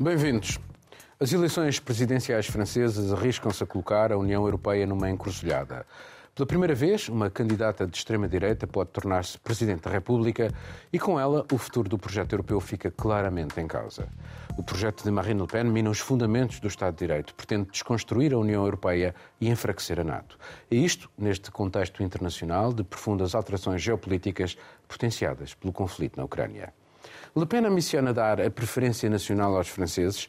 Bem-vindos. 0.00 0.60
As 1.18 1.32
eleições 1.32 1.80
presidenciais 1.80 2.46
francesas 2.46 3.12
arriscam-se 3.12 3.64
a 3.64 3.66
colocar 3.66 4.12
a 4.12 4.16
União 4.16 4.44
Europeia 4.44 4.86
numa 4.86 5.10
encruzilhada. 5.10 5.84
Pela 6.36 6.46
primeira 6.46 6.72
vez, 6.72 7.08
uma 7.08 7.28
candidata 7.28 7.84
de 7.84 7.96
extrema-direita 7.96 8.64
pode 8.64 8.90
tornar-se 8.90 9.36
Presidente 9.40 9.82
da 9.82 9.90
República 9.90 10.52
e, 10.92 11.00
com 11.00 11.18
ela, 11.18 11.44
o 11.52 11.58
futuro 11.58 11.88
do 11.88 11.98
projeto 11.98 12.32
europeu 12.32 12.60
fica 12.60 12.92
claramente 12.92 13.60
em 13.60 13.66
causa. 13.66 14.06
O 14.56 14.62
projeto 14.62 15.02
de 15.02 15.10
Marine 15.10 15.40
Le 15.40 15.48
Pen 15.48 15.64
mina 15.64 15.90
os 15.90 15.98
fundamentos 15.98 16.60
do 16.60 16.68
Estado 16.68 16.94
de 16.94 17.00
Direito, 17.00 17.34
pretende 17.34 17.68
desconstruir 17.68 18.32
a 18.32 18.38
União 18.38 18.62
Europeia 18.62 19.16
e 19.40 19.48
enfraquecer 19.48 19.98
a 19.98 20.04
NATO. 20.04 20.38
E 20.70 20.84
isto 20.84 21.10
neste 21.18 21.50
contexto 21.50 22.04
internacional 22.04 22.72
de 22.72 22.84
profundas 22.84 23.34
alterações 23.34 23.82
geopolíticas 23.82 24.56
potenciadas 24.86 25.54
pelo 25.54 25.72
conflito 25.72 26.18
na 26.18 26.24
Ucrânia. 26.24 26.72
Le 27.36 27.46
Pen 27.46 27.66
ambiciona 27.66 28.12
dar 28.12 28.40
a 28.40 28.50
preferência 28.50 29.08
nacional 29.10 29.54
aos 29.56 29.68
franceses, 29.68 30.28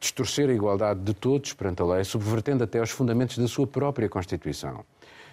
distorcer 0.00 0.48
a 0.48 0.52
igualdade 0.52 1.00
de 1.00 1.12
todos 1.12 1.52
perante 1.52 1.82
a 1.82 1.84
lei, 1.84 2.04
subvertendo 2.04 2.64
até 2.64 2.80
os 2.80 2.90
fundamentos 2.90 3.36
da 3.38 3.46
sua 3.46 3.66
própria 3.66 4.08
Constituição. 4.08 4.84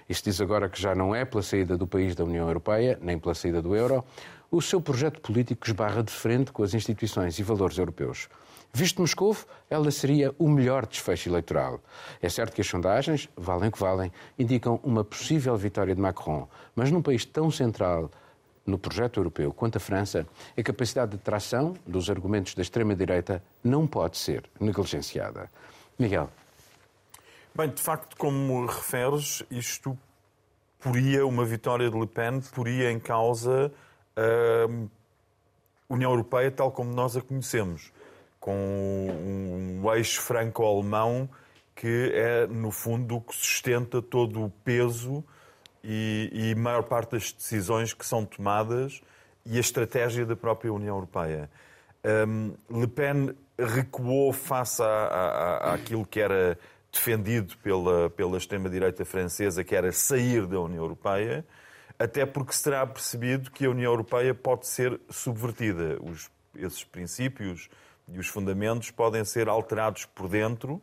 Isto 0.10 0.26
diz 0.26 0.41
agora 0.41 0.70
que 0.70 0.80
já 0.80 0.94
não 0.94 1.16
é 1.16 1.24
pela 1.24 1.41
saída 1.41 1.78
do 1.78 1.88
país 1.88 2.16
da 2.16 2.24
União 2.24 2.48
Europeia, 2.48 3.00
nem 3.02 3.18
pela 3.18 3.34
saída 3.34 3.62
do 3.62 3.76
euro, 3.76 4.04
o 4.52 4.62
seu 4.62 4.80
projeto 4.80 5.20
político 5.22 5.66
esbarra 5.66 6.04
de 6.04 6.12
frente 6.12 6.52
com 6.52 6.64
as 6.64 6.74
instituições 6.74 7.40
e 7.40 7.44
valores 7.44 7.77
europeus. 7.77 8.30
Visto 8.72 9.02
Moscou, 9.02 9.36
ela 9.70 9.90
seria 9.90 10.36
o 10.38 10.50
melhor 10.50 10.86
desfecho 10.86 11.30
eleitoral. 11.30 11.80
É 12.22 12.27
certo 12.27 12.54
que 12.54 12.62
as 12.62 12.68
sondagens, 12.68 13.30
valem 13.36 13.72
que 13.72 13.80
valem, 13.80 14.12
indicam 14.38 14.80
uma 14.84 15.04
possível 15.04 15.55
vitória 15.55 15.96
de 15.96 16.02
Macron, 16.02 16.48
mas 16.76 16.91
num 16.91 17.02
país 17.02 17.26
tão 17.26 17.50
central 17.50 18.12
no 18.66 18.77
projeto 18.77 19.20
europeu 19.20 19.54
quanto 19.54 19.77
a 19.77 19.80
França, 19.80 20.27
a 20.58 20.63
capacidade 20.63 21.12
de 21.12 21.18
tração 21.18 21.76
dos 21.85 22.10
argumentos 22.10 22.55
da 22.55 22.62
extrema-direita 22.62 23.44
não 23.63 23.85
pode 23.85 24.18
ser 24.18 24.44
negligenciada. 24.60 25.49
Miguel. 25.98 26.30
Bem, 27.54 27.70
de 27.70 27.82
facto, 27.82 28.18
como 28.18 28.66
referes, 28.66 29.44
isto 29.49 29.98
poria 30.80 31.26
uma 31.26 31.46
vitória 31.46 31.90
de 31.90 31.98
Le 31.98 32.07
Pen, 32.07 32.41
poria 32.54 32.91
em 32.91 32.99
causa 32.99 33.72
a 34.16 35.94
União 35.94 36.12
Europeia 36.12 36.52
tal 36.52 36.72
como 36.72 36.91
nós 36.91 37.16
a 37.16 37.22
conhecemos, 37.22 37.94
com 38.40 38.54
um 38.54 39.94
eixo 39.94 40.22
franco-alemão 40.22 41.29
que 41.76 42.12
é, 42.13 42.48
no 42.48 42.72
fundo, 42.72 43.18
o 43.18 43.22
que 43.22 43.35
sustenta 43.35 44.02
todo 44.02 44.44
o 44.46 44.50
peso 44.50 45.24
e, 45.88 46.52
e 46.52 46.55
maior 46.55 46.84
parte 46.84 47.12
das 47.12 47.32
decisões 47.32 47.94
que 47.94 48.05
são 48.05 48.26
tomadas 48.26 49.02
e 49.46 49.58
a 49.58 49.60
estratégia 49.60 50.26
da 50.26 50.36
própria 50.36 50.74
União 50.74 50.96
Europeia. 50.96 51.50
Um, 52.04 52.55
Le 52.70 52.88
Pen 52.88 53.36
recuou 53.58 54.34
face 54.34 54.82
à, 54.82 54.86
à, 54.86 55.74
àquilo 55.76 56.06
que 56.06 56.20
era 56.20 56.58
defendido 56.91 57.56
pela, 57.58 58.10
pela 58.10 58.38
extrema-direita 58.38 59.06
francesa, 59.06 59.63
que 59.63 59.76
era 59.76 59.91
sair 59.91 60.48
da 60.48 60.60
União 60.60 60.84
Europeia, 60.84 61.46
até 62.00 62.26
porque 62.26 62.54
se 62.54 62.63
terá 62.63 62.86
percebido 62.88 63.52
que 63.52 63.66
a 63.66 63.70
União 63.70 63.91
Europeia 63.91 64.34
pode 64.34 64.68
ser 64.68 65.00
subvertida. 65.09 65.97
Os, 66.02 66.31
esses 66.56 66.84
princípios 66.84 67.69
e 68.08 68.18
os 68.18 68.28
fundamentos 68.28 68.91
podem 68.91 69.24
ser 69.24 69.47
alterados 69.47 70.06
por 70.06 70.28
dentro 70.28 70.81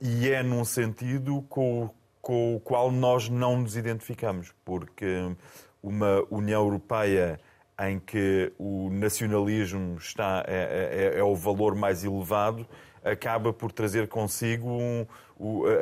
e 0.00 0.28
é 0.28 0.42
num 0.42 0.64
sentido 0.64 1.42
com, 1.48 1.90
com 2.24 2.56
o 2.56 2.60
qual 2.60 2.90
nós 2.90 3.28
não 3.28 3.60
nos 3.60 3.76
identificamos, 3.76 4.50
porque 4.64 5.30
uma 5.82 6.24
União 6.30 6.62
Europeia 6.62 7.38
em 7.78 8.00
que 8.00 8.50
o 8.58 8.88
nacionalismo 8.90 9.98
está, 9.98 10.42
é, 10.48 11.12
é, 11.14 11.18
é 11.18 11.22
o 11.22 11.36
valor 11.36 11.74
mais 11.74 12.02
elevado, 12.02 12.66
acaba 13.04 13.52
por 13.52 13.70
trazer 13.70 14.08
consigo 14.08 14.70
um, 14.70 15.06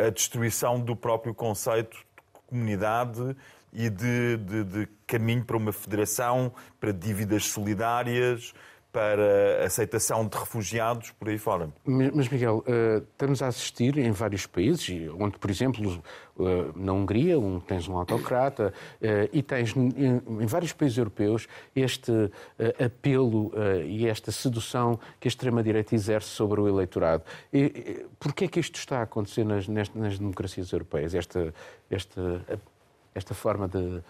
a 0.04 0.10
destruição 0.10 0.80
do 0.80 0.96
próprio 0.96 1.32
conceito 1.32 1.96
de 1.96 2.04
comunidade 2.48 3.36
e 3.72 3.88
de, 3.88 4.36
de, 4.38 4.64
de 4.64 4.88
caminho 5.06 5.44
para 5.44 5.56
uma 5.56 5.72
federação, 5.72 6.52
para 6.80 6.92
dívidas 6.92 7.44
solidárias, 7.44 8.52
para 8.92 9.64
aceitação 9.64 10.26
de 10.26 10.36
refugiados, 10.36 11.10
por 11.12 11.28
aí 11.28 11.38
fora. 11.38 11.70
Mas, 11.84 12.28
Miguel, 12.28 12.58
uh, 12.58 13.02
estamos 13.10 13.40
a 13.40 13.46
assistir 13.46 13.96
em 13.96 14.10
vários 14.10 14.46
países, 14.46 15.10
onde, 15.18 15.38
por 15.38 15.50
exemplo, 15.50 16.02
uh, 16.36 16.44
na 16.76 16.92
Hungria 16.92 17.36
tens 17.66 17.88
um 17.88 17.96
autocrata 17.96 18.72
uh, 19.00 19.06
e 19.32 19.42
tens 19.42 19.74
em, 19.74 20.46
vários 20.46 20.74
países 20.74 20.98
europeus 20.98 21.48
este 21.74 22.12
apelo 22.84 23.52
e 23.86 24.06
esta 24.06 24.30
sedução 24.30 25.00
que 25.18 25.26
a 25.26 25.30
extrema-direita 25.30 25.94
exerce 25.94 26.28
sobre 26.28 26.60
o 26.60 26.68
eleitorado. 26.68 27.22
Por 28.20 28.34
que 28.34 28.44
é 28.44 28.48
que 28.48 28.60
isto 28.60 28.76
está 28.76 28.98
a 28.98 29.02
acontecer 29.02 29.44
nas, 29.44 29.66
nas 29.68 30.18
democracias 30.18 30.70
europeias, 30.70 31.14
esta, 31.14 31.54
esta, 31.90 32.44
esta 33.14 33.34
forma 33.34 33.68
de 33.68 34.02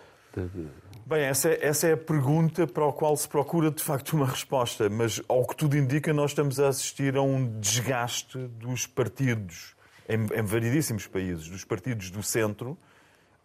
Bem, 1.05 1.23
essa 1.23 1.49
é, 1.49 1.59
essa 1.67 1.89
é 1.89 1.93
a 1.95 1.97
pergunta 1.97 2.65
para 2.65 2.89
a 2.89 2.93
qual 2.93 3.17
se 3.17 3.29
procura 3.29 3.73
de 3.73 3.83
facto 3.83 4.13
uma 4.13 4.27
resposta, 4.27 4.89
mas 4.89 5.21
ao 5.29 5.45
que 5.45 5.57
tudo 5.57 5.77
indica, 5.77 6.13
nós 6.13 6.31
estamos 6.31 6.61
a 6.61 6.69
assistir 6.69 7.17
a 7.17 7.23
um 7.23 7.59
desgaste 7.59 8.39
dos 8.39 8.87
partidos 8.87 9.75
em, 10.09 10.15
em 10.39 10.43
variedíssimos 10.43 11.09
países, 11.09 11.49
dos 11.49 11.65
partidos 11.65 12.09
do 12.09 12.23
centro, 12.23 12.79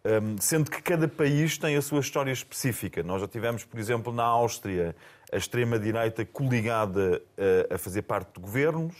um, 0.04 0.40
sendo 0.40 0.70
que 0.70 0.80
cada 0.80 1.08
país 1.08 1.58
tem 1.58 1.76
a 1.76 1.82
sua 1.82 1.98
história 1.98 2.30
específica. 2.30 3.02
Nós 3.02 3.20
já 3.20 3.26
tivemos, 3.26 3.64
por 3.64 3.80
exemplo, 3.80 4.12
na 4.12 4.24
Áustria, 4.24 4.94
a 5.32 5.36
extrema-direita 5.36 6.24
coligada 6.24 7.20
a, 7.70 7.74
a 7.74 7.78
fazer 7.78 8.02
parte 8.02 8.34
de 8.34 8.40
governos, 8.40 8.94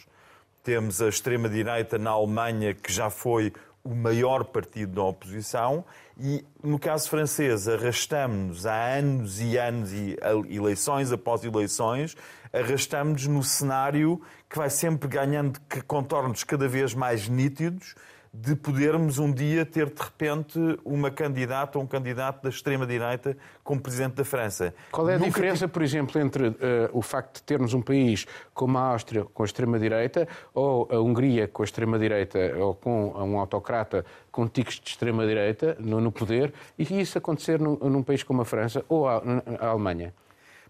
temos 0.65 1.01
a 1.01 1.09
extrema-direita 1.09 1.97
na 1.97 2.11
Alemanha, 2.11 2.75
que 2.75 2.93
já 2.93 3.09
foi 3.09 3.53
o 3.89 3.95
maior 3.95 4.45
partido 4.45 4.93
da 4.93 5.03
oposição, 5.03 5.83
e 6.21 6.45
no 6.63 6.79
caso 6.79 7.09
francês 7.09 7.67
arrastamos-nos 7.67 8.67
há 8.67 8.99
anos 8.99 9.41
e 9.41 9.57
anos, 9.57 9.91
e 9.93 10.15
eleições 10.51 11.11
após 11.11 11.43
eleições, 11.43 12.15
arrastamos-nos 12.53 13.27
no 13.27 13.43
cenário 13.43 14.21
que 14.49 14.59
vai 14.59 14.69
sempre 14.69 15.09
ganhando 15.09 15.59
contornos 15.87 16.45
cada 16.45 16.69
vez 16.69 16.93
mais 16.93 17.29
nítidos 17.29 17.95
de 18.33 18.55
podermos 18.55 19.19
um 19.19 19.33
dia 19.33 19.65
ter 19.65 19.91
de 19.91 20.03
repente 20.03 20.59
uma 20.85 21.11
candidata 21.11 21.79
ou 21.79 21.85
um 21.85 21.87
candidato 21.87 22.43
da 22.43 22.49
extrema-direita 22.49 23.37
como 23.65 23.81
presidente 23.81 24.15
da 24.15 24.25
França. 24.25 24.75
Qual 24.91 25.09
é 25.09 25.15
a 25.15 25.19
Nunca 25.19 25.31
diferença, 25.31 25.67
por 25.67 25.83
exemplo, 25.83 26.21
entre 26.21 26.49
uh, 26.49 26.55
o 26.93 27.03
facto 27.03 27.37
de 27.37 27.43
termos 27.43 27.75
um 27.75 27.83
país 27.83 28.27
como 28.53 28.77
a 28.79 28.83
Áustria 28.83 29.25
com 29.25 29.43
a 29.43 29.47
extrema-direita 29.47 30.29
ou 30.55 30.89
a 30.91 31.01
Hungria 31.01 31.49
com 31.49 31.63
a 31.63 31.65
extrema-direita 31.65 32.39
ou 32.59 32.75
com 32.75 33.13
um 33.13 33.39
autocrata 33.39 34.05
com 34.31 34.47
tiques 34.47 34.81
de 34.81 34.91
extrema-direita 34.91 35.77
no, 35.81 36.01
no, 36.01 36.13
poder 36.13 36.53
e 36.79 37.01
isso 37.01 37.19
acontecer 37.19 37.59
num, 37.59 37.77
num, 37.77 38.03
país 38.03 38.23
como 38.23 38.43
a 38.43 38.45
França 38.45 38.85
ou 38.89 39.09
a, 39.09 39.23
a 39.61 39.69
Alemanha? 39.69 40.15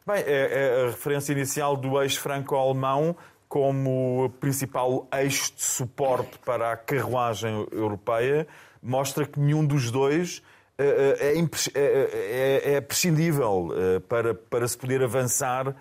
Bem, 0.06 0.22
é, 0.26 0.80
é 0.80 0.84
a 0.84 0.86
referência 0.86 1.32
inicial 1.32 1.76
do 1.76 2.00
ex-franco-alemão 2.00 3.14
como 3.48 4.30
principal 4.40 5.08
eixo 5.12 5.54
de 5.54 5.62
suporte 5.62 6.38
para 6.44 6.72
a 6.72 6.76
carruagem 6.76 7.66
europeia, 7.72 8.46
mostra 8.82 9.26
que 9.26 9.40
nenhum 9.40 9.64
dos 9.64 9.90
dois 9.90 10.42
eh, 10.80 11.18
eh, 11.20 11.42
é, 11.74 11.80
é, 11.80 12.72
é, 12.72 12.74
é 12.74 12.80
prescindível 12.80 13.70
eh, 13.74 14.00
para, 14.00 14.32
para 14.32 14.68
se 14.68 14.78
poder 14.78 15.02
avançar 15.02 15.74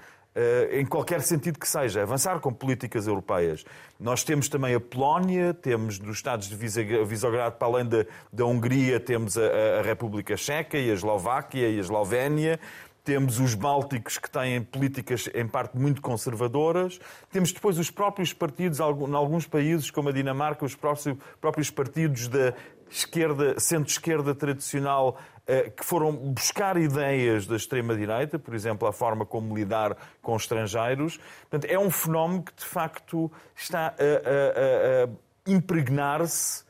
em 0.72 0.86
qualquer 0.86 1.22
sentido 1.24 1.58
que 1.58 1.68
seja, 1.68 2.04
avançar 2.04 2.40
com 2.40 2.54
políticas 2.54 3.08
europeias. 3.08 3.66
Nós 4.00 4.24
temos 4.24 4.48
também 4.48 4.76
a 4.76 4.80
Polónia, 4.80 5.52
temos 5.52 5.98
nos 5.98 6.18
Estados 6.18 6.48
de 6.48 6.56
Visogrado, 6.56 7.56
para 7.56 7.68
além 7.68 7.88
da, 7.88 8.06
da 8.32 8.46
Hungria, 8.46 9.00
temos 9.00 9.36
a, 9.36 9.80
a 9.80 9.82
República 9.82 10.38
Checa 10.38 10.78
e 10.78 10.92
a 10.92 10.94
Eslováquia 10.94 11.68
e 11.68 11.78
a 11.78 11.80
Eslovénia, 11.80 12.60
temos 13.08 13.40
os 13.40 13.54
bálticos 13.54 14.18
que 14.18 14.30
têm 14.30 14.62
políticas 14.62 15.30
em 15.34 15.48
parte 15.48 15.78
muito 15.78 16.02
conservadoras, 16.02 17.00
temos 17.32 17.54
depois 17.54 17.80
os 17.80 17.90
próprios 17.90 18.34
partidos, 18.34 18.80
em 18.80 19.14
alguns 19.16 19.48
países, 19.48 19.90
como 19.90 20.10
a 20.10 20.12
Dinamarca, 20.12 20.66
os 20.66 20.76
próprios 20.76 21.72
partidos 21.72 22.28
da 22.28 22.54
esquerda, 22.92 23.58
centro-esquerda 23.62 24.36
tradicional, 24.36 25.18
eh, 25.48 25.70
que 25.70 25.86
foram 25.86 26.12
buscar 26.12 26.76
ideias 26.76 27.48
da 27.48 27.56
extrema-direita, 27.56 28.38
por 28.38 28.54
exemplo, 28.54 28.86
a 28.86 28.92
forma 28.92 29.26
como 29.26 29.56
lidar 29.56 29.96
com 30.22 30.36
estrangeiros. 30.36 31.18
Portanto, 31.50 31.72
é 31.72 31.80
um 31.80 31.90
fenómeno 31.90 32.44
que, 32.44 32.56
de 32.56 32.66
facto, 32.66 33.32
está 33.56 33.88
a, 33.88 33.92
a, 33.92 35.06
a 35.06 35.10
impregnar-se 35.50 36.67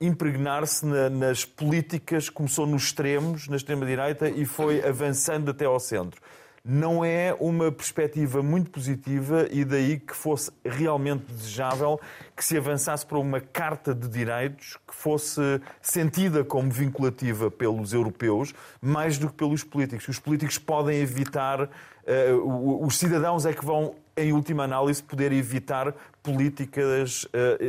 impregnar-se 0.00 0.86
na, 0.86 1.10
nas 1.10 1.44
políticas, 1.44 2.30
começou 2.30 2.66
nos 2.66 2.84
extremos, 2.84 3.48
na 3.48 3.56
extrema-direita, 3.56 4.28
e 4.30 4.46
foi 4.46 4.82
avançando 4.86 5.50
até 5.50 5.66
ao 5.66 5.78
centro. 5.78 6.20
Não 6.62 7.02
é 7.02 7.34
uma 7.40 7.72
perspectiva 7.72 8.42
muito 8.42 8.70
positiva 8.70 9.46
e 9.50 9.64
daí 9.64 9.98
que 9.98 10.14
fosse 10.14 10.50
realmente 10.62 11.24
desejável 11.32 11.98
que 12.36 12.44
se 12.44 12.54
avançasse 12.56 13.04
para 13.06 13.18
uma 13.18 13.40
carta 13.40 13.94
de 13.94 14.06
direitos 14.06 14.76
que 14.86 14.94
fosse 14.94 15.40
sentida 15.80 16.44
como 16.44 16.70
vinculativa 16.70 17.50
pelos 17.50 17.94
europeus, 17.94 18.52
mais 18.80 19.16
do 19.16 19.28
que 19.28 19.34
pelos 19.34 19.64
políticos. 19.64 20.06
Os 20.08 20.18
políticos 20.18 20.58
podem 20.58 21.00
evitar, 21.00 21.62
uh, 21.62 22.84
os 22.84 22.98
cidadãos 22.98 23.46
é 23.46 23.54
que 23.54 23.64
vão 23.64 23.94
em 24.16 24.32
última 24.32 24.64
análise, 24.64 25.02
poder 25.02 25.32
evitar 25.32 25.94
políticas 26.22 27.26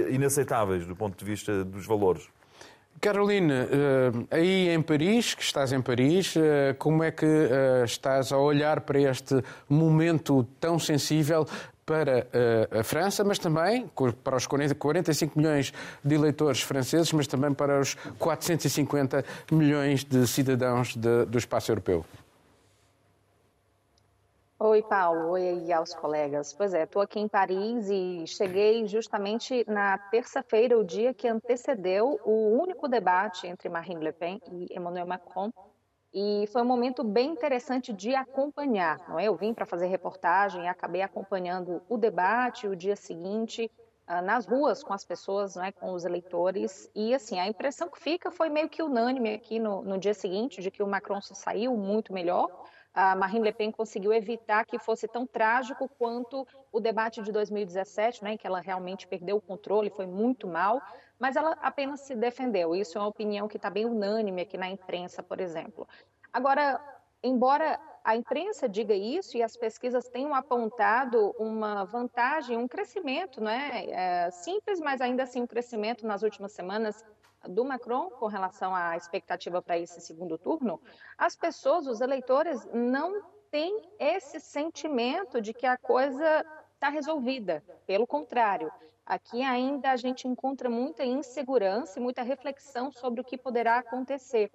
inaceitáveis 0.10 0.86
do 0.86 0.96
ponto 0.96 1.18
de 1.18 1.26
vista 1.26 1.64
dos 1.64 1.86
valores. 1.86 2.28
Caroline, 3.00 3.54
aí 4.30 4.70
em 4.70 4.82
Paris, 4.82 5.34
que 5.34 5.42
estás 5.42 5.72
em 5.72 5.82
Paris, 5.82 6.36
como 6.78 7.04
é 7.04 7.10
que 7.10 7.26
estás 7.84 8.32
a 8.32 8.38
olhar 8.38 8.82
para 8.82 9.00
este 9.00 9.42
momento 9.68 10.48
tão 10.60 10.78
sensível 10.78 11.48
para 11.84 12.28
a 12.80 12.84
França, 12.84 13.24
mas 13.24 13.40
também 13.40 13.90
para 14.24 14.38
os 14.38 14.46
45 14.46 15.38
milhões 15.38 15.74
de 16.06 16.16
eleitores 16.16 16.62
franceses, 16.62 17.12
mas 17.12 17.26
também 17.26 17.54
para 17.54 17.80
os 17.80 17.96
450 18.20 19.26
milhões 19.52 20.04
de 20.04 20.28
cidadãos 20.28 20.96
do 20.96 21.38
espaço 21.38 21.72
europeu. 21.72 22.06
Oi, 24.64 24.84
Paulo. 24.84 25.32
Oi 25.32 25.74
aos 25.74 25.96
colegas. 25.96 26.54
Pois 26.54 26.72
é, 26.72 26.84
estou 26.84 27.02
aqui 27.02 27.20
em 27.20 27.28
Paris 27.28 27.90
e 27.90 28.28
cheguei 28.28 28.86
justamente 28.86 29.66
na 29.68 29.98
terça-feira, 29.98 30.78
o 30.78 30.84
dia 30.84 31.16
que 31.16 31.28
antecedeu 31.28 32.20
o 32.24 32.62
único 32.62 32.88
debate 32.88 33.48
entre 33.48 33.68
Marine 33.70 34.04
Le 34.04 34.12
Pen 34.12 34.40
e 34.52 34.68
Emmanuel 34.70 35.08
Macron 35.08 35.50
e 36.14 36.46
foi 36.54 36.62
um 36.62 36.66
momento 36.66 37.04
bem 37.04 37.32
interessante 37.32 37.92
de 37.92 38.14
acompanhar. 38.14 39.00
Não 39.10 39.18
é? 39.18 39.26
Eu 39.26 39.36
vim 39.36 39.52
para 39.52 39.66
fazer 39.66 39.88
reportagem 39.88 40.66
e 40.66 40.68
acabei 40.68 41.02
acompanhando 41.02 41.82
o 41.90 41.98
debate, 41.98 42.68
o 42.68 42.76
dia 42.76 42.96
seguinte, 42.96 43.68
ah, 44.06 44.22
nas 44.22 44.46
ruas 44.46 44.84
com 44.84 44.94
as 44.94 45.04
pessoas, 45.04 45.58
é? 45.58 45.72
com 45.72 45.92
os 45.92 46.06
eleitores. 46.06 46.88
E 46.94 47.16
assim, 47.16 47.40
a 47.40 47.48
impressão 47.48 47.90
que 47.90 48.00
fica 48.00 48.30
foi 48.30 48.48
meio 48.48 48.70
que 48.70 48.84
unânime 48.84 49.34
aqui 49.34 49.58
no, 49.58 49.82
no 49.82 49.98
dia 49.98 50.14
seguinte, 50.14 50.62
de 50.62 50.70
que 50.70 50.84
o 50.84 50.88
Macron 50.88 51.20
se 51.20 51.34
saiu 51.34 51.76
muito 51.76 52.14
melhor. 52.14 52.48
A 52.94 53.16
Marine 53.16 53.46
Le 53.46 53.54
Pen 53.54 53.72
conseguiu 53.72 54.14
evitar 54.14 54.66
que 54.66 54.78
fosse 54.78 55.08
tão 55.08 55.26
trágico 55.26 55.90
quanto 55.98 56.46
o 56.72 56.80
debate 56.80 57.22
de 57.22 57.32
2017, 57.32 58.24
né, 58.24 58.34
em 58.34 58.38
que 58.38 58.46
ela 58.46 58.60
realmente 58.60 59.08
perdeu 59.08 59.38
o 59.38 59.42
controle, 59.42 59.90
foi 59.90 60.06
muito 60.06 60.48
mal 60.48 60.82
mas 61.22 61.36
ela 61.36 61.56
apenas 61.62 62.02
se 62.02 62.16
defendeu. 62.16 62.76
Isso 62.76 62.98
é 62.98 63.02
uma 63.02 63.08
opinião 63.08 63.48
que 63.48 63.56
está 63.56 63.70
bem 63.70 63.86
unânime 63.86 64.42
aqui 64.42 64.58
na 64.58 64.68
imprensa, 64.68 65.22
por 65.22 65.40
exemplo. 65.40 65.88
Agora, 66.34 66.82
embora 67.22 67.80
a 68.04 68.16
imprensa 68.16 68.68
diga 68.68 68.96
isso 68.96 69.38
e 69.38 69.44
as 69.44 69.56
pesquisas 69.56 70.10
tenham 70.10 70.34
apontado 70.34 71.36
uma 71.38 71.84
vantagem, 71.84 72.58
um 72.58 72.68
crescimento, 72.68 73.40
né? 73.40 73.86
É, 73.90 74.32
simples, 74.32 74.80
mas 74.80 75.00
ainda 75.00 75.22
assim 75.22 75.44
um 75.44 75.48
crescimento 75.48 76.08
nas 76.08 76.24
últimas 76.24 76.54
semanas 76.54 77.06
do 77.48 77.66
Macron 77.66 78.10
com 78.12 78.28
relação 78.28 78.76
à 78.76 78.96
expectativa 78.96 79.62
para 79.62 79.78
esse 79.78 80.00
segundo 80.02 80.38
turno, 80.38 80.80
as 81.18 81.36
pessoas, 81.36 81.88
os 81.88 82.02
eleitores, 82.02 82.66
não 82.74 83.22
têm 83.50 83.90
esse 84.00 84.40
sentimento 84.40 85.42
de 85.42 85.54
que 85.54 85.66
a 85.66 85.78
coisa 85.78 86.46
está 86.74 86.90
resolvida. 86.90 87.64
Pelo 87.86 88.08
contrário, 88.08 88.72
Aqui 89.12 89.42
ainda 89.42 89.92
a 89.92 89.98
gente 89.98 90.28
encontra 90.28 90.70
muita 90.70 91.04
insegurança 91.04 92.00
e 92.00 92.02
muita 92.02 92.22
reflexão 92.22 92.92
sobre 92.92 93.20
o 93.20 93.24
que 93.24 93.38
poderá 93.38 93.78
acontecer. 93.78 94.50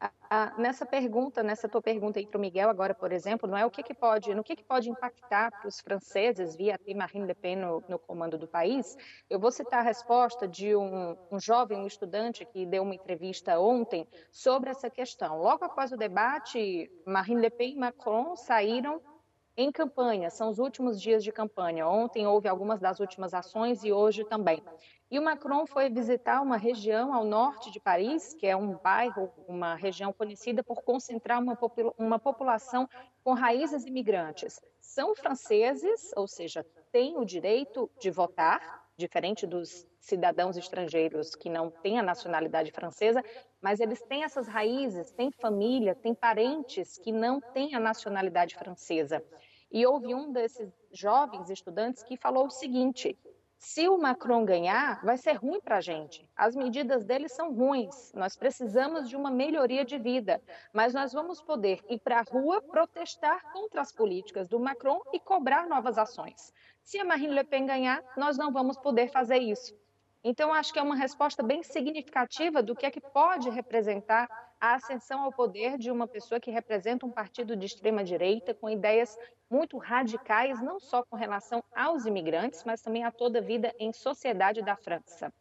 Ah, 0.00 0.54
nessa 0.58 0.84
pergunta, 0.84 1.42
nessa 1.42 1.68
tua 1.68 1.80
pergunta 1.80 2.18
aí 2.18 2.26
para 2.26 2.36
o 2.36 2.40
Miguel 2.40 2.68
agora, 2.68 2.94
por 2.94 3.10
exemplo, 3.12 3.48
não 3.48 3.56
é 3.56 3.64
o 3.64 3.70
que, 3.70 3.82
que 3.82 3.94
pode, 3.94 4.32
no 4.34 4.44
que, 4.44 4.54
que 4.54 4.62
pode 4.62 4.90
impactar 4.90 5.50
para 5.50 5.66
os 5.66 5.80
franceses 5.80 6.54
via 6.54 6.78
Marine 6.94 7.26
Le 7.26 7.34
Pen 7.34 7.56
no, 7.56 7.82
no, 7.88 7.98
comando 7.98 8.36
do 8.36 8.46
país? 8.46 8.96
Eu 9.28 9.40
vou 9.40 9.50
citar 9.50 9.80
a 9.80 9.82
resposta 9.82 10.46
de 10.46 10.76
um, 10.76 11.16
um 11.32 11.40
jovem, 11.40 11.78
um 11.78 11.86
estudante 11.86 12.44
que 12.44 12.66
deu 12.66 12.82
uma 12.82 12.94
entrevista 12.94 13.58
ontem 13.58 14.06
sobre 14.30 14.70
essa 14.70 14.90
questão. 14.90 15.38
Logo 15.38 15.64
após 15.64 15.90
o 15.92 15.96
debate, 15.96 16.90
Marine 17.06 17.40
Le 17.40 17.50
Pen 17.50 17.72
e 17.72 17.78
Macron 17.78 18.36
saíram 18.36 19.00
em 19.58 19.72
campanha, 19.72 20.30
são 20.30 20.48
os 20.50 20.58
últimos 20.58 21.00
dias 21.02 21.24
de 21.24 21.32
campanha. 21.32 21.88
Ontem 21.88 22.26
houve 22.26 22.48
algumas 22.48 22.80
das 22.80 23.00
últimas 23.00 23.34
ações 23.34 23.82
e 23.84 23.92
hoje 23.92 24.24
também. 24.24 24.62
E 25.10 25.18
o 25.18 25.22
Macron 25.22 25.66
foi 25.66 25.90
visitar 25.90 26.40
uma 26.42 26.56
região 26.56 27.12
ao 27.14 27.24
norte 27.24 27.70
de 27.70 27.80
Paris, 27.80 28.34
que 28.34 28.46
é 28.46 28.56
um 28.56 28.78
bairro, 28.78 29.32
uma 29.48 29.74
região 29.74 30.12
conhecida 30.12 30.62
por 30.64 30.82
concentrar 30.82 31.42
uma, 31.42 31.56
popula 31.56 31.92
uma 31.98 32.18
população 32.20 32.88
com 33.24 33.34
raízes 33.34 33.84
imigrantes. 33.84 34.60
São 34.80 35.14
franceses, 35.14 36.10
ou 36.16 36.28
seja, 36.28 36.64
têm 36.92 37.18
o 37.18 37.24
direito 37.24 37.90
de 37.98 38.10
votar, 38.10 38.60
diferente 38.96 39.46
dos 39.46 39.86
cidadãos 40.00 40.56
estrangeiros 40.56 41.34
que 41.34 41.50
não 41.50 41.70
têm 41.82 41.98
a 41.98 42.02
nacionalidade 42.02 42.70
francesa, 42.72 43.22
mas 43.60 43.80
eles 43.80 44.02
têm 44.02 44.24
essas 44.24 44.46
raízes, 44.48 45.12
têm 45.12 45.30
família, 45.32 45.96
têm 45.96 46.14
parentes 46.14 46.98
que 46.98 47.12
não 47.12 47.40
têm 47.52 47.74
a 47.74 47.80
nacionalidade 47.80 48.56
francesa. 48.56 49.22
E 49.70 49.86
houve 49.86 50.14
um 50.14 50.32
desses 50.32 50.72
jovens 50.92 51.50
estudantes 51.50 52.02
que 52.02 52.16
falou 52.16 52.46
o 52.46 52.50
seguinte: 52.50 53.18
se 53.58 53.88
o 53.88 53.98
Macron 53.98 54.44
ganhar, 54.44 55.04
vai 55.04 55.16
ser 55.16 55.32
ruim 55.32 55.60
para 55.60 55.78
a 55.78 55.80
gente. 55.80 56.30
As 56.36 56.54
medidas 56.54 57.04
dele 57.04 57.28
são 57.28 57.52
ruins. 57.52 58.12
Nós 58.14 58.36
precisamos 58.36 59.08
de 59.08 59.16
uma 59.16 59.32
melhoria 59.32 59.84
de 59.84 59.98
vida, 59.98 60.40
mas 60.72 60.94
nós 60.94 61.12
vamos 61.12 61.42
poder 61.42 61.84
ir 61.88 61.98
para 61.98 62.20
a 62.20 62.22
rua 62.22 62.62
protestar 62.62 63.52
contra 63.52 63.80
as 63.80 63.90
políticas 63.90 64.48
do 64.48 64.60
Macron 64.60 65.02
e 65.12 65.18
cobrar 65.18 65.66
novas 65.66 65.98
ações. 65.98 66.54
Se 66.84 67.00
a 67.00 67.04
Marine 67.04 67.34
Le 67.34 67.44
Pen 67.44 67.66
ganhar, 67.66 68.00
nós 68.16 68.38
não 68.38 68.52
vamos 68.52 68.78
poder 68.78 69.10
fazer 69.10 69.38
isso. 69.38 69.76
Então, 70.22 70.52
acho 70.52 70.72
que 70.72 70.78
é 70.78 70.82
uma 70.82 70.96
resposta 70.96 71.42
bem 71.42 71.62
significativa 71.62 72.62
do 72.62 72.76
que 72.76 72.86
é 72.86 72.90
que 72.90 73.00
pode 73.00 73.50
representar 73.50 74.28
a 74.60 74.74
ascensão 74.74 75.22
ao 75.22 75.32
poder 75.32 75.78
de 75.78 75.90
uma 75.90 76.06
pessoa 76.06 76.40
que 76.40 76.50
representa 76.50 77.06
um 77.06 77.10
partido 77.10 77.56
de 77.56 77.66
extrema 77.66 78.02
direita 78.02 78.54
com 78.54 78.68
ideias 78.68 79.16
muito 79.50 79.78
radicais, 79.78 80.60
não 80.60 80.80
só 80.80 81.02
com 81.04 81.16
relação 81.16 81.62
aos 81.74 82.06
imigrantes, 82.06 82.64
mas 82.64 82.82
também 82.82 83.04
a 83.04 83.10
toda 83.10 83.38
a 83.38 83.42
vida 83.42 83.74
em 83.78 83.92
sociedade 83.92 84.62
da 84.62 84.76
França. 84.76 85.32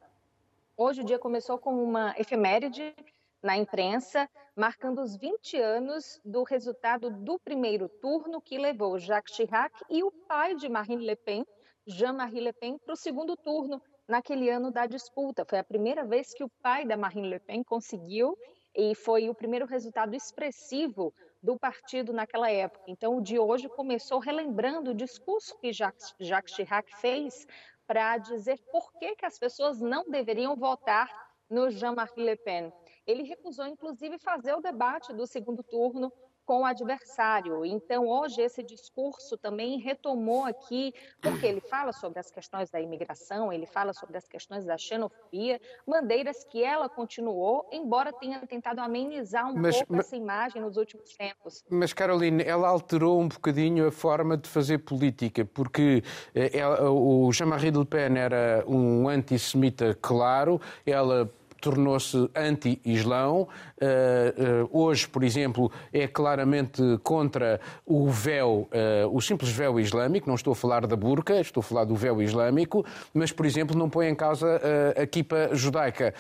Hoje 0.76 1.02
o 1.02 1.04
dia 1.04 1.18
começou 1.18 1.58
com 1.58 1.84
uma 1.84 2.14
efeméride 2.18 2.96
na 3.42 3.58
imprensa, 3.58 4.30
marcando 4.56 5.02
os 5.02 5.16
20 5.16 5.58
anos 5.58 6.22
do 6.24 6.44
resultado 6.44 7.10
do 7.10 7.40
primeiro 7.40 7.90
turno 7.90 8.42
que 8.42 8.58
levou 8.58 9.00
Jacques 9.00 9.36
Chirac 9.36 9.74
e 9.90 10.04
o 10.04 10.12
pai 10.12 10.56
de 10.56 10.70
Marine 10.70 11.06
Le 11.06 11.16
Pen, 11.16 11.46
Jean-Marie 11.86 12.42
Le 12.42 12.54
Pen, 12.54 12.78
para 12.78 12.94
o 12.94 12.98
segundo 12.98 13.36
turno 13.36 13.82
naquele 14.08 14.50
ano 14.50 14.72
da 14.72 14.86
disputa. 14.86 15.46
Foi 15.46 15.60
a 15.60 15.64
primeira 15.64 16.06
vez 16.06 16.34
que 16.34 16.44
o 16.44 16.50
pai 16.62 16.86
da 16.86 16.98
Marine 16.98 17.28
Le 17.28 17.40
Pen 17.40 17.64
conseguiu 17.64 18.38
e 18.78 18.94
foi 18.94 19.28
o 19.28 19.34
primeiro 19.34 19.66
resultado 19.66 20.16
expressivo 20.16 21.12
do 21.42 21.58
partido 21.58 22.14
naquela 22.14 22.52
época. 22.52 22.84
Então, 22.88 23.18
o 23.18 23.22
de 23.22 23.40
hoje 23.40 23.68
começou 23.68 24.20
relembrando 24.20 24.92
o 24.92 24.96
discurso 24.96 25.58
que 25.58 25.74
Jacques, 25.74 26.14
Jacques 26.20 26.54
Chirac 26.54 26.96
fez 26.98 27.48
para 27.88 28.20
dizer 28.20 28.60
por 28.72 28.94
que, 29.00 29.16
que 29.16 29.26
as 29.26 29.40
pessoas 29.40 29.82
não 29.82 30.04
deveriam 30.08 30.56
votar 30.56 31.10
no 31.50 31.72
Jean-Marie 31.72 32.24
Le 32.24 32.36
Pen. 32.36 32.72
Ele 33.08 33.24
recusou, 33.24 33.66
inclusive, 33.66 34.20
fazer 34.20 34.54
o 34.54 34.62
debate 34.62 35.14
do 35.14 35.26
segundo 35.26 35.64
turno 35.64 36.12
com 36.48 36.62
o 36.62 36.66
adversário. 36.66 37.66
Então, 37.66 38.08
hoje, 38.08 38.42
esse 38.42 38.64
discurso 38.64 39.38
também 39.38 39.78
retomou 39.80 40.46
aqui, 40.46 40.94
porque 41.22 41.46
ele 41.46 41.60
fala 41.60 41.92
sobre 41.92 42.20
as 42.20 42.32
questões 42.32 42.70
da 42.70 42.80
imigração, 42.80 43.52
ele 43.52 43.66
fala 43.66 43.92
sobre 43.94 44.18
as 44.18 44.26
questões 44.30 44.64
da 44.64 44.78
xenofobia, 44.78 45.60
bandeiras 45.86 46.46
que 46.46 46.64
ela 46.64 46.88
continuou, 46.88 47.68
embora 47.70 48.14
tenha 48.14 48.40
tentado 48.48 48.80
amenizar 48.80 49.46
um 49.52 49.58
mas, 49.58 49.76
pouco 49.76 49.98
mas, 49.98 50.06
essa 50.08 50.16
imagem 50.16 50.62
nos 50.62 50.78
últimos 50.78 51.14
tempos. 51.18 51.66
Mas, 51.70 51.92
Caroline, 51.92 52.42
ela 52.42 52.70
alterou 52.70 53.20
um 53.20 53.28
bocadinho 53.28 53.86
a 53.86 53.92
forma 53.92 54.38
de 54.38 54.48
fazer 54.48 54.78
política, 54.78 55.44
porque 55.44 56.02
eh, 56.34 56.58
ela, 56.58 56.90
o 56.90 57.30
Jean-Marie 57.34 57.72
Le 57.72 57.86
Pen 57.86 58.18
era 58.18 58.64
um 58.66 59.10
antissemita 59.10 59.98
claro, 60.02 60.62
ela 60.86 61.30
tornou-se 61.62 62.30
anti-islão. 62.36 63.48
Uh, 63.80 64.64
uh, 64.64 64.70
hoje, 64.72 65.08
por 65.08 65.24
exemplo, 65.24 65.72
é 65.92 66.08
claramente 66.08 66.82
contra 67.04 67.60
o 67.86 68.10
véu, 68.10 68.68
uh, 68.72 69.16
o 69.16 69.22
simples 69.22 69.52
véu 69.52 69.80
islâmico. 69.80 70.28
Não 70.28 70.36
estou 70.36 70.54
a 70.54 70.56
falar 70.56 70.86
da 70.88 70.96
burca, 70.96 71.40
estou 71.40 71.62
a 71.62 71.64
falar 71.64 71.86
do 71.86 71.96
véu 71.96 72.22
islâmico, 72.22 72.86
mas, 73.14 73.32
por 73.32 73.46
exemplo, 73.46 73.78
não 73.78 73.90
põe 73.90 74.08
em 74.08 74.16
causa 74.16 74.62
a 74.96 75.06
kipa 75.06 75.50
judaica. 75.54 76.14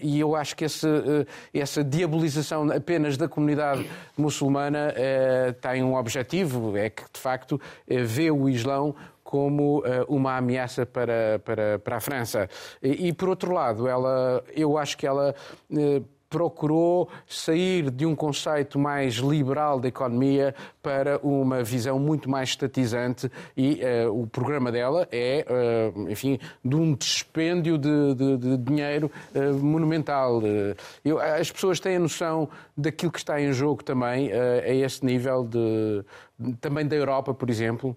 e 0.00 0.18
eu 0.18 0.34
acho 0.34 0.56
que 0.56 0.64
esse, 0.64 0.86
essa 1.52 1.82
diabolização 1.82 2.70
apenas 2.70 3.16
da 3.16 3.28
comunidade 3.28 3.88
muçulmana 4.16 4.94
tem 5.60 5.82
um 5.82 5.94
objetivo, 5.94 6.76
é 6.76 6.90
que, 6.90 7.02
de 7.12 7.20
facto, 7.20 7.60
vê 7.86 8.30
o 8.30 8.48
Islão 8.48 8.94
como 9.26 9.80
uh, 9.80 10.04
uma 10.08 10.36
ameaça 10.36 10.86
para, 10.86 11.40
para, 11.44 11.80
para 11.80 11.96
a 11.96 12.00
França. 12.00 12.48
E, 12.80 13.08
e, 13.08 13.12
por 13.12 13.28
outro 13.28 13.52
lado, 13.52 13.88
ela, 13.88 14.42
eu 14.54 14.78
acho 14.78 14.96
que 14.96 15.06
ela. 15.06 15.34
Uh, 15.68 16.16
procurou 16.28 17.08
sair 17.26 17.90
de 17.90 18.04
um 18.04 18.14
conceito 18.14 18.78
mais 18.78 19.14
liberal 19.14 19.78
da 19.78 19.88
economia 19.88 20.54
para 20.82 21.18
uma 21.22 21.62
visão 21.62 21.98
muito 21.98 22.28
mais 22.28 22.50
estatizante 22.50 23.30
e 23.56 23.80
uh, 24.04 24.22
o 24.22 24.26
programa 24.26 24.72
dela 24.72 25.08
é, 25.12 25.46
uh, 25.48 26.10
enfim, 26.10 26.38
de 26.64 26.76
um 26.76 26.94
dispêndio 26.94 27.78
de, 27.78 28.14
de, 28.14 28.36
de 28.36 28.56
dinheiro 28.58 29.10
uh, 29.34 29.54
monumental. 29.54 30.42
Eu, 31.04 31.18
as 31.18 31.50
pessoas 31.50 31.80
têm 31.80 31.96
a 31.96 32.00
noção 32.00 32.48
daquilo 32.76 33.12
que 33.12 33.18
está 33.18 33.40
em 33.40 33.52
jogo 33.52 33.82
também 33.82 34.30
a 34.32 34.74
esse 34.74 35.04
nível, 35.04 35.44
de, 35.44 36.04
também 36.60 36.86
da 36.86 36.96
Europa, 36.96 37.32
por 37.32 37.48
exemplo. 37.48 37.96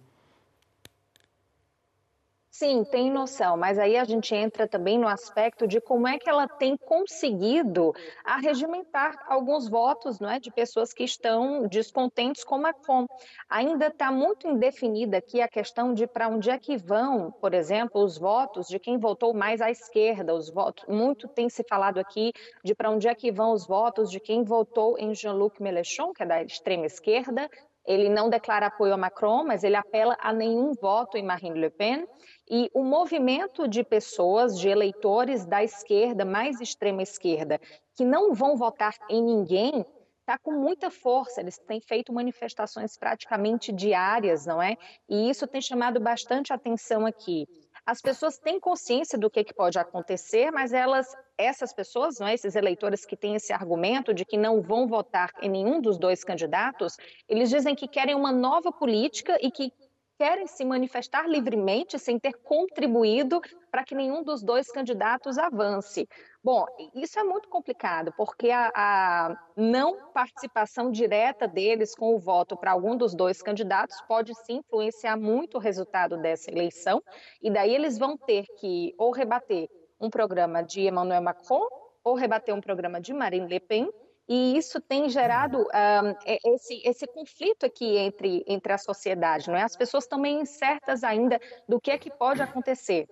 Sim, 2.59 2.83
tem 2.83 3.09
noção, 3.09 3.55
mas 3.55 3.79
aí 3.79 3.95
a 3.95 4.03
gente 4.03 4.35
entra 4.35 4.67
também 4.67 4.99
no 4.99 5.07
aspecto 5.07 5.65
de 5.65 5.79
como 5.79 6.05
é 6.05 6.19
que 6.19 6.29
ela 6.29 6.45
tem 6.45 6.75
conseguido 6.75 7.93
arregimentar 8.21 9.15
alguns 9.29 9.69
votos 9.69 10.19
não 10.19 10.29
é, 10.29 10.41
de 10.41 10.51
pessoas 10.51 10.91
que 10.91 11.05
estão 11.05 11.69
descontentes 11.69 12.43
com 12.43 12.57
Macron. 12.57 13.05
Ainda 13.49 13.87
está 13.87 14.11
muito 14.11 14.45
indefinida 14.45 15.19
aqui 15.19 15.39
a 15.39 15.47
questão 15.47 15.93
de 15.93 16.05
para 16.05 16.27
onde 16.27 16.49
é 16.49 16.59
que 16.59 16.75
vão, 16.75 17.31
por 17.31 17.53
exemplo, 17.53 18.03
os 18.03 18.17
votos 18.17 18.67
de 18.67 18.77
quem 18.77 18.99
votou 18.99 19.33
mais 19.33 19.61
à 19.61 19.71
esquerda, 19.71 20.35
os 20.35 20.49
votos. 20.49 20.83
Muito 20.85 21.29
tem 21.29 21.47
se 21.47 21.63
falado 21.63 21.97
aqui 21.97 22.33
de 22.61 22.75
para 22.75 22.91
onde 22.91 23.07
é 23.07 23.15
que 23.15 23.31
vão 23.31 23.53
os 23.53 23.65
votos 23.65 24.11
de 24.11 24.19
quem 24.19 24.43
votou 24.43 24.97
em 24.99 25.15
Jean-Luc 25.15 25.63
Mélenchon, 25.63 26.11
que 26.11 26.23
é 26.23 26.25
da 26.25 26.43
extrema 26.43 26.85
esquerda, 26.85 27.49
ele 27.85 28.09
não 28.09 28.29
declara 28.29 28.67
apoio 28.67 28.93
a 28.93 28.97
Macron, 28.97 29.43
mas 29.43 29.63
ele 29.63 29.75
apela 29.75 30.15
a 30.19 30.31
nenhum 30.31 30.73
voto 30.73 31.17
em 31.17 31.23
Marine 31.23 31.59
Le 31.59 31.69
Pen. 31.69 32.07
E 32.49 32.69
o 32.73 32.83
movimento 32.83 33.67
de 33.67 33.83
pessoas, 33.83 34.59
de 34.59 34.69
eleitores 34.69 35.45
da 35.45 35.63
esquerda, 35.63 36.25
mais 36.25 36.59
extrema 36.61 37.01
esquerda, 37.01 37.59
que 37.95 38.05
não 38.05 38.33
vão 38.33 38.55
votar 38.55 38.93
em 39.09 39.23
ninguém, 39.23 39.85
está 40.29 40.37
com 40.37 40.51
muita 40.51 40.91
força. 40.91 41.41
Eles 41.41 41.57
têm 41.57 41.81
feito 41.81 42.13
manifestações 42.13 42.95
praticamente 42.95 43.71
diárias, 43.71 44.45
não 44.45 44.61
é? 44.61 44.75
E 45.09 45.29
isso 45.29 45.47
tem 45.47 45.59
chamado 45.59 45.99
bastante 45.99 46.53
atenção 46.53 47.05
aqui. 47.05 47.47
As 47.85 48.01
pessoas 48.01 48.37
têm 48.37 48.59
consciência 48.59 49.17
do 49.17 49.29
que, 49.29 49.43
que 49.43 49.53
pode 49.53 49.77
acontecer, 49.79 50.51
mas 50.51 50.73
elas, 50.73 51.07
essas 51.37 51.73
pessoas, 51.73 52.19
não 52.19 52.27
é, 52.27 52.33
esses 52.33 52.55
eleitores 52.55 53.05
que 53.05 53.15
têm 53.15 53.35
esse 53.35 53.51
argumento 53.53 54.13
de 54.13 54.25
que 54.25 54.37
não 54.37 54.61
vão 54.61 54.87
votar 54.87 55.31
em 55.41 55.49
nenhum 55.49 55.81
dos 55.81 55.97
dois 55.97 56.23
candidatos, 56.23 56.97
eles 57.27 57.49
dizem 57.49 57.75
que 57.75 57.87
querem 57.87 58.15
uma 58.15 58.31
nova 58.31 58.71
política 58.71 59.37
e 59.41 59.51
que 59.51 59.71
querem 60.19 60.47
se 60.47 60.65
manifestar 60.65 61.25
livremente 61.29 61.97
sem 61.97 62.19
ter 62.19 62.33
contribuído 62.43 63.39
para 63.71 63.85
que 63.85 63.95
nenhum 63.95 64.21
dos 64.21 64.43
dois 64.43 64.69
candidatos 64.69 65.37
avance. 65.37 66.09
Bom, 66.43 66.65
isso 66.93 67.17
é 67.17 67.23
muito 67.23 67.47
complicado, 67.47 68.13
porque 68.17 68.51
a, 68.51 68.69
a, 68.75 69.37
não 69.55 70.11
participação 70.11 70.91
direta 70.91 71.47
deles 71.47 71.95
com 71.95 72.13
o 72.13 72.19
voto 72.19 72.57
para 72.57 72.71
algum 72.71 72.97
dos 72.97 73.15
dois 73.15 73.41
candidatos 73.41 73.95
pode 74.09 74.35
sim 74.43 74.57
influenciar 74.57 75.15
muito 75.15 75.55
o 75.55 75.59
resultado 75.59 76.17
dessa 76.17 76.51
eleição, 76.51 77.01
e 77.41 77.49
daí 77.49 77.73
eles 77.73 77.97
vão 77.97 78.17
ter 78.17 78.43
que 78.59 78.93
ou 78.97 79.11
rebater 79.11 79.69
um 80.01 80.09
programa 80.09 80.61
de 80.61 80.81
Emmanuel 80.81 81.21
Macron 81.21 81.65
ou 82.03 82.15
rebater 82.15 82.53
um 82.53 82.61
programa 82.61 82.99
de 82.99 83.13
Marine 83.13 83.47
Le 83.47 83.59
Pen, 83.61 83.89
e 84.29 84.55
isso 84.55 84.79
tem 84.79 85.09
gerado 85.09 85.57
um, 85.57 86.15
esse, 86.53 86.81
esse 86.85 87.07
conflito 87.07 87.65
aqui 87.65 87.97
entre, 87.97 88.45
entre 88.47 88.71
a 88.71 88.77
sociedade, 88.77 89.49
não 89.49 89.57
é? 89.57 89.63
As 89.63 89.75
pessoas 89.75 90.03
estão 90.03 90.19
meio 90.19 90.39
incertas 90.39 91.03
ainda 91.03 91.41
do 91.67 91.81
que 91.81 91.89
é 91.89 91.97
que 91.97 92.11
pode 92.11 92.41
acontecer. 92.41 93.07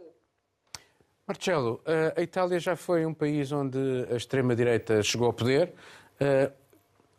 Marcelo, 1.28 1.82
a 2.16 2.22
Itália 2.22 2.60
já 2.60 2.76
foi 2.76 3.06
um 3.06 3.14
país 3.14 3.52
onde 3.52 3.78
a 4.10 4.16
extrema-direita 4.16 5.04
chegou 5.04 5.28
ao 5.28 5.34
poder. 5.34 5.74
Uh, 6.22 6.54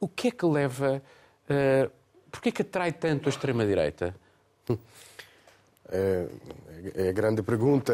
o 0.00 0.08
que 0.08 0.28
é 0.28 0.30
que 0.30 0.46
leva. 0.46 1.02
Uh, 1.44 1.98
Porquê 2.30 2.50
é 2.50 2.52
que 2.52 2.62
atrai 2.62 2.92
tanto 2.92 3.28
a 3.28 3.30
extrema-direita? 3.30 4.14
É, 5.90 6.26
é 6.94 7.08
a 7.08 7.12
grande 7.12 7.42
pergunta. 7.42 7.92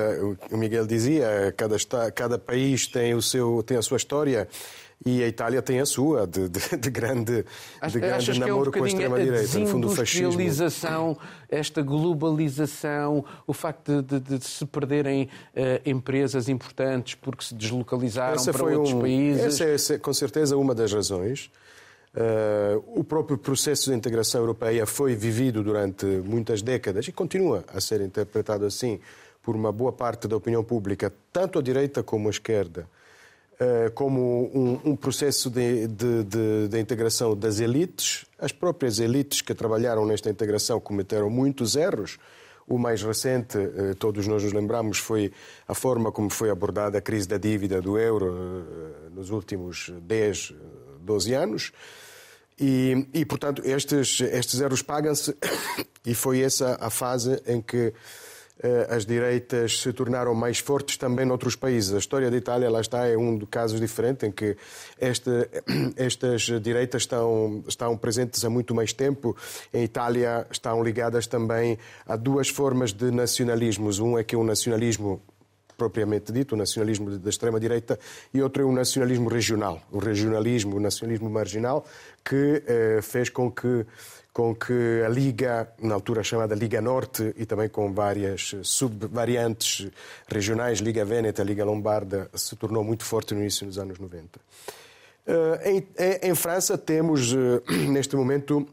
O 0.51 0.57
Miguel 0.57 0.87
dizia, 0.87 1.55
cada, 1.57 1.77
cada 2.13 2.39
país 2.39 2.87
tem, 2.89 3.15
o 3.15 3.23
seu, 3.23 3.63
tem 3.63 3.77
a 3.77 3.83
sua 3.83 3.97
história 3.97 4.49
e 5.05 5.23
a 5.23 5.29
Itália 5.29 5.63
tem 5.63 5.81
a 5.81 5.87
sua, 5.87 6.27
de, 6.27 6.49
de, 6.49 6.77
de 6.77 6.91
grande, 6.91 7.45
de 7.89 8.01
grande 8.01 8.39
namoro 8.39 8.67
é 8.67 8.69
um 8.69 8.79
com 8.79 8.85
a 8.85 8.89
extrema-direita, 8.89 9.59
no 9.59 9.67
fundo 9.67 9.89
o 9.89 9.91
fascismo. 9.91 10.41
esta 11.49 11.83
globalização, 11.83 13.25
o 13.47 13.53
facto 13.53 14.03
de, 14.03 14.21
de 14.21 14.45
se 14.45 14.65
perderem 14.67 15.25
uh, 15.25 15.29
empresas 15.85 16.49
importantes 16.49 17.15
porque 17.15 17.45
se 17.45 17.55
deslocalizaram 17.55 18.35
essa 18.35 18.53
para 18.53 18.65
outros 18.65 18.93
um, 18.93 19.01
países. 19.01 19.43
Essa 19.43 19.65
é, 19.65 19.75
essa 19.75 19.95
é, 19.95 19.99
com 19.99 20.13
certeza 20.13 20.57
uma 20.57 20.75
das 20.75 20.93
razões. 20.93 21.51
Uh, 22.15 23.01
o 23.01 23.03
próprio 23.03 23.37
processo 23.37 23.91
de 23.91 23.97
integração 23.97 24.41
europeia 24.41 24.87
foi 24.87 25.17
vivido 25.17 25.65
durante 25.65 26.07
muitas 26.07 26.63
décadas 26.63 27.09
e 27.09 27.13
continua 27.13 27.65
a 27.75 27.81
ser 27.81 28.01
interpretado 28.01 28.65
assim 28.65 29.01
por 29.43 29.57
uma 29.57 29.73
boa 29.73 29.93
parte 29.93 30.27
da 30.27 30.37
opinião 30.37 30.65
pública, 30.65 31.13
tanto 31.33 31.59
a 31.59 31.63
direita 31.63 32.03
como 32.03 32.29
a 32.29 32.31
esquerda, 32.31 32.89
como 33.95 34.51
um, 34.55 34.91
um 34.91 34.97
processo 34.97 35.49
de, 35.49 35.87
de, 35.87 36.25
de, 36.25 36.69
de, 36.69 36.79
integração 36.81 37.37
das 37.37 37.61
elites. 37.61 38.27
As 38.39 38.53
próprias 38.53 38.99
elites 38.99 39.41
que 39.41 39.55
trabalharam 39.55 40.05
nesta 40.05 40.31
integração 40.31 40.81
cometeram 40.81 41.31
muitos 41.31 41.77
erros. 41.77 42.19
O 42.67 42.79
mais 42.79 43.03
recente, 43.03 43.59
uh, 43.59 43.95
todos 43.97 44.27
nós 44.27 44.43
nos 44.43 44.53
lembramos, 44.53 44.99
foi 44.99 45.31
a 45.69 45.75
forma 45.75 46.11
como 46.11 46.31
foi 46.31 46.51
abordada 46.51 46.99
a 46.99 47.01
crise 47.01 47.29
da 47.29 47.37
dívida 47.37 47.81
do 47.81 47.99
euro 47.99 48.65
nos 49.15 49.31
últimos 49.31 49.93
10, 50.03 50.55
12 51.01 51.35
anos. 51.35 51.73
E, 52.59 53.09
e 53.13 53.25
portanto, 53.25 53.63
estes, 53.65 54.21
estes 54.21 54.61
erros 54.61 54.83
pagam-se 54.83 55.37
e 56.07 56.15
foi 56.15 56.41
essa 56.41 56.77
a 56.81 56.89
fase 56.89 57.43
em 57.47 57.61
que 57.61 57.77
eh, 57.77 57.93
as 58.89 59.05
direitas 59.05 59.81
se 59.81 59.93
tornaram 59.93 60.35
mais 60.35 60.59
fortes 60.59 60.97
também 60.97 61.27
noutros 61.27 61.57
países. 61.57 61.93
A 61.93 61.99
história 61.99 62.31
da 62.31 62.37
Itália, 62.37 62.71
lá 62.71 62.81
está, 62.81 63.07
é 63.07 63.17
um 63.17 63.37
de 63.37 63.47
casos 63.47 63.81
diferente 63.81 64.27
em 64.27 64.33
que 64.33 64.57
este, 65.01 65.31
estas 65.97 66.43
direitas 66.63 67.03
estão, 67.03 67.65
estão 67.67 67.97
presentes 67.97 68.45
há 68.45 68.51
muito 68.51 68.75
mais 68.75 68.93
tempo. 68.93 69.37
Em 69.73 69.85
Itália 69.85 70.47
estão 70.51 70.83
ligadas 70.83 71.27
também 71.27 71.79
a 72.07 72.17
duas 72.17 72.49
formas 72.49 72.93
de 72.93 73.11
nacionalismos. 73.11 73.99
Um 73.99 74.17
é 74.17 74.25
que 74.25 74.35
é 74.35 74.39
um 74.39 74.45
nacionalismo 74.45 75.21
propriamente 75.77 76.33
dito, 76.33 76.55
o 76.55 76.59
nacionalismo 76.59 77.19
da 77.19 77.31
extrema-direita, 77.31 77.99
e 78.33 78.43
outro 78.43 78.63
é 78.63 78.67
o 78.67 78.73
nacionalismo 78.73 79.29
regional, 79.29 79.83
o 79.91 79.99
regionalismo, 79.99 80.77
o 80.77 80.81
nacionalismo 80.81 81.29
marginal, 81.29 81.85
que 82.25 82.63
eh, 82.67 83.01
fez 83.03 83.29
com 83.29 83.51
que, 83.51 83.87
com 84.33 84.55
que 84.55 85.03
a 85.05 85.09
Liga, 85.09 85.69
na 85.81 85.95
altura 85.95 86.23
chamada 86.23 86.55
Liga 86.55 86.81
Norte, 86.81 87.35
e 87.37 87.45
também 87.45 87.69
com 87.69 87.93
várias 87.93 88.55
subvariantes 88.63 89.91
regionais, 90.27 90.79
Liga 90.79 91.05
Vêneta, 91.05 91.43
Liga 91.43 91.65
Lombarda, 91.65 92.31
se 92.35 92.57
tornou 92.57 92.83
muito 92.83 93.05
forte 93.05 93.35
no 93.35 93.41
início 93.41 93.67
dos 93.67 93.79
anos 93.79 93.99
90. 93.99 94.41
Eh, 95.27 95.71
em, 95.71 96.31
em, 96.31 96.35
França 96.35 96.77
temos, 96.77 97.33
eh, 97.33 97.63
neste 97.89 98.15
momento, 98.15 98.67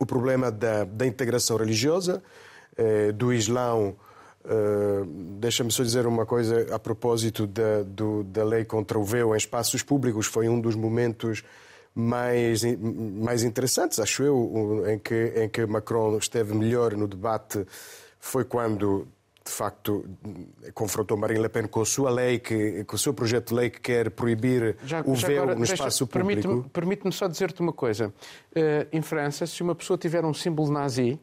o 0.00 0.06
problema 0.06 0.50
da, 0.50 0.84
da 0.84 1.06
integração 1.06 1.56
religiosa, 1.56 2.22
eh, 2.76 3.12
do 3.12 3.32
Islão 3.32 3.96
Uh, 4.48 5.04
Deixa-me 5.38 5.70
só 5.70 5.82
dizer 5.82 6.06
uma 6.06 6.24
coisa 6.24 6.74
a 6.74 6.78
propósito 6.78 7.46
da, 7.46 7.82
do, 7.82 8.24
da 8.24 8.42
lei 8.42 8.64
contra 8.64 8.98
o 8.98 9.04
véu 9.04 9.34
em 9.34 9.36
espaços 9.36 9.82
públicos. 9.82 10.26
Foi 10.26 10.48
um 10.48 10.58
dos 10.58 10.74
momentos 10.74 11.44
mais, 11.94 12.62
mais 12.78 13.44
interessantes, 13.44 13.98
acho 14.00 14.22
eu, 14.22 14.84
em 14.88 14.98
que, 14.98 15.32
em 15.36 15.48
que 15.48 15.66
Macron 15.66 16.16
esteve 16.16 16.54
melhor 16.54 16.96
no 16.96 17.06
debate. 17.06 17.66
Foi 18.18 18.44
quando, 18.44 19.06
de 19.44 19.50
facto, 19.52 20.04
confrontou 20.74 21.16
Marine 21.16 21.40
Le 21.40 21.48
Pen 21.48 21.66
com 21.66 21.82
a 21.82 21.86
sua 21.86 22.10
lei, 22.10 22.38
que, 22.38 22.84
com 22.84 22.96
o 22.96 22.98
seu 22.98 23.12
projeto 23.12 23.48
de 23.48 23.54
lei 23.54 23.70
que 23.70 23.80
quer 23.80 24.10
proibir 24.10 24.76
já, 24.84 25.02
o 25.02 25.14
véu 25.14 25.42
agora, 25.42 25.54
no 25.54 25.58
deixa, 25.58 25.74
espaço 25.74 26.06
público. 26.06 26.42
Permite-me 26.42 26.70
permite 26.70 27.12
só 27.12 27.28
dizer-te 27.28 27.60
uma 27.60 27.72
coisa. 27.72 28.08
Uh, 28.08 28.88
em 28.92 29.02
França, 29.02 29.46
se 29.46 29.62
uma 29.62 29.74
pessoa 29.74 29.98
tiver 29.98 30.24
um 30.24 30.32
símbolo 30.32 30.72
nazi. 30.72 31.20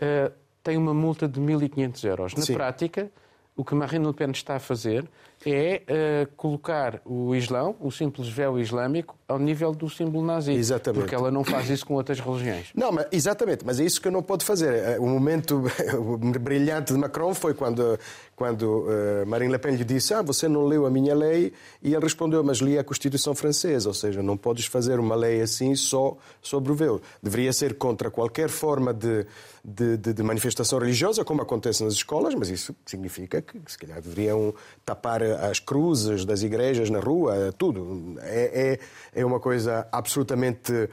Uh, 0.00 0.41
tem 0.62 0.76
uma 0.76 0.94
multa 0.94 1.28
de 1.28 1.40
1.500 1.40 2.04
euros. 2.08 2.34
Na 2.34 2.42
Sim. 2.42 2.54
prática, 2.54 3.10
o 3.56 3.64
que 3.64 3.74
Marine 3.74 4.06
Le 4.06 4.12
Pen 4.12 4.30
está 4.30 4.56
a 4.56 4.60
fazer 4.60 5.08
é 5.46 5.82
uh, 5.82 6.32
colocar 6.36 7.00
o 7.04 7.34
Islão, 7.34 7.74
o 7.80 7.90
simples 7.90 8.28
véu 8.28 8.58
islâmico, 8.58 9.16
ao 9.32 9.38
nível 9.38 9.72
do 9.72 9.88
símbolo 9.88 10.24
nazi. 10.24 10.52
Exatamente. 10.52 11.00
Porque 11.00 11.14
ela 11.14 11.30
não 11.30 11.42
faz 11.42 11.68
isso 11.70 11.86
com 11.86 11.94
outras 11.94 12.20
religiões. 12.20 12.68
Não, 12.74 12.92
mas, 12.92 13.06
exatamente, 13.10 13.64
mas 13.64 13.80
é 13.80 13.84
isso 13.84 14.00
que 14.00 14.10
não 14.10 14.22
pode 14.22 14.44
fazer. 14.44 14.74
Eh, 14.74 14.98
o 14.98 15.06
momento 15.06 15.62
brilhante 16.40 16.92
de 16.92 16.98
Macron 16.98 17.34
foi 17.34 17.54
quando, 17.54 17.98
quando 18.36 18.62
uh, 18.62 19.26
Marine 19.26 19.52
Le 19.52 19.58
Pen 19.58 19.74
lhe 19.74 19.84
disse 19.84 20.12
ah, 20.12 20.22
você 20.22 20.48
não 20.48 20.66
leu 20.66 20.84
a 20.84 20.90
minha 20.90 21.14
lei, 21.14 21.52
e 21.82 21.94
ele 21.94 22.02
respondeu, 22.02 22.44
mas 22.44 22.58
li 22.58 22.78
a 22.78 22.84
Constituição 22.84 23.34
Francesa, 23.34 23.88
ou 23.88 23.94
seja, 23.94 24.22
não 24.22 24.36
podes 24.36 24.66
fazer 24.66 25.00
uma 25.00 25.14
lei 25.14 25.40
assim 25.40 25.74
só 25.74 26.16
sobre 26.42 26.70
o 26.70 26.74
véu. 26.74 27.00
Deveria 27.22 27.52
ser 27.52 27.74
contra 27.74 28.10
qualquer 28.10 28.48
forma 28.48 28.92
de, 28.92 29.26
de, 29.64 29.96
de, 29.96 30.12
de 30.12 30.22
manifestação 30.22 30.78
religiosa, 30.78 31.24
como 31.24 31.40
acontece 31.40 31.82
nas 31.82 31.94
escolas, 31.94 32.34
mas 32.34 32.50
isso 32.50 32.74
significa 32.84 33.40
que, 33.40 33.60
se 33.66 33.78
calhar, 33.78 34.00
deveriam 34.00 34.54
tapar 34.84 35.22
as 35.40 35.58
cruzes 35.58 36.24
das 36.24 36.42
igrejas 36.42 36.90
na 36.90 37.00
rua, 37.00 37.52
tudo. 37.56 38.16
É, 38.22 38.78
é, 39.14 39.20
é 39.20 39.24
uma 39.24 39.40
coisa 39.40 39.86
absolutamente 39.92 40.72
uh, 40.72 40.88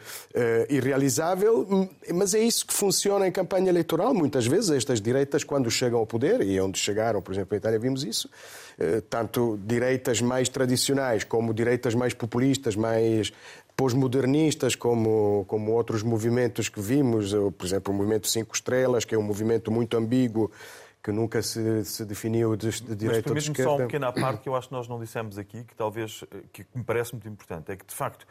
irrealizável, 0.69 1.89
mas 2.13 2.33
é 2.33 2.39
isso 2.39 2.65
que 2.65 2.73
funciona 2.73 3.27
em 3.27 3.31
campanha 3.31 3.69
eleitoral. 3.69 4.13
Muitas 4.13 4.45
vezes 4.45 4.71
estas 4.71 5.01
direitas, 5.01 5.43
quando 5.43 5.69
chegam 5.69 5.99
ao 5.99 6.05
poder, 6.05 6.41
e 6.41 6.57
é 6.57 6.63
onde 6.63 6.77
chegaram, 6.77 7.21
por 7.21 7.33
exemplo, 7.33 7.55
em 7.55 7.57
Itália 7.57 7.79
vimos 7.79 8.03
isso, 8.03 8.29
uh, 8.79 9.01
tanto 9.03 9.59
direitas 9.65 10.21
mais 10.21 10.49
tradicionais 10.49 11.23
como 11.23 11.53
direitas 11.53 11.95
mais 11.95 12.13
populistas, 12.13 12.75
mais 12.75 13.31
pós-modernistas, 13.79 14.75
como, 14.75 15.45
como 15.47 15.71
outros 15.71 16.03
movimentos 16.03 16.67
que 16.67 16.81
vimos, 16.81 17.33
por 17.57 17.65
exemplo, 17.65 17.93
o 17.93 17.95
movimento 17.95 18.27
Cinco 18.27 18.53
Estrelas, 18.53 19.05
que 19.05 19.15
é 19.15 19.17
um 19.17 19.23
movimento 19.23 19.71
muito 19.71 19.95
ambíguo, 19.95 20.51
que 21.01 21.11
nunca 21.11 21.41
se, 21.41 21.85
se 21.85 22.03
definiu 22.05 22.55
de, 22.55 22.69
de 22.69 22.95
direita 22.95 23.29
ou 23.29 23.35
de 23.35 23.41
esquerda. 23.41 23.63
só 23.63 23.77
uma 23.77 23.85
pequena 23.85 24.11
parte 24.11 24.41
que 24.41 24.49
eu 24.49 24.55
acho 24.55 24.67
que 24.67 24.73
nós 24.73 24.87
não 24.87 24.99
dissemos 24.99 25.37
aqui, 25.37 25.63
que 25.63 25.75
talvez 25.75 26.23
que 26.51 26.65
me 26.75 26.83
parece 26.83 27.13
muito 27.13 27.27
importante, 27.27 27.71
é 27.71 27.75
que 27.75 27.85
de 27.85 27.95
facto 27.95 28.27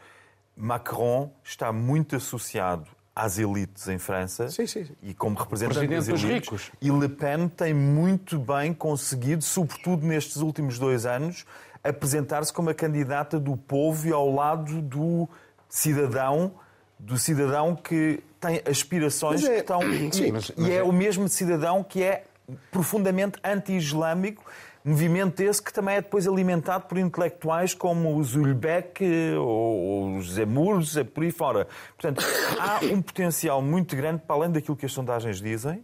Macron 0.55 1.31
está 1.43 1.71
muito 1.71 2.15
associado 2.15 2.87
às 3.15 3.37
elites 3.37 3.87
em 3.87 3.97
França 3.97 4.49
sim, 4.49 4.65
sim, 4.67 4.85
sim. 4.85 4.95
e 5.01 5.13
como 5.13 5.37
representante 5.37 5.87
das 5.87 6.07
elites. 6.07 6.23
Ricos. 6.23 6.71
E 6.81 6.89
Le 6.91 7.09
Pen 7.09 7.49
tem 7.49 7.73
muito 7.73 8.37
bem 8.39 8.73
conseguido, 8.73 9.43
sobretudo 9.43 10.05
nestes 10.05 10.37
últimos 10.37 10.77
dois 10.77 11.05
anos, 11.05 11.45
apresentar-se 11.83 12.53
como 12.53 12.69
a 12.69 12.73
candidata 12.73 13.39
do 13.39 13.57
povo 13.57 14.07
e 14.07 14.11
ao 14.11 14.31
lado 14.31 14.81
do 14.81 15.27
cidadão, 15.67 16.53
do 16.97 17.17
cidadão 17.17 17.75
que 17.75 18.23
tem 18.39 18.61
aspirações 18.65 19.43
é... 19.43 19.55
que 19.55 19.59
estão. 19.59 19.81
Sim, 20.11 20.31
mas, 20.31 20.51
mas 20.55 20.67
e 20.67 20.71
é, 20.71 20.75
é 20.77 20.83
o 20.83 20.93
mesmo 20.93 21.27
cidadão 21.27 21.83
que 21.83 22.03
é 22.03 22.23
profundamente 22.71 23.39
anti-islâmico 23.43 24.43
Movimento 24.83 25.41
esse 25.41 25.61
que 25.61 25.73
também 25.73 25.95
é 25.95 26.01
depois 26.01 26.25
alimentado 26.25 26.85
por 26.85 26.97
intelectuais 26.97 27.73
como 27.73 28.15
o 28.15 28.23
Zulbeck 28.23 29.03
ou 29.37 30.15
o 30.15 30.23
Zemmour, 30.23 30.81
por 31.13 31.23
aí 31.23 31.31
fora. 31.31 31.67
Portanto, 31.97 32.25
há 32.57 32.79
um 32.85 33.01
potencial 33.01 33.61
muito 33.61 33.95
grande 33.95 34.21
para 34.25 34.35
além 34.35 34.51
daquilo 34.51 34.77
que 34.77 34.85
as 34.85 34.91
sondagens 34.93 35.41
dizem 35.41 35.83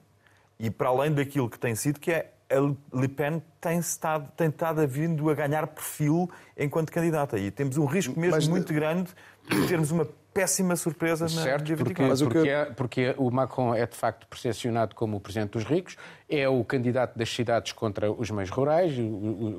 e 0.57 0.69
para 0.71 0.87
além 0.87 1.11
daquilo 1.11 1.49
que 1.49 1.59
tem 1.59 1.75
sido, 1.75 1.99
que 1.99 2.09
é 2.09 2.31
a 2.49 2.97
Le 2.97 3.07
Pen 3.07 3.41
tem 3.59 3.79
estado, 3.79 4.31
tem 4.37 4.47
estado 4.47 4.79
a 4.79 4.85
vindo 4.85 5.29
a 5.29 5.33
ganhar 5.33 5.67
perfil 5.67 6.29
enquanto 6.57 6.91
candidata. 6.91 7.37
E 7.37 7.51
temos 7.51 7.77
um 7.77 7.85
risco 7.85 8.17
mesmo 8.17 8.35
Mas, 8.35 8.47
muito 8.47 8.73
grande 8.73 9.09
de 9.49 9.67
termos 9.67 9.91
uma 9.91 10.07
péssima 10.35 10.75
surpresa 10.75 11.23
na 11.33 11.43
certo, 11.43 11.77
porque, 11.77 12.03
porque, 12.03 12.49
é, 12.49 12.65
porque 12.65 13.15
o 13.17 13.31
Macron 13.31 13.73
é 13.73 13.87
de 13.87 13.95
facto 13.95 14.27
percepcionado 14.27 14.93
como 14.93 15.15
o 15.15 15.19
presidente 15.21 15.51
dos 15.51 15.63
ricos, 15.63 15.95
é 16.27 16.47
o 16.49 16.61
candidato 16.65 17.17
das 17.17 17.33
cidades 17.33 17.71
contra 17.71 18.11
os 18.11 18.29
meios 18.31 18.49
rurais. 18.49 18.91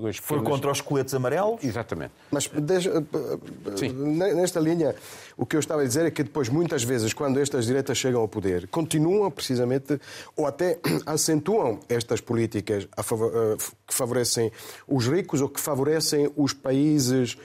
As 0.06 0.18
Foi 0.18 0.42
contra 0.42 0.70
os 0.70 0.82
coletes 0.82 1.14
amarelos? 1.14 1.64
Exatamente. 1.64 2.12
Mas 2.30 2.46
deixa, 2.48 2.90
eh, 2.90 3.86
eh, 3.86 4.34
nesta 4.34 4.60
linha, 4.60 4.94
o 5.34 5.46
que 5.46 5.56
eu 5.56 5.60
estava 5.60 5.80
a 5.80 5.84
dizer 5.86 6.04
é 6.04 6.10
que 6.10 6.22
depois, 6.22 6.50
muitas 6.50 6.82
vezes, 6.82 7.14
quando 7.14 7.40
estas 7.40 7.64
direitas 7.64 7.96
chegam 7.96 8.20
ao 8.20 8.28
poder, 8.28 8.68
continuam 8.68 9.30
precisamente, 9.30 9.98
ou 10.36 10.46
até 10.46 10.78
acentuam 11.06 11.80
estas 11.88 12.20
políticas 12.20 12.86
favor, 13.02 13.32
eh, 13.34 13.56
que 13.86 13.94
favorecem 13.94 14.52
os 14.86 15.08
ricos 15.08 15.40
ou 15.40 15.48
que 15.48 15.58
favorecem 15.58 16.30
os 16.36 16.52
países 16.52 17.38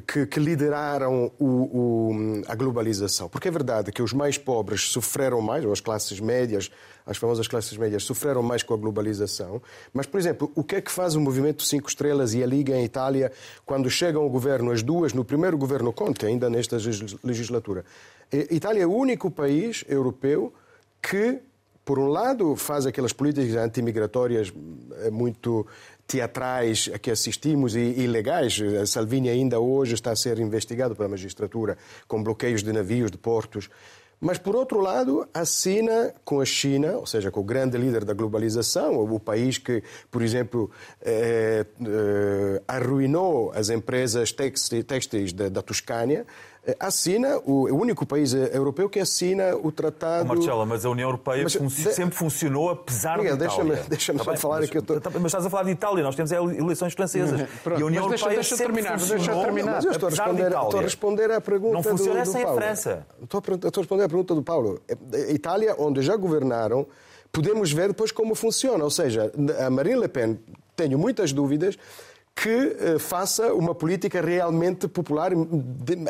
que, 0.00 0.26
que 0.26 0.40
lideraram 0.40 1.30
o, 1.38 1.44
o, 1.44 2.42
a 2.46 2.54
globalização. 2.54 3.28
Porque 3.28 3.48
é 3.48 3.50
verdade 3.50 3.92
que 3.92 4.02
os 4.02 4.12
mais 4.12 4.36
pobres 4.36 4.82
sofreram 4.90 5.40
mais, 5.40 5.64
ou 5.64 5.72
as 5.72 5.80
classes 5.80 6.20
médias, 6.20 6.70
as 7.06 7.16
famosas 7.16 7.46
classes 7.46 7.76
médias, 7.76 8.02
sofreram 8.02 8.42
mais 8.42 8.62
com 8.62 8.74
a 8.74 8.76
globalização. 8.76 9.62
Mas, 9.92 10.06
por 10.06 10.18
exemplo, 10.18 10.50
o 10.54 10.64
que 10.64 10.76
é 10.76 10.80
que 10.80 10.90
faz 10.90 11.14
o 11.14 11.20
movimento 11.20 11.62
Cinco 11.62 11.88
Estrelas 11.88 12.34
e 12.34 12.42
a 12.42 12.46
Liga 12.46 12.76
em 12.76 12.84
Itália 12.84 13.32
quando 13.64 13.88
chegam 13.88 14.22
ao 14.22 14.28
governo, 14.28 14.70
as 14.70 14.82
duas, 14.82 15.12
no 15.12 15.24
primeiro 15.24 15.56
governo 15.56 15.92
Conte, 15.92 16.26
ainda 16.26 16.50
nesta 16.50 16.76
legislatura? 17.22 17.84
Itália 18.32 18.82
é 18.82 18.86
o 18.86 18.92
único 18.92 19.30
país 19.30 19.84
europeu 19.88 20.52
que 21.00 21.40
por 21.86 22.00
um 22.00 22.08
lado, 22.08 22.56
faz 22.56 22.84
aquelas 22.84 23.12
políticas 23.12 23.54
antimigratórias 23.54 24.52
eh, 25.02 25.08
muito 25.08 25.64
teatrais 26.06 26.90
a 26.94 26.98
que 26.98 27.10
assistimos 27.10 27.74
e 27.74 27.80
ilegais. 27.80 28.58
Salvini 28.86 29.28
ainda 29.28 29.58
hoje 29.58 29.94
está 29.94 30.12
a 30.12 30.16
ser 30.16 30.38
investigado 30.38 30.94
pela 30.94 31.08
magistratura 31.08 31.76
com 32.06 32.22
bloqueios 32.22 32.62
de 32.62 32.72
navios, 32.72 33.10
de 33.10 33.18
portos. 33.18 33.68
Mas, 34.18 34.38
por 34.38 34.56
outro 34.56 34.80
lado, 34.80 35.28
assina 35.34 36.14
com 36.24 36.40
a 36.40 36.44
China, 36.44 36.96
ou 36.96 37.04
seja, 37.04 37.30
com 37.30 37.40
o 37.40 37.44
grande 37.44 37.76
líder 37.76 38.02
da 38.02 38.14
globalização, 38.14 38.98
o 38.98 39.20
país 39.20 39.58
que, 39.58 39.82
por 40.10 40.22
exemplo, 40.22 40.70
eh, 41.02 41.66
eh, 41.82 42.62
arruinou 42.66 43.52
as 43.54 43.68
empresas 43.68 44.32
têxteis 44.32 45.34
da, 45.34 45.50
da 45.50 45.60
Toscânia, 45.60 46.24
assina, 46.80 47.38
o, 47.44 47.64
único 47.74 48.04
país 48.04 48.34
eh, 48.34 48.50
europeu 48.52 48.88
que 48.88 48.98
assina 48.98 49.54
o 49.56 49.70
tratado... 49.70 50.26
Marcelo, 50.26 50.66
mas 50.66 50.84
a 50.84 50.90
União 50.90 51.08
Europeia 51.08 51.44
mas, 51.44 51.54
fun 51.54 51.66
de... 51.66 51.92
sempre 51.92 52.16
funcionou 52.16 52.70
apesar 52.70 53.18
Miguel, 53.18 53.36
de 53.36 53.44
Itália. 53.44 53.84
Deixa-me 53.88 54.18
tá 54.18 54.36
falar 54.36 54.60
mas, 54.60 54.70
tô... 54.70 55.00
Tá 55.00 55.10
mas 55.10 55.26
estás 55.26 55.46
a 55.46 55.50
falar 55.50 55.62
de 55.64 55.70
Itália, 55.70 56.02
nós 56.02 56.16
temos 56.16 56.32
eleições 56.32 56.92
francesas. 56.94 57.48
Pronto, 57.62 57.78
e 57.78 57.82
a 57.82 57.86
União 57.86 58.04
Europeia 58.04 58.34
deixa, 58.34 58.56
deixa 58.56 58.64
terminar, 58.64 58.98
deixa 58.98 59.34
terminar. 59.40 59.74
Mas 59.76 59.84
eu 59.84 59.92
estou 59.92 60.08
a, 60.08 60.10
responder, 60.10 60.52
estou 60.52 60.78
a 60.78 60.82
responder 60.82 61.30
à 61.30 61.40
pergunta 61.40 61.74
Não 61.74 61.82
funciona 61.82 62.20
do, 62.20 62.26
do 62.26 62.32
sem 62.32 62.42
Paulo. 62.42 62.58
a 62.58 62.62
França. 62.62 63.06
Estou 63.22 63.38
a, 63.38 63.54
estou 63.54 63.70
a 63.74 63.82
responder 63.82 64.04
à 64.04 64.08
pergunta 64.08 64.34
do 64.34 64.42
Paulo. 64.42 64.80
A 65.12 65.32
Itália, 65.32 65.74
onde 65.78 66.02
já 66.02 66.16
governaram, 66.16 66.86
podemos 67.30 67.72
ver 67.72 67.88
depois 67.88 68.10
como 68.10 68.34
funciona. 68.34 68.82
Ou 68.82 68.90
seja, 68.90 69.32
a 69.64 69.70
Marine 69.70 70.00
Le 70.00 70.08
Pen, 70.08 70.38
tenho 70.74 70.98
muitas 70.98 71.32
dúvidas 71.32 71.78
que 72.36 72.48
uh, 72.50 72.98
faça 72.98 73.54
uma 73.54 73.74
política 73.74 74.20
realmente 74.20 74.86
popular, 74.86 75.30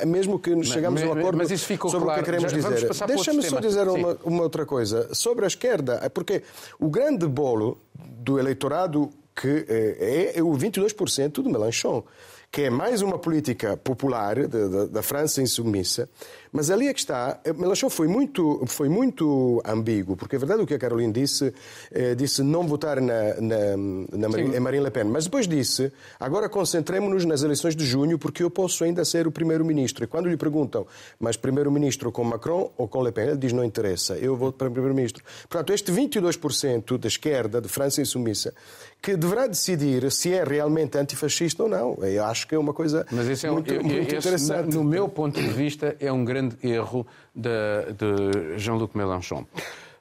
mesmo 0.04 0.40
que 0.40 0.60
chegamos 0.64 1.00
a 1.00 1.06
um 1.06 1.12
acordo 1.12 1.38
mas 1.38 1.52
isso 1.52 1.64
ficou 1.64 1.88
sobre 1.88 2.06
claro. 2.06 2.20
o 2.20 2.24
que 2.24 2.30
queremos 2.30 2.50
Já, 2.50 2.70
dizer. 2.70 3.06
Deixa-me 3.06 3.42
só 3.44 3.60
dizer 3.60 3.86
uma, 3.86 4.18
uma, 4.24 4.42
outra 4.42 4.66
coisa 4.66 5.08
sobre 5.14 5.44
a 5.44 5.46
esquerda, 5.46 6.00
é 6.02 6.08
porque 6.08 6.42
o 6.80 6.90
grande 6.90 7.28
bolo 7.28 7.78
do 7.94 8.40
eleitorado 8.40 9.08
que 9.36 9.66
é, 9.68 10.32
é 10.36 10.42
o 10.42 10.50
22% 10.50 11.42
de 11.42 11.48
Mélenchon 11.48 12.02
que 12.50 12.62
é 12.62 12.70
mais 12.70 13.02
uma 13.02 13.18
política 13.18 13.76
popular 13.76 14.36
da 14.46 15.02
França 15.02 15.42
insubmissa, 15.42 16.08
mas 16.52 16.70
ali 16.70 16.88
é 16.88 16.94
que 16.94 17.00
está. 17.00 17.40
Mélenchon 17.56 17.90
foi 17.90 18.08
muito, 18.08 18.62
foi 18.66 18.88
muito 18.88 19.62
ambíguo, 19.64 20.16
porque 20.16 20.36
é 20.36 20.38
verdade 20.38 20.62
o 20.62 20.66
que 20.66 20.74
a 20.74 20.78
Caroline 20.78 21.12
disse, 21.12 21.52
eh, 21.90 22.14
disse 22.14 22.42
não 22.42 22.66
votar 22.66 23.00
na, 23.00 23.40
na, 23.40 23.76
na 24.12 24.28
Marine, 24.28 24.60
Marine, 24.60 24.84
Le 24.84 24.90
Pen, 24.90 25.04
mas 25.04 25.24
depois 25.24 25.46
disse, 25.46 25.92
agora 26.18 26.48
concentremos-nos 26.48 27.24
nas 27.24 27.42
eleições 27.42 27.74
de 27.74 27.84
junho, 27.84 28.18
porque 28.18 28.42
eu 28.42 28.50
posso 28.50 28.84
ainda 28.84 29.04
ser 29.04 29.26
o 29.26 29.30
primeiro-ministro. 29.30 30.04
E 30.04 30.06
quando 30.06 30.28
lhe 30.28 30.36
perguntam, 30.36 30.86
mas 31.18 31.36
primeiro-ministro 31.36 32.12
com 32.12 32.24
Macron 32.24 32.70
ou 32.76 32.88
com 32.88 33.02
Le 33.02 33.12
Pen, 33.12 33.28
ele 33.28 33.36
diz, 33.36 33.52
não 33.52 33.64
interessa, 33.64 34.14
eu 34.14 34.36
vou 34.36 34.52
para 34.52 34.70
primeiro-ministro. 34.70 35.22
Portanto, 35.48 35.72
este 35.72 35.92
22% 35.92 36.98
da 36.98 37.08
esquerda, 37.08 37.60
de 37.60 37.68
França 37.68 38.00
insubmissa, 38.00 38.54
que 39.02 39.16
deverá 39.16 39.46
decidir 39.46 40.10
se 40.10 40.32
é 40.32 40.42
realmente 40.42 40.98
antifascista 40.98 41.62
ou 41.62 41.68
não. 41.68 41.94
Eu 42.02 42.24
acho 42.24 42.46
que 42.46 42.54
é 42.54 42.58
uma 42.58 42.72
coisa 42.72 43.06
Mas 43.10 43.28
esse 43.28 43.46
é 43.46 43.50
um, 43.50 43.54
muito, 43.54 43.72
muito 43.72 43.92
esse, 43.92 44.16
interessante. 44.16 44.74
No 44.74 44.82
meu 44.82 45.08
ponto 45.08 45.40
de 45.40 45.48
vista, 45.48 45.96
é 46.00 46.10
um 46.10 46.24
grande 46.24 46.45
erro 46.62 47.06
de, 47.34 47.92
de 47.92 48.58
Jean-Luc 48.58 48.96
Mélenchon. 48.96 49.46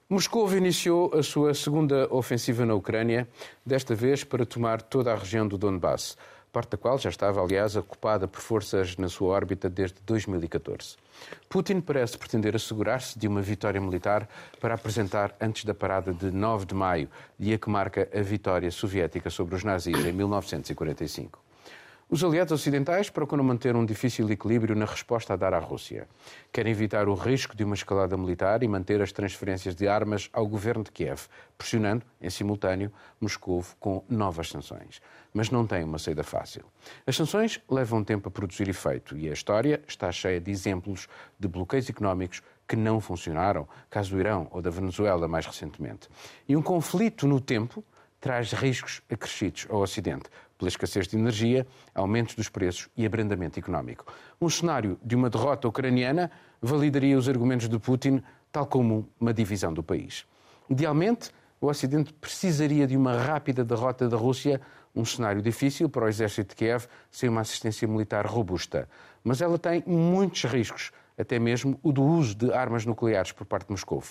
Moscou 0.08 0.52
iniciou 0.56 1.12
a 1.16 1.24
sua 1.24 1.54
segunda 1.56 2.08
ofensiva 2.14 2.64
na 2.64 2.76
Ucrânia, 2.76 3.28
desta 3.66 3.96
vez 3.96 4.24
para 4.24 4.46
tomar 4.46 4.82
toda 4.82 5.12
a 5.12 5.16
região 5.16 5.48
do 5.48 5.58
Donbass, 5.58 6.16
parte 6.54 6.70
da 6.70 6.78
qual 6.78 6.98
já 7.00 7.10
estava, 7.10 7.42
aliás, 7.42 7.76
ocupada 7.76 8.28
por 8.28 8.40
forças 8.40 8.96
na 8.98 9.10
sua 9.10 9.30
órbita 9.30 9.68
desde 9.68 9.98
2014. 10.06 10.96
Putin 11.50 11.82
parece 11.82 12.18
pretender 12.18 12.56
assegurar-se 12.56 13.18
de 13.18 13.28
uma 13.28 13.42
vitória 13.42 13.82
militar 13.82 14.30
para 14.62 14.76
apresentar 14.76 15.36
antes 15.42 15.66
da 15.66 15.74
parada 15.74 16.14
de 16.14 16.32
9 16.32 16.66
de 16.68 16.76
maio, 16.76 17.10
dia 17.40 17.58
que 17.58 17.70
marca 17.70 18.08
a 18.14 18.22
vitória 18.22 18.70
soviética 18.70 19.30
sobre 19.30 19.56
os 19.56 19.64
nazis 19.64 20.06
em 20.06 20.12
1945. 20.12 21.45
Os 22.08 22.24
aliados 22.24 22.52
ocidentais 22.52 23.10
procuram 23.10 23.44
manter 23.44 23.76
um 23.76 23.84
difícil 23.84 24.30
equilíbrio 24.30 24.76
na 24.76 24.86
resposta 24.86 25.34
a 25.34 25.36
dar 25.36 25.56
à 25.56 25.60
Rússia. 25.60 26.08
Querem 26.52 26.72
evitar 26.72 27.08
o 27.08 27.16
risco 27.16 27.58
de 27.58 27.64
uma 27.64 27.74
escalada 27.74 28.16
militar 28.16 28.62
e 28.62 28.68
manter 28.68 29.02
as 29.02 29.12
transferências 29.12 29.76
de 29.76 29.88
armas 29.88 30.30
ao 30.32 30.46
governo 30.46 30.84
de 30.84 30.92
Kiev, 30.92 31.24
pressionando, 31.58 32.06
em 32.22 32.30
simultâneo, 32.30 32.92
Moscou 33.20 33.66
com 33.80 34.04
novas 34.08 34.50
sanções. 34.50 35.02
Mas 35.34 35.50
não 35.50 35.66
tem 35.66 35.84
uma 35.84 35.98
saída 35.98 36.24
fácil. 36.24 36.64
As 37.08 37.16
sanções 37.16 37.60
levam 37.68 38.04
tempo 38.04 38.28
a 38.28 38.32
produzir 38.32 38.70
efeito 38.70 39.18
e 39.18 39.28
a 39.28 39.34
história 39.34 39.82
está 39.88 40.12
cheia 40.12 40.40
de 40.40 40.52
exemplos 40.52 41.08
de 41.40 41.48
bloqueios 41.48 41.90
económicos 41.90 42.44
que 42.68 42.76
não 42.76 43.02
funcionaram, 43.02 43.68
caso 43.90 44.12
do 44.12 44.20
Irão 44.20 44.48
ou 44.52 44.62
da 44.62 44.70
Venezuela 44.70 45.28
mais 45.28 45.48
recentemente. 45.48 46.08
E 46.48 46.56
um 46.56 46.62
conflito 46.62 47.26
no 47.26 47.42
tempo 47.42 47.84
traz 48.26 48.54
riscos 48.54 49.02
acrescidos 49.08 49.68
ao 49.70 49.82
Ocidente, 49.82 50.30
pela 50.58 50.70
escassez 50.70 51.08
de 51.08 51.18
energia, 51.18 51.66
aumentos 51.94 52.36
dos 52.36 52.50
preços 52.50 52.90
e 52.96 53.06
abrandamento 53.06 53.60
económico. 53.60 54.06
Um 54.40 54.50
cenário 54.50 54.98
de 55.04 55.16
uma 55.16 55.30
derrota 55.30 55.68
ucraniana 55.68 56.32
validaria 56.62 57.18
os 57.18 57.28
argumentos 57.28 57.68
de 57.68 57.78
Putin, 57.78 58.22
tal 58.52 58.66
como 58.66 59.10
uma 59.20 59.34
divisão 59.34 59.74
do 59.74 59.84
país. 59.84 60.26
Idealmente, 60.70 61.32
o 61.60 61.68
Ocidente 61.68 62.14
precisaria 62.14 62.86
de 62.86 62.96
uma 62.98 63.18
rápida 63.18 63.64
derrota 63.64 64.08
da 64.08 64.18
Rússia, 64.18 64.62
um 64.96 65.04
cenário 65.04 65.42
difícil 65.42 65.90
para 65.90 66.06
o 66.06 66.08
exército 66.08 66.50
de 66.50 66.56
Kiev 66.56 66.86
sem 67.12 67.30
uma 67.30 67.42
assistência 67.42 67.88
militar 67.88 68.26
robusta. 68.26 68.88
Mas 69.24 69.42
ela 69.42 69.58
tem 69.58 69.84
muitos 69.86 70.44
riscos, 70.46 70.92
até 71.18 71.40
mesmo 71.40 71.80
o 71.82 71.92
do 71.92 72.04
uso 72.04 72.36
de 72.36 72.52
armas 72.54 72.86
nucleares 72.86 73.32
por 73.32 73.46
parte 73.46 73.68
de 73.68 73.72
Moscou. 73.72 74.04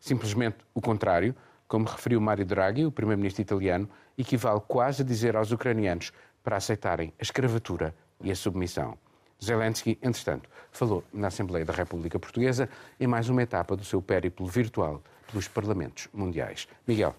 Simplesmente 0.00 0.56
o 0.74 0.80
contrário, 0.80 1.34
como 1.68 1.86
referiu 1.86 2.20
Mário 2.20 2.44
Draghi, 2.44 2.84
o 2.84 2.92
primeiro-ministro 2.92 3.42
italiano, 3.42 3.88
equivale 4.16 4.60
quase 4.66 5.02
a 5.02 5.04
dizer 5.04 5.36
aos 5.36 5.52
ucranianos 5.52 6.12
para 6.42 6.56
aceitarem 6.56 7.12
a 7.18 7.22
escravatura 7.22 7.94
e 8.20 8.30
a 8.30 8.36
submissão. 8.36 8.96
Zelensky, 9.42 9.98
entretanto, 10.00 10.48
falou 10.70 11.02
na 11.12 11.28
Assembleia 11.28 11.64
da 11.64 11.72
República 11.72 12.18
Portuguesa 12.18 12.68
em 13.00 13.06
mais 13.06 13.28
uma 13.28 13.42
etapa 13.42 13.76
do 13.76 13.84
seu 13.84 14.00
périplo 14.00 14.46
virtual 14.46 15.02
pelos 15.28 15.48
parlamentos 15.48 16.08
mundiais. 16.12 16.68
Miguel. 16.86 17.14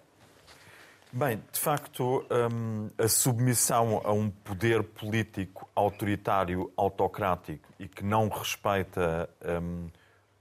Bem, 1.11 1.43
de 1.51 1.59
facto, 1.59 2.25
hum, 2.51 2.89
a 2.97 3.07
submissão 3.07 4.01
a 4.03 4.11
um 4.11 4.31
poder 4.31 4.81
político 4.81 5.69
autoritário, 5.75 6.71
autocrático 6.75 7.69
e 7.77 7.87
que 7.87 8.03
não 8.03 8.29
respeita 8.29 9.29
hum, 9.61 9.89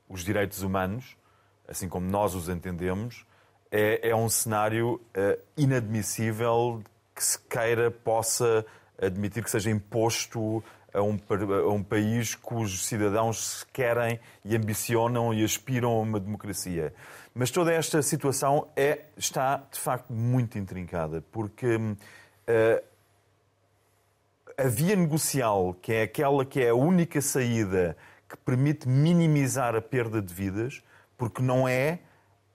os 0.09 0.23
direitos 0.25 0.63
humanos, 0.63 1.17
assim 1.69 1.89
como 1.89 2.09
nós 2.09 2.35
os 2.35 2.49
entendemos, 2.49 3.27
é, 3.73 4.11
é 4.11 4.15
um 4.15 4.29
cenário 4.29 5.01
uh, 5.17 5.41
inadmissível 5.57 6.83
que 7.15 7.25
se 7.25 7.39
queira 7.39 7.91
possa 7.91 8.67
admitir 9.01 9.43
que 9.43 9.51
seja 9.51 9.71
imposto 9.71 10.63
a 10.93 11.01
um, 11.01 11.19
a 11.69 11.73
um, 11.73 11.83
país 11.83 12.35
cujos 12.35 12.85
cidadãos 12.87 13.67
querem 13.73 14.21
e 14.45 14.55
ambicionam 14.55 15.33
e 15.33 15.43
aspiram 15.43 15.91
a 15.91 16.01
uma 16.01 16.21
democracia. 16.21 16.93
Mas 17.35 17.51
toda 17.51 17.73
esta 17.73 18.03
situação 18.03 18.69
é, 18.77 19.07
está, 19.17 19.57
de 19.73 19.81
facto, 19.81 20.13
muito 20.13 20.59
intrincada, 20.59 21.25
porque 21.33 21.77
uh, 21.77 22.85
a 24.59 24.69
via 24.69 24.95
negocial, 24.95 25.75
que 25.81 25.95
é 25.95 26.03
aquela 26.03 26.45
que 26.45 26.61
é 26.61 26.69
a 26.69 26.75
única 26.75 27.23
saída 27.23 27.97
que 28.29 28.37
permite 28.37 28.87
minimizar 28.87 29.75
a 29.75 29.81
perda 29.81 30.21
de 30.21 30.33
vidas, 30.33 30.83
porque 31.17 31.41
não 31.41 31.67
é 31.67 32.01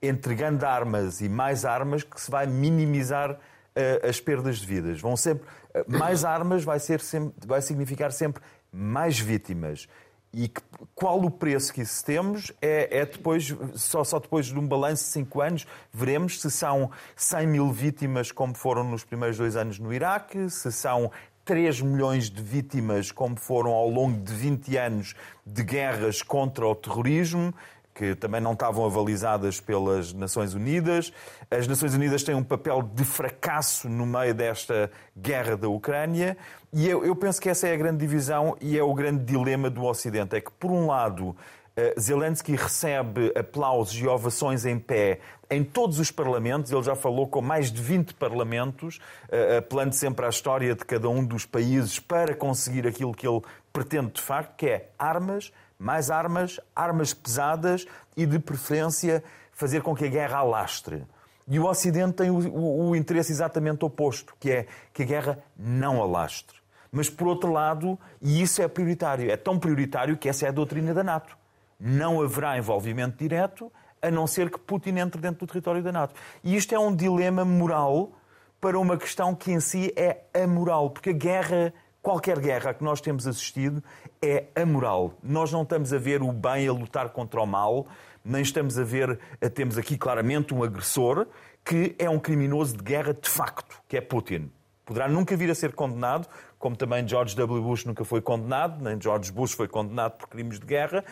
entregando 0.02 0.66
armas 0.66 1.22
e 1.22 1.30
mais 1.30 1.66
armas 1.66 2.04
que 2.04 2.20
se 2.20 2.30
vai 2.30 2.46
minimizar 2.46 3.32
uh, 3.32 4.08
as 4.08 4.20
perdas 4.20 4.58
de 4.58 4.66
vidas. 4.66 5.02
Vão 5.02 5.16
sempre 5.16 5.48
uh, 5.76 5.84
mais 5.88 6.24
armas 6.24 6.64
vai 6.64 6.80
ser 6.80 7.00
sempre, 7.00 7.34
vai 7.46 7.62
significar 7.62 8.12
sempre 8.12 8.42
mais 8.72 9.20
vítimas. 9.20 9.88
E 10.34 10.50
que, 10.50 10.62
qual 10.94 11.20
o 11.24 11.32
preço 11.32 11.74
que 11.74 11.82
isso 11.82 12.04
temos 12.04 12.52
é, 12.62 13.00
é, 13.00 13.06
depois, 13.06 13.56
só, 13.76 14.04
só 14.04 14.20
depois 14.20 14.48
de 14.48 14.60
um 14.60 14.68
balanço 14.68 15.06
de 15.06 15.10
5 15.12 15.42
anos, 15.42 15.68
veremos 15.92 16.42
se 16.42 16.52
são 16.52 16.92
100 17.16 17.48
mil 17.48 17.72
vítimas, 17.72 18.32
como 18.32 18.54
foram 18.54 18.84
nos 18.84 19.04
primeiros 19.04 19.38
dois 19.38 19.56
anos 19.56 19.80
no 19.80 19.94
Iraque, 19.94 20.50
se 20.50 20.72
são 20.72 21.12
3 21.46 21.82
milhões 21.82 22.30
de 22.30 22.42
vítimas, 22.42 23.10
como 23.10 23.38
foram 23.38 23.72
ao 23.72 23.90
longo 23.90 24.20
de 24.20 24.34
20 24.34 24.78
anos 24.78 25.16
de 25.46 25.64
guerras 25.64 26.22
contra 26.22 26.68
o 26.68 26.76
terrorismo, 26.76 27.54
que 27.98 28.14
também 28.14 28.40
não 28.40 28.54
estavam 28.54 28.86
avalizadas 28.86 29.60
pelas 29.60 30.14
Nações 30.14 30.54
Unidas. 30.54 31.12
As 31.50 31.68
Nações 31.68 31.96
Unidas 31.96 32.22
têm 32.22 32.36
um 32.36 32.44
papel 32.44 32.84
de 32.84 33.04
fracasso 33.04 33.90
no 33.90 34.06
meio 34.06 34.36
desta 34.36 34.92
guerra 35.18 35.58
da 35.58 35.68
Ucrânia. 35.68 36.38
E 36.72 36.88
eu, 36.88 37.04
eu 37.04 37.16
penso 37.16 37.42
que 37.42 37.50
essa 37.50 37.68
é 37.68 37.74
a 37.74 37.76
grande 37.76 37.98
divisão 37.98 38.56
e 38.62 38.78
é 38.78 38.84
o 38.84 38.94
grande 38.94 39.24
dilema 39.24 39.68
do 39.68 39.84
Ocidente. 39.84 40.36
É 40.36 40.42
que, 40.42 40.52
por 40.52 40.70
um 40.70 40.86
lado, 40.86 41.36
eh, 41.76 41.96
Zelensky 42.00 42.56
recebe 42.56 43.34
aplausos 43.36 44.00
e 44.00 44.08
ovações 44.08 44.64
em 44.64 44.78
pé 44.78 45.20
em 45.50 45.64
todos 45.64 45.98
os 45.98 46.12
parlamentos. 46.12 46.72
Ele 46.72 46.84
já 46.84 46.96
falou 46.96 47.28
com 47.28 47.42
mais 47.42 47.72
de 47.72 47.82
20 47.82 48.14
parlamentos, 48.14 49.00
eh, 49.32 49.58
apelando 49.58 49.96
sempre 49.96 50.24
à 50.24 50.30
história 50.30 50.76
de 50.76 50.86
cada 50.86 51.10
um 51.10 51.26
dos 51.26 51.48
países 51.48 52.00
para 52.00 52.36
conseguir 52.36 52.86
aquilo 52.86 53.12
que 53.12 53.28
ele 53.28 53.42
pretende 53.74 54.12
de 54.12 54.22
facto, 54.22 54.56
que 54.56 54.68
é 54.68 54.90
armas, 55.00 55.52
mais 55.78 56.10
armas, 56.10 56.60
armas 56.76 57.13
pesadas 57.13 57.86
e, 58.16 58.26
de 58.26 58.40
preferência, 58.40 59.24
fazer 59.52 59.82
com 59.82 59.96
que 59.96 60.06
a 60.06 60.10
guerra 60.10 60.40
alastre. 60.40 61.06
E 61.48 61.60
o 61.60 61.66
Ocidente 61.66 62.13
tem 62.13 62.30
o, 62.30 62.40
o, 62.50 62.90
o, 62.90 62.96
interesse 62.96 63.32
exatamente 63.32 63.86
oposto, 63.86 64.36
que 64.40 64.52
é 64.52 64.66
que 64.94 65.04
a 65.04 65.06
guerra 65.06 65.40
não 65.58 66.02
alastre. 66.02 66.58
Mas, 66.92 67.10
por 67.10 67.28
outro 67.28 67.52
lado, 67.52 67.98
e 68.22 68.42
isso 68.42 68.62
é 68.62 68.68
prioritário, 68.68 69.32
é 69.32 69.38
tão 69.38 69.58
prioritário 69.58 70.18
que 70.18 70.28
essa 70.28 70.46
é 70.46 70.50
a 70.50 70.52
doutrina 70.52 70.94
da 70.94 71.04
NATO. 71.04 71.38
Não 71.80 72.22
haverá 72.22 72.58
envolvimento 72.58 73.18
direto, 73.18 73.72
a 74.02 74.12
não 74.12 74.28
ser 74.28 74.50
que 74.50 74.60
Putin 74.60 74.98
entre 74.98 75.22
dentro 75.22 75.46
do 75.46 75.48
território 75.48 75.82
da 75.82 75.92
NATO. 75.92 76.13
E 76.44 76.56
isto 76.56 76.74
é 76.74 76.80
um 76.80 76.96
dilema 76.96 77.46
moral 77.46 78.12
para 78.60 78.80
uma 78.80 78.98
questão 78.98 79.36
que 79.36 79.52
em 79.52 79.60
si 79.60 79.94
é 79.96 80.22
amoral, 80.34 80.90
porque 80.90 81.12
a 81.12 81.13
guerra 81.13 81.74
qualquer 82.08 82.39
guerra 82.39 82.74
que 82.74 82.86
nós 82.86 83.02
temos 83.02 83.28
assistido 83.28 83.84
é 84.22 84.46
amoral. 84.56 85.15
Nós 85.22 85.52
não 85.52 85.63
estamos 85.63 85.91
a 85.91 85.98
ver 85.98 86.22
o 86.22 86.32
bem 86.32 86.65
a 86.65 86.72
lutar 86.72 87.10
contra 87.10 87.41
o 87.41 87.46
mal, 87.46 87.86
nem 88.24 88.41
estamos 88.41 88.80
a 88.80 88.84
ver, 88.86 89.20
temos 89.54 89.78
aqui 89.78 89.98
claramente 89.98 90.54
um 90.54 90.63
agressor 90.63 91.28
que 91.65 91.98
é 92.00 92.10
um 92.10 92.17
criminoso 92.17 92.78
de 92.78 92.82
guerra 92.82 93.13
de 93.13 93.30
facto, 93.30 93.82
que 93.89 93.98
é 93.98 94.00
Putin. 94.00 94.50
Poderá 94.86 95.10
nunca 95.10 95.36
vir 95.36 95.52
a 95.52 95.56
ser 95.56 95.74
condenado, 95.74 96.30
como 96.58 96.78
também 96.78 97.06
George 97.06 97.36
W. 97.36 97.62
Bush 97.62 97.84
nunca 97.84 98.06
foi 98.06 98.22
condenado, 98.22 98.82
nem 98.82 98.98
George 99.02 99.30
Bush 99.30 99.52
foi 99.52 99.67
condenado 99.67 100.13
por 100.13 100.30
crimes 100.30 100.62
de 100.62 100.65
guerra. 100.65 101.04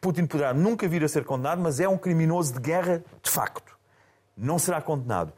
Putin 0.00 0.24
poderá 0.24 0.54
nunca 0.54 0.86
vir 0.86 1.02
a 1.02 1.08
ser 1.08 1.24
condenado, 1.24 1.60
mas 1.60 1.80
é 1.80 1.88
um 1.88 1.98
criminoso 1.98 2.54
de 2.54 2.60
guerra 2.60 3.02
de 3.20 3.28
facto. 3.28 3.76
Não 4.36 4.56
será 4.60 4.80
condenado. 4.80 5.32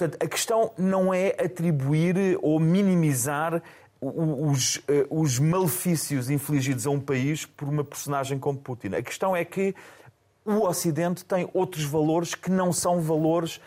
Portanto, 0.00 0.22
a 0.22 0.28
questão 0.28 0.72
não 0.78 1.12
é 1.12 1.28
atribuir 1.42 2.38
ou 2.40 2.58
minimizar 2.58 3.62
os, 4.00 4.80
eh, 4.88 5.06
os 5.10 5.38
malefícios 5.38 6.30
infligidos 6.30 6.86
a 6.86 6.90
um 6.90 7.00
país 7.00 7.44
por 7.44 7.68
uma 7.68 7.84
personagem 7.84 8.38
como 8.38 8.58
Putin. 8.58 8.94
A 8.94 9.02
questão 9.02 9.36
é 9.36 9.44
que 9.44 9.74
o 10.44 10.66
Ocidente 10.66 11.24
tem 11.24 11.48
outros 11.52 11.84
valores 11.84 12.34
que 12.34 12.50
não 12.50 12.72
são 12.72 13.00
valores 13.00 13.60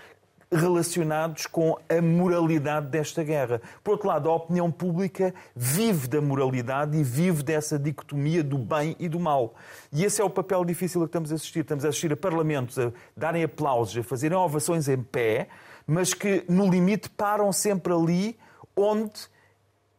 relacionados 0.51 1.47
com 1.47 1.77
a 1.89 2.01
moralidade 2.01 2.87
desta 2.87 3.23
guerra. 3.23 3.61
Por 3.83 3.91
outro 3.91 4.07
lado, 4.07 4.29
a 4.29 4.35
opinião 4.35 4.71
pública 4.71 5.33
vive 5.55 6.07
da 6.07 6.21
moralidade 6.21 6.97
e 6.97 7.03
vive 7.03 7.43
dessa 7.43 7.79
dicotomia 7.79 8.43
do 8.43 8.57
bem 8.57 8.95
e 8.99 9.09
do 9.09 9.19
mal. 9.19 9.55
E 9.91 10.03
esse 10.03 10.21
é 10.21 10.23
o 10.23 10.29
papel 10.29 10.63
difícil 10.63 11.01
a 11.01 11.05
que 11.05 11.09
estamos 11.09 11.31
a 11.31 11.35
assistir. 11.35 11.61
Estamos 11.61 11.85
a 11.85 11.89
assistir 11.89 12.13
a 12.13 12.17
parlamentos 12.17 12.77
a 12.77 12.91
darem 13.17 13.43
aplausos, 13.43 13.97
a 13.97 14.03
fazerem 14.03 14.37
ovações 14.37 14.87
em 14.87 15.01
pé, 15.01 15.47
mas 15.87 16.13
que, 16.13 16.43
no 16.47 16.69
limite, 16.69 17.09
param 17.09 17.51
sempre 17.51 17.91
ali 17.93 18.37
onde 18.75 19.32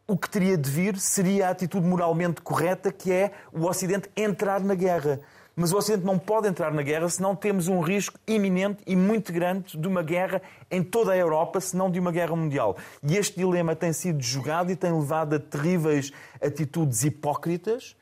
o 0.07 0.17
que 0.17 0.29
teria 0.29 0.57
de 0.57 0.71
vir 0.71 0.99
seria 0.99 1.49
a 1.49 1.51
atitude 1.51 1.87
moralmente 1.87 2.43
correta, 2.43 2.93
que 2.93 3.11
é 3.11 3.33
o 3.53 3.67
Ocidente 3.67 4.11
entrar 4.17 4.61
na 4.61 4.75
guerra. 4.75 5.21
Mas 5.57 5.73
o 5.73 5.79
Ocidente 5.79 6.05
não 6.05 6.19
pode 6.19 6.49
entrar 6.49 6.73
na 6.73 6.83
guerra 6.83 7.09
se 7.09 7.23
não 7.23 7.35
temos 7.35 7.69
um 7.69 7.81
risco 7.81 8.19
iminente 8.27 8.83
e 8.87 8.97
muito 8.97 9.33
grande 9.33 9.79
de 9.79 9.89
uma 9.89 10.03
guerra 10.03 10.43
em 10.71 10.83
toda 10.83 11.13
a 11.13 11.17
Europa, 11.17 11.61
se 11.61 11.77
não 11.77 11.91
de 11.91 12.01
uma 12.01 12.11
guerra 12.11 12.35
mundial. 12.35 12.77
E 13.03 13.17
este 13.17 13.37
dilema 13.39 13.77
tem 13.77 13.93
sido 13.93 14.21
jogado 14.21 14.71
e 14.71 14.77
tem 14.77 14.93
levado 14.93 15.37
a 15.37 15.39
terríveis 15.39 16.13
atitudes 16.43 17.05
hipócritas, 17.05 17.97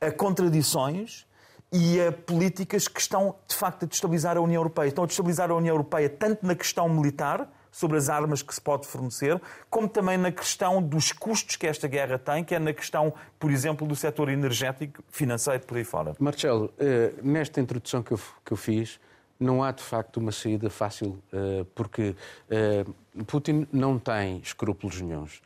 a 0.00 0.10
contradições 0.10 1.24
e 1.72 2.00
a 2.00 2.12
políticas 2.12 2.88
que 2.88 3.00
estão, 3.00 3.36
de 3.48 3.54
facto, 3.54 3.84
a 3.84 3.86
destabilizar 3.88 4.36
a 4.36 4.40
União 4.40 4.60
Europeia. 4.60 4.88
Estão 4.88 5.04
a 5.04 5.06
destabilizar 5.06 5.50
a 5.50 5.54
União 5.54 5.74
Europeia 5.74 6.10
tanto 6.10 6.44
na 6.44 6.56
questão 6.56 6.88
militar, 6.88 7.48
sobre 7.76 7.98
as 7.98 8.08
armas 8.08 8.40
que 8.40 8.54
se 8.54 8.60
pode 8.60 8.86
fornecer, 8.86 9.38
como 9.68 9.86
também 9.86 10.16
na 10.16 10.32
questão 10.32 10.82
dos 10.82 11.12
custos 11.12 11.56
que 11.56 11.66
esta 11.66 11.86
guerra 11.86 12.18
tem, 12.18 12.42
que 12.42 12.54
é 12.54 12.58
na 12.58 12.72
questão, 12.72 13.12
por 13.38 13.50
exemplo, 13.50 13.86
do 13.86 13.94
setor 13.94 14.30
energético, 14.30 15.04
financeiro, 15.10 15.62
por 15.66 15.76
aí 15.76 15.84
fora. 15.84 16.16
Marcelo, 16.18 16.72
eh, 16.78 17.12
nesta 17.22 17.60
introdução 17.60 18.02
que 18.02 18.12
eu, 18.12 18.20
que 18.42 18.52
eu 18.52 18.56
fiz, 18.56 18.98
não 19.38 19.62
há 19.62 19.72
de 19.72 19.82
facto 19.82 20.16
uma 20.16 20.32
saída 20.32 20.70
fácil, 20.70 21.22
eh, 21.30 21.66
porque 21.74 22.16
eh, 22.48 22.86
Putin 23.26 23.68
não 23.70 23.98
tem 23.98 24.38
escrúpulos 24.38 24.98
nenhums 25.02 25.42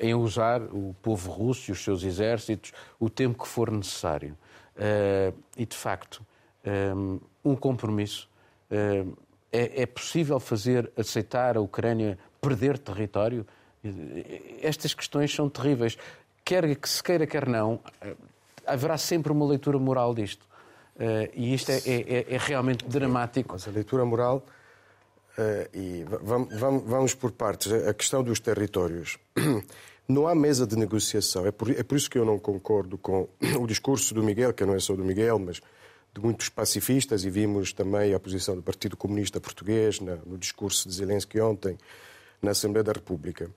em 0.00 0.14
usar 0.14 0.62
o 0.62 0.96
povo 1.02 1.30
russo 1.30 1.70
e 1.70 1.72
os 1.72 1.84
seus 1.84 2.02
exércitos 2.02 2.72
o 2.98 3.10
tempo 3.10 3.42
que 3.42 3.46
for 3.46 3.70
necessário. 3.70 4.36
E, 5.54 5.66
de 5.66 5.76
facto, 5.76 6.24
um 7.44 7.54
compromisso 7.54 8.26
é, 9.52 9.82
é 9.82 9.86
possível 9.86 10.38
fazer 10.40 10.90
aceitar 10.96 11.56
a 11.56 11.60
Ucrânia 11.60 12.18
perder 12.40 12.78
território? 12.78 13.46
Estas 14.60 14.94
questões 14.94 15.34
são 15.34 15.48
terríveis. 15.48 15.96
Quer 16.44 16.76
que 16.76 16.88
se 16.88 17.02
queira, 17.02 17.26
quer 17.26 17.48
não, 17.48 17.80
haverá 18.66 18.98
sempre 18.98 19.32
uma 19.32 19.46
leitura 19.46 19.78
moral 19.78 20.14
disto. 20.14 20.44
Uh, 20.96 21.28
e 21.34 21.54
isto 21.54 21.70
é, 21.70 21.78
é, 21.86 22.34
é, 22.34 22.38
realmente 22.38 22.86
dramático. 22.86 23.50
Mas 23.52 23.68
a 23.68 23.70
leitura 23.70 24.04
moral, 24.04 24.44
uh, 25.38 25.76
e 25.76 26.04
vamos, 26.22 26.58
vamos, 26.58 26.82
vamos, 26.84 27.14
por 27.14 27.32
partes, 27.32 27.70
a 27.70 27.92
questão 27.92 28.22
dos 28.22 28.40
territórios. 28.40 29.18
Não 30.08 30.26
há 30.26 30.34
mesa 30.34 30.66
de 30.66 30.76
negociação. 30.76 31.46
É 31.46 31.50
por, 31.50 31.70
é 31.70 31.82
por 31.82 31.96
isso 31.96 32.08
que 32.08 32.16
eu 32.16 32.24
não 32.24 32.38
concordo 32.38 32.96
com 32.96 33.28
o 33.58 33.66
discurso 33.66 34.14
do 34.14 34.22
Miguel, 34.22 34.54
que 34.54 34.64
não 34.64 34.76
é 34.76 34.78
só 34.78 34.94
do 34.94 35.02
Miguel, 35.04 35.36
mas 35.36 35.60
de 36.16 36.20
muitos 36.20 36.48
pacifistas 36.48 37.24
e 37.24 37.30
vimos 37.30 37.74
também 37.74 38.14
a 38.14 38.18
posição 38.18 38.56
do 38.56 38.62
Partido 38.62 38.96
Comunista 38.96 39.38
Português 39.38 40.00
no 40.00 40.38
discurso 40.38 40.88
de 40.88 40.94
Zelensky 40.94 41.38
ontem 41.40 41.76
na 42.40 42.52
Assembleia 42.52 42.82
da 42.82 42.92
República. 42.92 43.50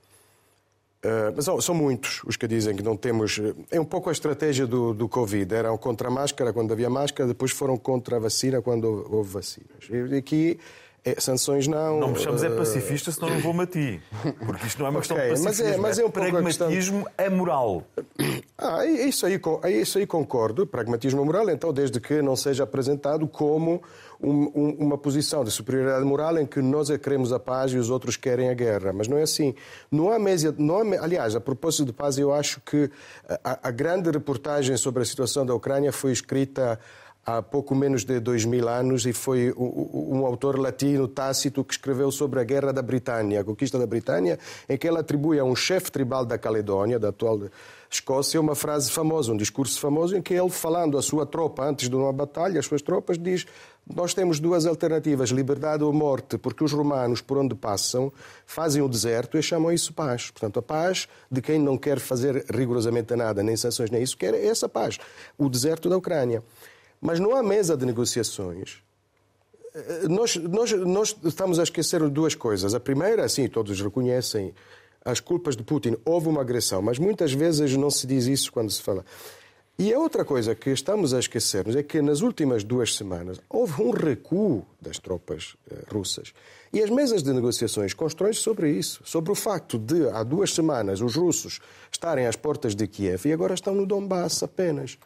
Uh, 1.02 1.32
mas 1.34 1.46
são 1.64 1.74
muitos 1.74 2.22
os 2.24 2.36
que 2.36 2.46
dizem 2.46 2.76
que 2.76 2.82
não 2.82 2.94
temos. 2.94 3.40
É 3.70 3.80
um 3.80 3.84
pouco 3.86 4.10
a 4.10 4.12
estratégia 4.12 4.66
do, 4.66 4.92
do 4.92 5.08
Covid. 5.08 5.54
Eram 5.54 5.78
contra 5.78 6.08
a 6.08 6.10
máscara 6.10 6.52
quando 6.52 6.72
havia 6.72 6.90
máscara, 6.90 7.26
depois 7.26 7.50
foram 7.50 7.78
contra 7.78 8.16
a 8.16 8.18
vacina 8.18 8.60
quando 8.60 9.06
houve 9.10 9.30
vacinas. 9.30 9.88
E 9.88 10.14
aqui 10.14 10.60
É, 11.04 11.18
sanções 11.18 11.66
não. 11.66 11.98
Não 11.98 12.10
me 12.10 12.18
chames 12.18 12.42
é 12.42 12.50
pacifista, 12.50 13.10
senão 13.10 13.30
não 13.30 13.40
vou-me 13.40 13.62
a 13.62 13.66
ti. 13.66 14.02
Porque 14.44 14.66
isto 14.66 14.78
não 14.80 14.86
é 14.86 14.90
uma 14.90 14.98
questão 15.00 15.16
Ok, 15.16 15.26
de 15.28 15.32
mas 15.32 15.40
é- 15.40 15.46
pacifismo, 15.48 15.82
mas 15.82 15.98
é 15.98 16.04
um 16.04 16.10
pouco 16.10 16.28
a 16.28 16.30
pragmatismo 16.32 17.06
amoral. 17.16 17.82
Ah, 18.62 18.84
é 18.84 18.90
isso, 19.08 19.24
aí, 19.24 19.40
é 19.62 19.70
isso 19.70 19.96
aí 19.96 20.06
concordo, 20.06 20.66
pragmatismo 20.66 21.24
moral, 21.24 21.48
então, 21.48 21.72
desde 21.72 21.98
que 21.98 22.20
não 22.20 22.36
seja 22.36 22.64
apresentado 22.64 23.26
como 23.26 23.82
um- 24.20 24.52
um- 24.54 24.76
uma 24.80 24.98
posição 24.98 25.42
de 25.42 25.50
superioridade 25.50 26.04
moral 26.04 26.36
em 26.36 26.44
que 26.44 26.60
nós 26.60 26.90
é 26.90 26.98
que 26.98 27.04
queremos 27.04 27.32
a 27.32 27.40
paz 27.40 27.72
e 27.72 27.78
os 27.78 27.88
outros 27.88 28.16
querem 28.18 28.50
a 28.50 28.54
guerra. 28.54 28.92
Mas 28.92 29.08
não 29.08 29.16
é 29.16 29.22
assim. 29.22 29.54
Não 29.90 30.12
há 30.12 30.18
mesa, 30.18 30.54
não 30.58 30.76
há, 30.76 31.02
aliás, 31.02 31.34
a 31.34 31.40
propósito 31.40 31.86
de 31.86 31.92
paz, 31.94 32.18
eu 32.18 32.34
acho 32.34 32.60
que 32.60 32.90
a, 33.42 33.60
a 33.68 33.70
grande 33.70 34.10
reportagem 34.10 34.76
sobre 34.76 35.00
a 35.02 35.06
situação 35.06 35.46
da 35.46 35.54
Ucrânia 35.54 35.90
foi 35.90 36.12
escrita 36.12 36.78
há 37.24 37.42
pouco 37.42 37.74
menos 37.74 38.04
de 38.04 38.18
dois 38.18 38.44
mil 38.44 38.68
anos 38.68 39.06
e 39.06 39.12
foi 39.12 39.52
um 39.56 40.24
autor 40.24 40.58
latino, 40.58 41.06
Tácito, 41.06 41.64
que 41.64 41.74
escreveu 41.74 42.10
sobre 42.10 42.40
a 42.40 42.44
guerra 42.44 42.72
da 42.72 42.82
Britânia, 42.82 43.40
a 43.40 43.44
conquista 43.44 43.78
da 43.78 43.86
Britânia, 43.86 44.38
em 44.68 44.76
que 44.76 44.88
ele 44.88 44.98
atribui 44.98 45.38
a 45.38 45.44
um 45.44 45.54
chefe 45.54 45.90
tribal 45.90 46.24
da 46.24 46.38
Caledónia, 46.38 46.98
da 46.98 47.08
atual 47.08 47.40
Escócia, 47.92 48.40
uma 48.40 48.54
frase 48.54 48.88
famosa, 48.88 49.32
um 49.32 49.36
discurso 49.36 49.80
famoso, 49.80 50.16
em 50.16 50.22
que 50.22 50.32
ele, 50.32 50.48
falando 50.48 50.96
à 50.96 51.02
sua 51.02 51.26
tropa 51.26 51.64
antes 51.64 51.88
de 51.88 51.96
uma 51.96 52.12
batalha, 52.12 52.60
as 52.60 52.66
suas 52.66 52.80
tropas, 52.80 53.18
diz: 53.18 53.46
Nós 53.84 54.14
temos 54.14 54.38
duas 54.38 54.64
alternativas, 54.64 55.30
liberdade 55.30 55.82
ou 55.82 55.92
morte, 55.92 56.38
porque 56.38 56.62
os 56.62 56.72
romanos, 56.72 57.20
por 57.20 57.36
onde 57.36 57.52
passam, 57.56 58.12
fazem 58.46 58.80
o 58.80 58.88
deserto 58.88 59.36
e 59.36 59.42
chamam 59.42 59.72
isso 59.72 59.92
paz. 59.92 60.30
Portanto, 60.30 60.60
a 60.60 60.62
paz 60.62 61.08
de 61.28 61.42
quem 61.42 61.58
não 61.58 61.76
quer 61.76 61.98
fazer 61.98 62.44
rigorosamente 62.48 63.16
nada, 63.16 63.42
nem 63.42 63.56
sanções, 63.56 63.90
nem 63.90 64.04
isso, 64.04 64.16
quer 64.16 64.34
é 64.34 64.46
essa 64.46 64.68
paz, 64.68 64.96
o 65.36 65.48
deserto 65.48 65.88
da 65.88 65.96
Ucrânia. 65.96 66.44
Mas 67.00 67.18
não 67.18 67.34
há 67.34 67.42
mesa 67.42 67.76
de 67.76 67.86
negociações 67.86 68.82
nós, 70.08 70.36
nós, 70.36 70.72
nós 70.72 71.16
estamos 71.24 71.58
a 71.58 71.62
esquecer 71.62 72.06
duas 72.08 72.34
coisas. 72.34 72.74
A 72.74 72.80
primeira, 72.80 73.28
sim, 73.28 73.48
todos 73.48 73.80
reconhecem 73.80 74.52
as 75.04 75.20
culpas 75.20 75.56
de 75.56 75.62
Putin. 75.62 75.96
Houve 76.04 76.28
uma 76.28 76.40
agressão, 76.40 76.82
mas 76.82 76.98
muitas 76.98 77.32
vezes 77.32 77.76
não 77.76 77.90
se 77.90 78.06
diz 78.06 78.26
isso 78.26 78.52
quando 78.52 78.70
se 78.70 78.82
fala. 78.82 79.04
E 79.78 79.94
a 79.94 79.98
outra 79.98 80.26
coisa 80.26 80.54
que 80.54 80.68
estamos 80.70 81.14
a 81.14 81.18
esquecermos 81.18 81.74
é 81.74 81.82
que 81.82 82.02
nas 82.02 82.20
últimas 82.20 82.62
duas 82.62 82.94
semanas 82.94 83.40
houve 83.48 83.80
um 83.80 83.90
recuo 83.90 84.66
das 84.78 84.98
tropas 84.98 85.56
eh, 85.70 85.84
russas. 85.90 86.34
E 86.70 86.82
as 86.82 86.90
mesas 86.90 87.22
de 87.22 87.32
negociações 87.32 87.94
constroem-se 87.94 88.40
sobre 88.40 88.70
isso, 88.70 89.00
sobre 89.06 89.32
o 89.32 89.34
facto 89.34 89.78
de, 89.78 90.06
há 90.10 90.22
duas 90.22 90.52
semanas, 90.52 91.00
os 91.00 91.16
russos 91.16 91.60
estarem 91.90 92.26
às 92.26 92.36
portas 92.36 92.74
de 92.74 92.86
Kiev 92.86 93.26
e 93.26 93.32
agora 93.32 93.54
estão 93.54 93.74
no 93.74 93.86
Donbass 93.86 94.42
apenas. 94.42 94.98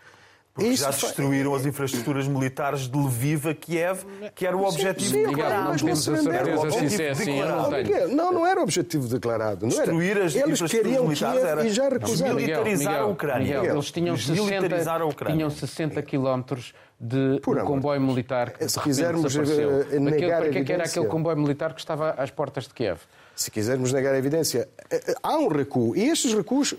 Porque 0.55 0.71
Isso 0.71 0.85
já 0.85 0.91
destruíram 0.91 1.53
as 1.53 1.67
infraestruturas 1.67 2.29
militares 2.29 2.87
de 2.87 2.97
Lviv 2.97 3.49
a 3.49 3.55
Kiev, 3.55 4.05
que 4.37 4.47
era 4.47 4.57
o 4.57 4.65
objetivo 4.65 5.11
sim, 5.11 5.25
claro, 5.33 5.65
não 5.65 5.77
temos 5.77 6.09
a 6.09 6.17
certeza 6.17 6.71
se 6.71 6.85
isso 6.85 7.03
é 7.03 7.11
assim. 7.11 7.41
Não 7.41 8.09
não, 8.15 8.33
não 8.33 8.47
era 8.47 8.63
objetivo 8.63 9.09
declarado. 9.09 9.67
Não 9.67 9.73
era. 9.75 9.83
Destruir 9.87 10.17
as 10.19 10.35
Eles 10.37 10.37
infraestruturas 10.37 10.83
queriam 10.83 11.03
militares 11.09 11.41
Kiev 11.41 11.51
era 11.51 11.67
e 11.67 11.71
já 11.71 11.89
recusaram. 11.89 12.35
militarizar 12.37 13.01
a 13.01 13.07
Ucrânia. 13.07 13.59
Miguel, 13.59 13.75
eles 13.75 13.91
tinham 13.91 14.15
Desmilitarizar 14.15 14.99
60, 14.99 15.03
a 15.03 15.05
Ucrânia. 15.07 15.37
tinham 15.37 15.51
60 15.51 16.03
quilómetros 16.03 16.73
de 17.01 17.41
Por 17.43 17.59
um 17.59 17.65
comboio 17.65 18.01
militar 18.01 18.53
que 18.53 18.69
Se 18.69 18.79
quisermos, 18.79 19.35
desapareceu. 19.35 19.87
eh, 19.91 19.99
negar 19.99 20.39
para 20.39 20.49
a 20.49 20.53
que 20.53 20.59
é 20.59 20.65
que 20.65 20.73
era 20.73 20.85
aquele 20.85 21.07
comboio 21.07 21.37
militar 21.37 21.75
que 21.75 21.81
estava 21.81 22.11
às 22.13 22.31
portas 22.31 22.69
de 22.69 22.75
Kiev? 22.75 23.01
Se 23.35 23.51
quisermos 23.51 23.93
negar 23.93 24.15
a 24.15 24.19
evidência, 24.19 24.69
eh, 24.89 25.03
eh, 25.09 25.15
há 25.21 25.37
um 25.37 25.49
recuo. 25.49 25.97
E 25.97 26.09
estes 26.09 26.33
recuos, 26.33 26.75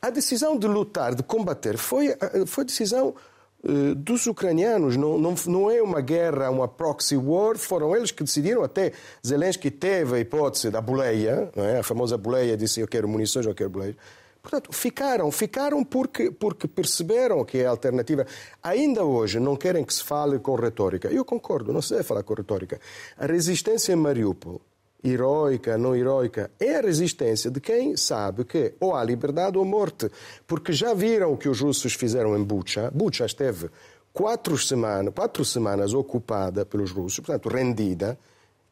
a 0.00 0.10
decisão 0.10 0.58
de 0.58 0.66
lutar, 0.66 1.14
de 1.14 1.22
combater, 1.22 1.76
foi, 1.76 2.08
eh, 2.08 2.46
foi 2.46 2.64
decisão 2.64 3.14
eh, 3.62 3.94
dos 3.94 4.26
ucranianos. 4.26 4.96
Não, 4.96 5.18
não, 5.18 5.34
não 5.46 5.70
é 5.70 5.82
uma 5.82 6.00
guerra, 6.00 6.50
uma 6.50 6.66
proxy 6.66 7.16
war. 7.16 7.56
Foram 7.58 7.94
eles 7.94 8.10
que 8.10 8.24
decidiram. 8.24 8.62
Até 8.62 8.92
Zelensky 9.26 9.70
teve 9.70 10.16
a 10.16 10.18
hipótese 10.18 10.70
da 10.70 10.80
boleia, 10.80 11.50
é? 11.56 11.78
a 11.78 11.82
famosa 11.82 12.16
boleia, 12.16 12.56
disse 12.56 12.80
eu 12.80 12.88
quero 12.88 13.08
munições, 13.08 13.46
eu 13.46 13.54
quero 13.54 13.70
boleia. 13.70 13.96
Portanto, 14.42 14.72
ficaram, 14.72 15.30
ficaram 15.30 15.84
porque, 15.84 16.30
porque 16.30 16.66
perceberam 16.66 17.44
que 17.44 17.58
é 17.58 17.66
a 17.66 17.70
alternativa. 17.70 18.26
Ainda 18.62 19.04
hoje 19.04 19.38
não 19.38 19.54
querem 19.54 19.84
que 19.84 19.92
se 19.92 20.02
fale 20.02 20.38
com 20.38 20.54
retórica. 20.54 21.08
Eu 21.08 21.26
concordo, 21.26 21.72
não 21.72 21.82
se 21.82 21.90
deve 21.90 22.04
falar 22.04 22.22
com 22.22 22.32
retórica. 22.32 22.80
A 23.18 23.26
resistência 23.26 23.92
em 23.92 23.96
Mariupol, 23.96 24.62
heroica, 25.04 25.76
não 25.78 25.94
heroica, 25.96 26.50
é 26.60 26.76
a 26.76 26.80
resistência 26.82 27.50
de 27.50 27.60
quem 27.60 27.96
sabe 27.96 28.44
que 28.44 28.74
ou 28.80 28.94
há 28.94 29.02
liberdade 29.04 29.56
ou 29.58 29.64
morte. 29.64 30.10
Porque 30.46 30.72
já 30.72 30.92
viram 30.94 31.32
o 31.32 31.36
que 31.36 31.48
os 31.48 31.60
russos 31.60 31.94
fizeram 31.94 32.36
em 32.36 32.42
Bucha. 32.42 32.90
Bucha 32.94 33.24
esteve 33.24 33.70
quatro 34.12 34.56
semanas, 34.58 35.12
quatro 35.14 35.44
semanas 35.44 35.94
ocupada 35.94 36.64
pelos 36.66 36.90
russos, 36.90 37.20
portanto, 37.20 37.48
rendida. 37.48 38.18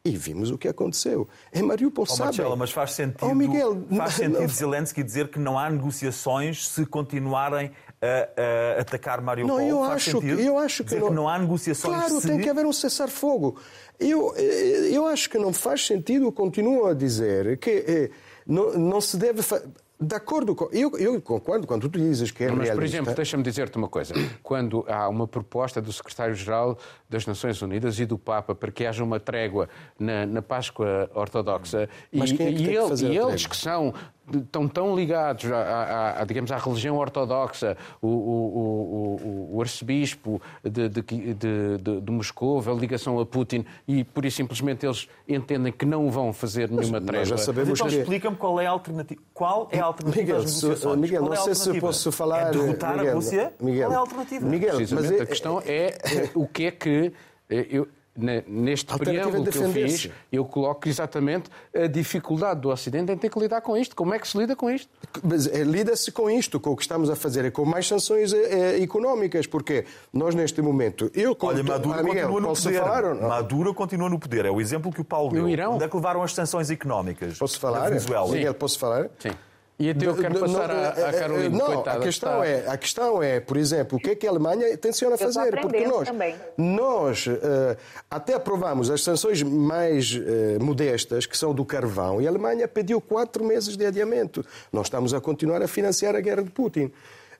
E 0.05 0.11
vimos 0.15 0.49
o 0.49 0.57
que 0.57 0.67
aconteceu. 0.69 1.27
Em 1.53 1.61
Mariupol, 1.61 2.05
Oh. 2.09 2.17
Marcelo, 2.17 2.55
mas 2.55 2.71
faz 2.71 2.93
sentido, 2.93 3.25
Oh, 3.29 3.35
Miguel, 3.35 3.83
faz 3.89 3.89
não- 3.89 4.07
sentido 4.07 4.39
não- 4.41 4.47
Zelensky 4.47 5.03
dizer 5.03 5.27
que 5.27 5.37
não 5.37 5.59
há 5.59 5.69
negociações 5.69 6.69
se 6.69 6.85
continuarem 6.85 7.69
a, 8.01 8.77
a 8.77 8.81
atacar 8.81 9.21
Mariupol? 9.21 9.57
Não, 9.57 9.65
eu 9.67 9.79
faz 9.79 9.91
acho, 9.93 10.11
sentido 10.11 10.37
que, 10.37 10.45
eu 10.45 10.57
acho 10.57 10.83
que, 10.83 10.89
dizer 10.95 11.03
que 11.03 11.13
não 11.13 11.27
há 11.29 11.37
negociações 11.39 11.95
Claro, 11.95 12.21
tem 12.21 12.39
que 12.39 12.49
haver 12.49 12.65
um 12.65 12.73
cessar-fogo. 12.73 13.57
Eu, 13.99 14.33
eh, 14.37 14.89
eu 14.91 15.05
acho 15.07 15.29
que 15.29 15.37
não 15.37 15.51
faz 15.53 15.85
sentido, 15.85 16.25
eu 16.25 16.31
continuo 16.31 16.85
a 16.87 16.93
dizer 16.93 17.57
que 17.57 17.69
eh, 17.69 18.09
não, 18.47 18.73
não 18.77 19.01
se 19.01 19.17
deve. 19.17 19.41
fa- 19.41 19.61
De 20.01 20.15
acordo 20.15 20.55
com. 20.55 20.69
Eu, 20.71 20.97
eu 20.97 21.21
concordo 21.21 21.67
quando 21.67 21.89
tu 21.89 21.99
dizes 21.99 22.31
que 22.31 22.45
é 22.45 22.47
Mas, 22.47 22.55
por 22.55 22.63
realista. 22.77 22.85
exemplo, 22.85 23.13
deixa-me 23.13 23.43
dizer-te 23.43 23.77
uma 23.77 23.89
coisa. 23.89 24.13
Quando 24.41 24.85
há 24.87 25.09
uma 25.09 25.27
proposta 25.27 25.81
do 25.81 25.91
secretário-geral 25.91 26.77
das 27.09 27.25
Nações 27.27 27.61
Unidas 27.61 27.99
e 27.99 28.05
do 28.05 28.17
Papa 28.17 28.55
para 28.55 28.71
que 28.71 28.85
haja 28.85 29.03
uma 29.03 29.19
trégua 29.19 29.67
na, 29.99 30.25
na 30.25 30.41
Páscoa 30.41 31.11
Ortodoxa, 31.13 31.89
Mas 32.13 32.31
e, 32.31 32.37
quem 32.37 32.47
é 32.47 32.49
que 32.51 32.55
e 32.55 32.57
tem 32.59 32.67
que 32.67 32.77
ele- 32.79 32.87
fazer 32.87 33.07
a 33.07 33.09
e 33.11 33.17
eles 33.17 33.45
que 33.45 33.57
são 33.57 33.93
estão 34.37 34.67
tão 34.67 34.95
ligados 34.95 35.45
à, 35.51 36.23
digamos, 36.25 36.51
à 36.51 36.57
religião 36.57 36.97
ortodoxa, 36.97 37.75
o, 38.01 38.07
o, 38.07 38.11
o, 38.11 39.49
o- 39.51 39.55
o 39.57 39.61
arcebispo 39.61 40.41
de, 40.63 40.89
de, 40.89 41.01
de, 41.01 41.33
de, 41.77 42.01
de 42.01 42.11
Moscou, 42.11 42.59
a 42.65 42.73
ligação 42.73 43.19
a 43.19 43.25
Putin, 43.25 43.65
e 43.87 44.03
por 44.03 44.25
isso 44.25 44.37
simplesmente 44.37 44.85
eles 44.85 45.07
entendem 45.27 45.71
que 45.71 45.85
não 45.85 46.09
vão 46.11 46.31
fazer 46.33 46.69
nenhuma 46.69 47.01
trégua. 47.01 47.25
já 47.25 47.35
Mas 47.35 47.45
sabemos 47.45 47.69
então 47.79 47.87
que. 47.87 47.95
explica-me 47.97 48.35
qual 48.37 48.59
é 48.59 48.65
a 48.65 48.71
alternativa. 48.71 49.21
Qual 49.33 49.67
é 49.71 49.79
a 49.79 49.85
alternativa 49.85 50.21
Miguel, 50.21 50.37
às 50.37 50.45
negociações? 50.61 50.99
Miguel, 50.99 51.19
Qual 51.21 51.29
não 51.29 51.35
é 51.35 51.39
a 51.39 51.55
sei 51.55 51.55
se 51.73 51.79
posso 51.81 52.11
falar. 52.11 52.39
É 52.47 52.51
derrotar 52.51 52.95
Miguel, 52.97 53.11
a 53.11 53.15
Rússia? 53.15 53.53
Miguel, 53.59 53.87
Qual 53.87 53.93
é 53.93 53.95
a 53.95 53.99
alternativa? 53.99 54.45
Miguel, 54.47 54.69
mas 54.79 54.89
Precisamente, 54.89 55.19
é- 55.19 55.23
a 55.23 55.25
questão 55.25 55.61
é 55.65 55.97
o 56.35 56.47
que 56.47 56.65
é 56.65 56.71
que 56.71 57.13
eu, 57.49 57.87
neste 58.15 58.97
preâmbulo 58.97 59.47
é 59.47 59.51
que 59.51 59.57
eu 59.57 59.71
fiz, 59.71 60.09
eu 60.31 60.45
coloco 60.45 60.87
exatamente 60.87 61.49
a 61.73 61.87
dificuldade 61.87 62.59
do 62.61 62.69
Ocidente 62.69 63.11
em 63.11 63.17
ter 63.17 63.29
que 63.29 63.39
lidar 63.39 63.61
com 63.61 63.77
isto. 63.77 63.95
Como 63.95 64.13
é 64.13 64.19
que 64.19 64.27
se 64.27 64.37
lida 64.37 64.55
com 64.55 64.69
isto? 64.69 64.89
Mas 65.23 65.47
eh, 65.47 65.63
lida-se 65.63 66.11
com 66.11 66.29
isto, 66.29 66.59
com 66.59 66.71
o 66.71 66.75
que 66.75 66.81
estamos 66.81 67.09
a 67.09 67.15
fazer, 67.15 67.45
é 67.45 67.51
com 67.51 67.63
mais 67.65 67.87
sanções 67.87 68.33
eh, 68.33 68.77
eh, 68.77 68.83
económicas, 68.83 69.47
porque 69.47 69.85
nós 70.11 70.35
neste 70.35 70.61
momento. 70.61 71.09
Eu, 71.13 71.35
Olha, 71.41 71.63
Maduro 71.63 72.03
Miguel, 72.03 72.27
continua 72.27 72.41
no 72.41 72.47
posso 72.47 72.63
poder. 72.63 72.79
falar? 72.81 73.15
Maduro 73.15 73.73
continua 73.73 74.09
no 74.09 74.19
poder. 74.19 74.45
É 74.45 74.51
o 74.51 74.59
exemplo 74.59 74.91
que 74.91 75.01
o 75.01 75.05
Paulo 75.05 75.31
deu. 75.31 75.43
No 75.43 75.49
Irão? 75.49 75.75
Onde 75.75 75.85
é 75.85 75.87
que 75.87 75.95
levaram 75.95 76.21
as 76.21 76.33
sanções 76.33 76.69
económicas? 76.69 77.37
Posso 77.37 77.55
Na 77.55 77.59
falar? 77.59 77.87
Venezuela. 77.89 78.31
Miguel, 78.31 78.53
posso 78.53 78.77
falar? 78.77 79.09
Sim. 79.19 79.31
E 79.79 79.89
até 79.91 80.05
eu 80.07 80.13
quero 80.15 80.33
Não, 80.33 80.41
passar 80.41 80.67
não, 80.67 80.75
à, 80.75 80.89
à 80.89 81.09
eh, 81.09 81.19
Carolina, 81.19 81.57
Não, 81.57 81.65
coitada. 81.67 81.99
a 81.99 82.01
questão, 82.01 82.43
está- 82.43 82.47
é, 82.47 82.67
a 82.73 82.77
questão 82.77 83.23
é, 83.23 83.39
por 83.39 83.55
exemplo, 83.55 83.97
o 83.97 84.01
que 84.01 84.09
é 84.09 84.15
que 84.15 84.27
a 84.27 84.29
Alemanha 84.29 84.77
tenciona 84.77 85.17
fazer? 85.17 85.57
Porque 85.61 85.87
nós, 85.87 86.09
também. 86.09 86.35
nós 86.57 87.25
eh, 87.27 87.77
até 88.11 88.33
aprovamos 88.33 88.89
as 88.91 89.01
sanções 89.01 89.41
mais 89.41 90.13
eh, 90.21 90.57
modestas, 90.61 91.25
que 91.25 91.37
são 91.37 91.53
do 91.53 91.63
carvão, 91.63 92.21
e 92.21 92.27
a 92.27 92.29
Alemanha 92.29 92.67
pediu 92.67 92.99
quatro 92.99 93.41
meses 93.41 93.77
de 93.77 93.85
adiamento. 93.85 94.45
Nós 94.73 94.87
estamos 94.87 95.13
a 95.13 95.21
continuar 95.21 95.61
a 95.61 95.67
financiar 95.67 96.13
a 96.13 96.19
guerra 96.19 96.43
de 96.43 96.51
Putin. 96.51 96.91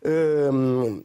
Hum, 0.02 1.04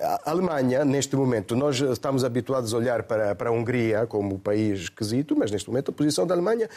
a 0.00 0.28
Alemanha, 0.32 0.84
neste 0.84 1.14
momento, 1.14 1.54
nós 1.54 1.80
estamos 1.80 2.24
habituados 2.24 2.74
a 2.74 2.76
olhar 2.76 3.04
para, 3.04 3.32
para 3.36 3.48
a 3.48 3.52
Hungria 3.52 4.06
como 4.08 4.34
um 4.34 4.38
país 4.40 4.80
esquisito, 4.80 5.36
mas 5.38 5.52
neste 5.52 5.68
momento 5.68 5.92
a 5.92 5.94
posição 5.94 6.26
da 6.26 6.34
Alemanha. 6.34 6.68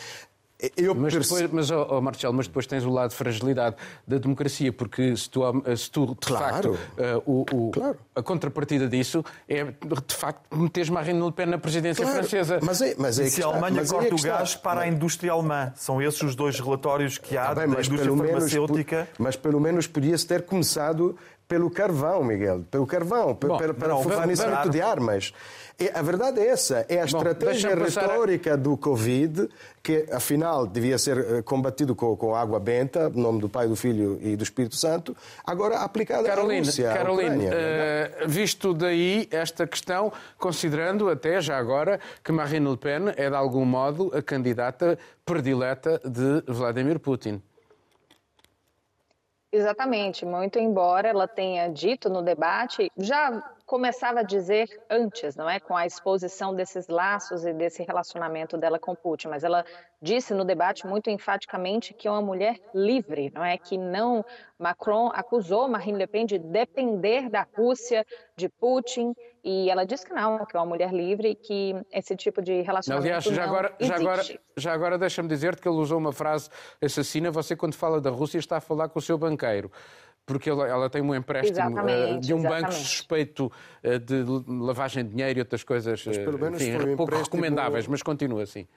Eu 0.76 0.96
Mas 0.96 1.14
depois, 1.14 1.52
mas, 1.52 1.70
oh, 1.70 1.86
oh, 1.88 2.02
Marcelo, 2.02 2.34
mas 2.34 2.48
depois 2.48 2.66
tens 2.66 2.84
o 2.84 2.90
lado 2.90 3.12
de 3.12 3.16
fragilidade 3.16 3.76
da 4.08 4.18
democracia, 4.18 4.74
porque 4.74 5.16
se 5.16 5.30
tu, 5.30 5.42
se 5.76 5.92
tu 5.92 6.08
de 6.08 6.16
Claro. 6.16 6.74
facto, 6.74 6.80
eh, 6.98 7.22
o, 7.28 7.46
o- 7.54 7.72
Claro. 7.72 7.96
a 8.16 8.24
contrapartida 8.24 8.88
disso 8.88 9.24
é, 9.48 9.66
de 9.66 10.16
facto, 10.16 10.58
meteres 10.58 10.90
Marine 10.90 11.22
Le 11.24 11.32
Pen 11.32 11.46
na 11.46 11.60
presidência 11.60 12.04
Claro, 12.04 12.22
francesa. 12.22 12.58
Mas 12.64 12.82
é, 12.82 12.96
mas 12.98 13.20
é 13.20 13.24
E 13.24 13.26
que 13.26 13.32
se 13.34 13.44
a 13.44 13.46
Alemanha 13.46 13.76
mas 13.76 13.92
é 13.92 13.94
corta 13.94 14.10
que 14.10 14.16
o 14.16 14.24
gás 14.24 14.56
para 14.56 14.82
a 14.82 14.88
indústria 14.88 15.32
alemã? 15.32 15.72
São 15.76 16.02
esses 16.02 16.24
os 16.24 16.34
dois 16.34 16.60
relatórios 16.60 17.20
que 17.20 17.38
há 17.38 17.46
Tá 17.50 17.54
bem, 17.56 17.68
da 17.70 17.76
mas 17.76 17.86
indústria 17.86 18.04
pelo, 18.12 18.16
menos, 18.16 18.34
farmacêutica. 18.52 19.08
mas 19.20 19.36
pelo 19.36 19.60
menos 19.60 19.86
podia-se 19.86 20.26
ter 20.26 20.42
começado 20.42 21.16
pelo 21.48 21.70
carvão, 21.70 22.24
Miguel, 22.24 22.66
pelo 22.70 22.86
carvão, 22.86 23.28
Bom, 23.28 23.58
pelo, 23.58 23.74
pelo 23.74 24.04
fornecimento 24.04 24.70
de 24.70 24.82
armas. 24.82 25.34
E 25.80 25.90
a 25.94 26.02
verdade 26.02 26.40
é 26.40 26.48
essa, 26.48 26.86
é 26.90 26.96
a 26.96 27.06
Bom, 27.06 27.18
estratégia 27.18 27.76
retórica 27.76 28.54
a... 28.54 28.56
do 28.56 28.76
Covid, 28.76 29.48
que 29.84 30.08
afinal 30.12 30.66
devia 30.66 30.98
ser 30.98 31.18
eh, 31.18 31.42
combatido 31.44 31.96
com, 31.96 32.18
com 32.18 32.36
água 32.36 32.60
benta, 32.60 33.10
no 33.10 33.22
nome 33.22 33.40
do 33.40 33.48
Pai, 33.48 33.68
do 33.68 33.76
Filho 33.76 34.20
e 34.22 34.36
do 34.36 34.44
Espírito 34.44 34.76
Santo, 34.76 35.16
agora 35.46 35.78
aplicada 35.78 36.28
Caroline, 36.28 36.62
à 36.62 36.66
Rússia. 36.66 36.92
Caroline, 36.92 37.46
uh, 37.46 38.28
visto 38.28 38.74
daí 38.74 39.28
esta 39.30 39.68
questão, 39.68 40.12
considerando 40.38 41.10
até 41.10 41.40
já 41.40 41.58
agora 41.58 42.00
que 42.24 42.32
Marine 42.32 42.72
Le 42.72 42.78
Pen 42.78 43.14
é 43.16 43.30
de 43.30 43.36
algum 43.36 43.64
modo 43.64 44.12
a 44.16 44.22
candidata 44.22 44.98
predileta 45.24 46.02
de 46.04 46.42
Vladimir 46.52 47.00
Putin. 47.00 47.42
Exatamente, 49.58 50.24
muito 50.24 50.60
embora 50.60 51.08
ela 51.08 51.28
tenha 51.28 51.68
dito 51.68 52.12
no 52.12 52.22
debate, 52.22 52.92
já 52.96 53.44
começava 53.66 54.20
a 54.20 54.24
dizer 54.24 54.70
antes, 54.88 55.36
não 55.36 55.50
é, 55.50 55.60
com 55.60 55.76
a 55.76 55.84
exposição 55.84 56.54
desses 56.54 56.88
laços 56.88 57.44
e 57.44 57.52
desse 57.52 57.82
relacionamento 57.82 58.56
dela 58.56 58.78
com 58.78 58.94
Putin, 58.96 59.30
mas 59.30 59.44
ela 59.44 59.66
disse 60.00 60.32
no 60.32 60.46
debate 60.46 60.86
muito 60.86 61.10
enfaticamente 61.10 61.92
que 61.92 62.08
é 62.08 62.12
uma 62.12 62.22
mulher 62.22 62.60
livre, 62.72 63.32
não 63.34 63.44
é, 63.44 63.58
que 63.58 63.80
não 63.80 64.24
Macron 64.60 65.10
acusou 65.12 65.68
Marine 65.68 65.98
Le 65.98 66.06
Pen 66.06 66.28
de 66.28 66.38
depender 66.38 67.28
da 67.28 67.48
Rússia, 67.58 68.06
de 68.36 68.48
Putin, 68.48 69.16
e 69.48 69.70
ela 69.70 69.86
disse 69.86 70.06
que 70.06 70.12
não, 70.12 70.46
que 70.46 70.58
é 70.58 70.60
uma 70.60 70.66
mulher 70.66 70.92
livre 70.92 71.30
e 71.30 71.36
que 71.36 71.74
esse 71.90 72.18
tipo 72.18 72.42
de 72.42 72.62
relacionamento 72.64 73.08
Aliás, 73.08 73.24
já 73.24 73.32
não 73.32 73.44
agora, 73.44 73.76
existe. 73.80 73.88
já 73.88 73.96
agora, 73.96 74.24
já 74.58 74.74
agora 74.74 74.98
deixa-me 74.98 75.30
dizer-te 75.30 75.62
que 75.62 75.70
ele 75.70 75.78
usou 75.78 75.98
uma 75.98 76.12
frase 76.12 76.50
assassina, 76.82 77.32
você 77.32 77.56
quando 77.56 77.74
fala 77.74 78.02
da 78.02 78.10
Rússia 78.10 78.40
está 78.40 78.58
a 78.58 78.60
falar 78.60 78.90
com 78.90 79.00
o 79.00 79.02
seu 79.02 79.18
banqueiro 79.18 79.72
porque 80.26 80.50
ela, 80.50 80.68
ela, 80.68 80.90
tem 80.90 81.02
um 81.02 81.16
empréstimo 81.16 81.70
uh, 81.70 82.20
de 82.20 82.34
um 82.34 82.40
exatamente. 82.40 82.62
banco 82.62 82.74
suspeito 82.74 83.46
uh, 83.82 83.98
de 83.98 84.26
lavagem 84.46 85.06
de 85.06 85.12
dinheiro 85.12 85.40
e 85.40 85.42
outras 85.42 85.64
coisas 85.64 86.06
mas 86.06 86.18
pelo 86.18 86.38
menos 86.38 86.62
enfim, 86.62 86.90
um 86.90 86.98
pouco 86.98 87.16
recomendáveis, 87.16 87.88
mas 87.88 88.04
continua 88.04 88.44
assim. 88.44 88.68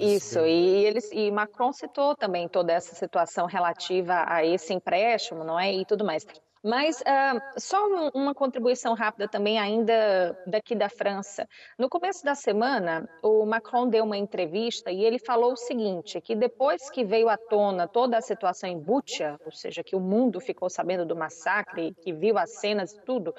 Isso, 0.00 0.40
e, 0.40 0.84
eles, 0.84 1.08
e 1.12 1.30
Macron 1.30 1.72
citou 1.72 2.14
também 2.14 2.46
toda 2.46 2.72
essa 2.72 2.94
situação 2.94 3.46
relativa 3.46 4.24
a 4.26 4.44
esse 4.44 4.74
empréstimo, 4.74 5.44
não 5.44 5.58
é? 5.58 5.72
E 5.72 5.84
tudo 5.86 6.04
mais. 6.04 6.26
Mas 6.66 7.00
uh, 7.00 7.60
só 7.60 7.78
uma 8.12 8.34
contribuição 8.34 8.92
rápida 8.94 9.28
também, 9.28 9.56
ainda 9.56 10.36
daqui 10.44 10.74
da 10.74 10.88
França. 10.88 11.48
No 11.78 11.88
começo 11.88 12.24
da 12.24 12.34
semana, 12.34 13.08
o 13.22 13.46
Macron 13.46 13.88
deu 13.88 14.02
uma 14.02 14.16
entrevista 14.16 14.90
e 14.90 15.04
ele 15.04 15.20
falou 15.20 15.52
o 15.52 15.56
seguinte: 15.56 16.20
que 16.20 16.34
depois 16.34 16.90
que 16.90 17.04
veio 17.04 17.28
à 17.28 17.36
tona 17.36 17.86
toda 17.86 18.18
a 18.18 18.20
situação 18.20 18.68
em 18.68 18.80
Bucha, 18.80 19.38
ou 19.44 19.52
seja, 19.52 19.84
que 19.84 19.94
o 19.94 20.00
mundo 20.00 20.40
ficou 20.40 20.68
sabendo 20.68 21.06
do 21.06 21.14
massacre, 21.14 21.94
que 22.02 22.12
viu 22.12 22.36
as 22.36 22.58
cenas 22.58 22.92
e 22.92 23.00
tudo, 23.02 23.32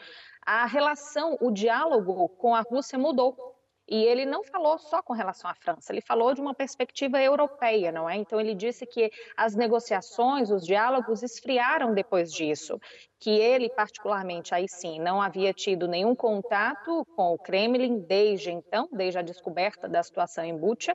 a 0.45 0.65
relação, 0.65 1.37
o 1.41 1.51
diálogo 1.51 2.29
com 2.29 2.55
a 2.55 2.61
Rússia 2.61 2.97
mudou. 2.97 3.56
E 3.87 4.03
ele 4.03 4.25
não 4.25 4.43
falou 4.43 4.77
só 4.77 5.01
com 5.01 5.13
relação 5.13 5.49
à 5.49 5.55
França, 5.55 5.93
ele 5.93 6.01
falou 6.01 6.33
de 6.33 6.41
uma 6.41 6.53
perspectiva 6.53 7.21
europeia, 7.21 7.91
não 7.91 8.09
é? 8.09 8.17
Então 8.17 8.39
ele 8.39 8.53
disse 8.53 8.85
que 8.85 9.09
as 9.35 9.55
negociações, 9.55 10.51
os 10.51 10.65
diálogos 10.65 11.23
esfriaram 11.23 11.93
depois 11.93 12.33
disso, 12.33 12.79
que 13.19 13.29
ele 13.29 13.69
particularmente 13.69 14.53
aí 14.53 14.67
sim 14.67 14.99
não 14.99 15.21
havia 15.21 15.53
tido 15.53 15.87
nenhum 15.87 16.15
contato 16.15 17.05
com 17.15 17.33
o 17.33 17.37
Kremlin 17.37 17.99
desde 17.99 18.51
então, 18.51 18.89
desde 18.91 19.19
a 19.19 19.21
descoberta 19.21 19.87
da 19.87 20.03
situação 20.03 20.43
em 20.43 20.57
Bucha, 20.57 20.93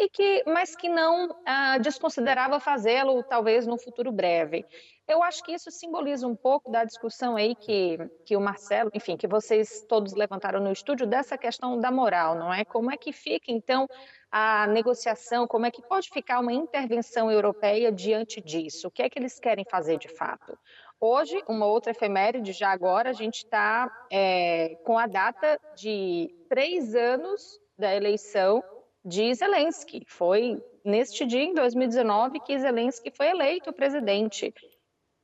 e 0.00 0.08
que, 0.08 0.42
mas 0.46 0.74
que 0.74 0.88
não 0.88 1.28
ah, 1.44 1.76
desconsiderava 1.76 2.58
fazê-lo 2.58 3.22
talvez 3.22 3.66
no 3.66 3.76
futuro 3.76 4.10
breve. 4.10 4.64
Eu 5.06 5.22
acho 5.22 5.42
que 5.42 5.52
isso 5.52 5.70
simboliza 5.70 6.26
um 6.26 6.34
pouco 6.34 6.70
da 6.70 6.84
discussão 6.84 7.36
aí 7.36 7.54
que, 7.54 7.98
que 8.24 8.34
o 8.34 8.40
Marcelo, 8.40 8.90
enfim, 8.94 9.16
que 9.16 9.26
vocês 9.26 9.84
todos 9.86 10.14
levantaram 10.14 10.58
no 10.58 10.72
estúdio 10.72 11.06
dessa 11.06 11.36
questão 11.36 11.78
da 11.78 11.90
moral, 11.90 12.34
não 12.34 12.50
é? 12.52 12.64
Como 12.64 12.90
é 12.90 12.96
que 12.96 13.12
fica, 13.12 13.52
então, 13.52 13.86
a 14.30 14.66
negociação, 14.68 15.46
como 15.46 15.66
é 15.66 15.70
que 15.70 15.82
pode 15.82 16.08
ficar 16.08 16.40
uma 16.40 16.52
intervenção 16.52 17.30
europeia 17.30 17.92
diante 17.92 18.40
disso? 18.40 18.88
O 18.88 18.90
que 18.90 19.02
é 19.02 19.10
que 19.10 19.18
eles 19.18 19.38
querem 19.38 19.66
fazer 19.68 19.98
de 19.98 20.08
fato? 20.08 20.56
Hoje, 20.98 21.42
uma 21.46 21.66
outra 21.66 21.90
efeméride, 21.90 22.52
já 22.52 22.70
agora, 22.70 23.10
a 23.10 23.14
gente 23.14 23.44
está 23.44 23.90
é, 24.10 24.76
com 24.84 24.96
a 24.96 25.06
data 25.06 25.60
de 25.76 26.32
três 26.48 26.94
anos 26.94 27.60
da 27.76 27.94
eleição 27.94 28.62
de 29.04 29.34
Zelensky. 29.34 30.04
Foi 30.06 30.62
neste 30.84 31.26
dia, 31.26 31.42
em 31.42 31.54
2019, 31.54 32.40
que 32.40 32.58
Zelensky 32.58 33.10
foi 33.10 33.28
eleito 33.28 33.72
presidente 33.72 34.52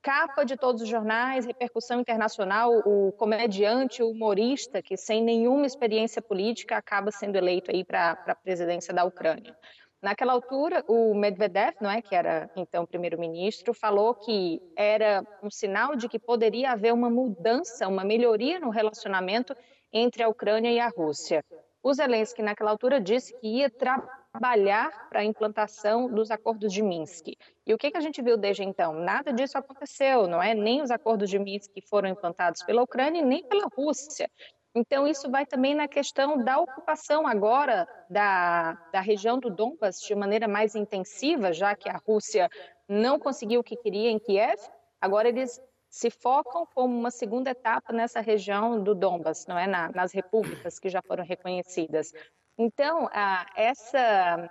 capa 0.03 0.45
de 0.45 0.57
todos 0.57 0.83
os 0.83 0.89
jornais, 0.89 1.47
repercussão 1.47 1.99
internacional, 1.99 2.71
o 2.87 3.11
comediante, 3.19 4.05
o 4.05 4.11
humorista, 4.11 4.81
que 4.81 4.97
sem 4.97 5.21
nenhuma 5.21 5.67
experiência 5.67 6.23
política 6.23 6.77
acaba 6.77 7.11
sendo 7.11 7.35
eleito 7.35 7.73
aí 7.73 7.85
para 7.85 8.13
a 8.13 8.35
presidência 8.37 8.95
da 8.95 9.03
Ucrânia. 9.03 9.57
Naquela 10.01 10.33
altura, 10.33 10.85
o 10.87 11.13
Medvedev, 11.13 11.75
não 11.81 11.91
é, 11.91 12.01
que 12.01 12.15
era 12.15 12.49
então 12.55 12.87
primeiro-ministro, 12.87 13.75
falou 13.75 14.15
que 14.15 14.63
era 14.77 15.27
um 15.43 15.51
sinal 15.51 15.97
de 15.97 16.09
que 16.09 16.21
poderia 16.21 16.71
haver 16.71 16.95
uma 16.95 17.11
mudança, 17.11 17.89
uma 17.89 18.05
melhoria 18.05 18.61
no 18.61 18.71
relacionamento 18.71 19.57
entre 19.93 20.23
a 20.23 20.29
Ucrânia 20.29 20.71
e 20.71 20.79
a 20.79 20.87
Rússia. 20.87 21.45
O 21.87 21.95
Zelensky, 21.95 22.43
naquela 22.43 22.73
altura, 22.73 23.01
disse 23.01 23.33
que 23.39 23.47
ia 23.47 23.71
trabalhar 23.71 25.09
para 25.09 25.21
a 25.21 25.25
implantação 25.25 26.09
dos 26.09 26.33
acordos 26.33 26.73
de 26.73 26.83
Minsk. 26.83 27.29
E 27.65 27.73
o 27.73 27.79
que, 27.79 27.93
que 27.93 27.97
a 27.97 28.01
gente 28.01 28.21
viu 28.21 28.37
desde 28.37 28.65
então? 28.65 28.93
Nada 28.93 29.33
disso 29.33 29.57
aconteceu, 29.57 30.27
não 30.27 30.43
é? 30.43 30.53
Nem 30.53 30.83
os 30.83 30.91
acordos 30.91 31.31
de 31.31 31.39
Minsk 31.39 31.71
foram 31.89 32.09
implantados 32.09 32.65
pela 32.65 32.83
Ucrânia 32.83 33.23
nem 33.23 33.45
pela 33.45 33.69
Rússia. 33.73 34.29
Então, 34.75 35.07
isso 35.07 35.31
vai 35.31 35.47
também 35.47 35.77
na 35.77 35.87
questão 35.87 36.43
da 36.43 36.59
ocupação 36.59 37.25
agora 37.25 37.87
da, 38.11 38.73
da 38.93 39.01
região 39.01 39.39
do 39.39 39.49
Donbas 39.49 40.01
de 40.01 40.13
maneira 40.17 40.49
mais 40.49 40.75
intensiva, 40.75 41.53
já 41.53 41.77
que 41.77 41.89
a 41.89 42.01
Rússia 42.05 42.51
não 42.89 43.17
conseguiu 43.17 43.61
o 43.61 43.65
que 43.65 43.77
queria 43.77 44.11
em 44.11 44.19
Kiev. 44.19 44.59
Agora 45.01 45.29
eles 45.29 45.63
se 45.89 46.11
focam 46.11 46.67
como 46.67 46.97
uma 46.97 47.11
segunda 47.11 47.51
etapa 47.51 47.93
nessa 47.93 48.21
região 48.21 48.83
do 48.83 48.95
Donbas, 48.95 49.47
não 49.47 49.59
é, 49.59 49.67
Na, 49.67 49.91
nas 49.91 50.13
repúblicas 50.13 50.79
que 50.79 50.89
já 50.89 51.01
foram 51.03 51.25
reconhecidas. 51.25 52.13
Então, 52.59 53.09
a, 53.13 53.47
essa, 53.55 54.51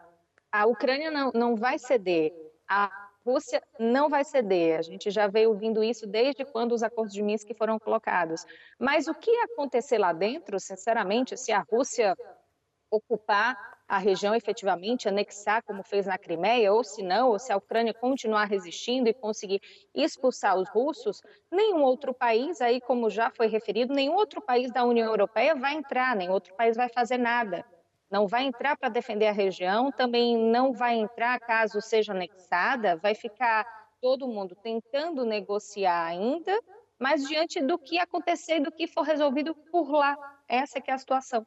a 0.52 0.66
Ucrânia 0.66 1.12
não, 1.12 1.32
não 1.34 1.56
vai 1.56 1.78
ceder, 1.78 2.34
a 2.68 2.90
Rússia 3.26 3.62
não 3.80 4.08
vai 4.08 4.24
ceder. 4.24 4.78
A 4.78 4.82
gente 4.84 5.10
já 5.10 5.28
veio 5.28 5.50
ouvindo 5.50 5.84
isso 5.84 6.06
desde 6.06 6.46
quando 6.46 6.74
os 6.74 6.84
acordos 6.84 7.14
de 7.14 7.24
Minsk 7.24 7.50
foram 7.58 7.80
colocados. 7.80 8.46
Mas 8.78 9.08
o 9.08 9.16
que 9.16 9.32
acontecer 9.40 9.98
lá 9.98 10.14
dentro, 10.14 10.60
sinceramente, 10.60 11.36
se 11.36 11.52
a 11.52 11.66
Rússia 11.68 12.16
ocupar 12.92 13.75
a 13.88 13.98
região 13.98 14.34
efetivamente, 14.34 15.08
anexar 15.08 15.64
como 15.64 15.84
fez 15.84 16.06
na 16.06 16.18
Crimeia, 16.18 16.74
ou 16.74 16.84
se 16.84 17.04
não, 17.04 17.30
ou 17.30 17.40
se 17.40 17.52
a 17.52 17.58
Ucrânia 17.58 17.94
continuar 17.94 18.46
resistindo 18.46 19.08
e 19.08 19.14
conseguir 19.14 19.62
expulsar 19.94 20.58
os 20.58 20.68
russos, 20.70 21.22
nenhum 21.52 21.84
outro 21.84 22.14
país, 22.14 22.62
aí 22.62 22.82
como 22.82 23.10
já 23.10 23.30
foi 23.30 23.48
referido, 23.48 23.94
nenhum 23.94 24.16
outro 24.16 24.42
país 24.42 24.72
da 24.72 24.84
União 24.84 25.08
Europeia 25.08 25.56
vai 25.56 25.76
entrar, 25.76 26.16
nenhum 26.16 26.34
outro 26.34 26.54
país 26.56 26.76
vai 26.76 26.90
fazer 26.90 27.18
nada. 27.18 27.64
Não 28.10 28.28
vai 28.28 28.44
entrar 28.44 28.78
para 28.78 28.90
defender 28.90 29.28
a 29.28 29.32
região, 29.32 29.92
também 29.92 30.38
não 30.38 30.74
vai 30.74 30.96
entrar 30.96 31.40
caso 31.40 31.82
seja 31.82 32.14
anexada, 32.14 32.98
vai 32.98 33.14
ficar 33.14 33.66
todo 34.02 34.28
mundo 34.28 34.56
tentando 34.56 35.26
negociar 35.26 36.06
ainda, 36.06 36.58
mas 37.00 37.28
diante 37.28 37.62
do 37.62 37.78
que 37.78 37.98
acontecer 38.00 38.58
e 38.58 38.64
do 38.64 38.72
que 38.72 38.88
for 38.88 39.02
resolvido 39.02 39.56
por 39.72 39.92
lá. 39.92 40.18
Essa 40.48 40.80
que 40.80 40.92
é 40.92 40.94
a 40.94 40.98
situação. 40.98 41.46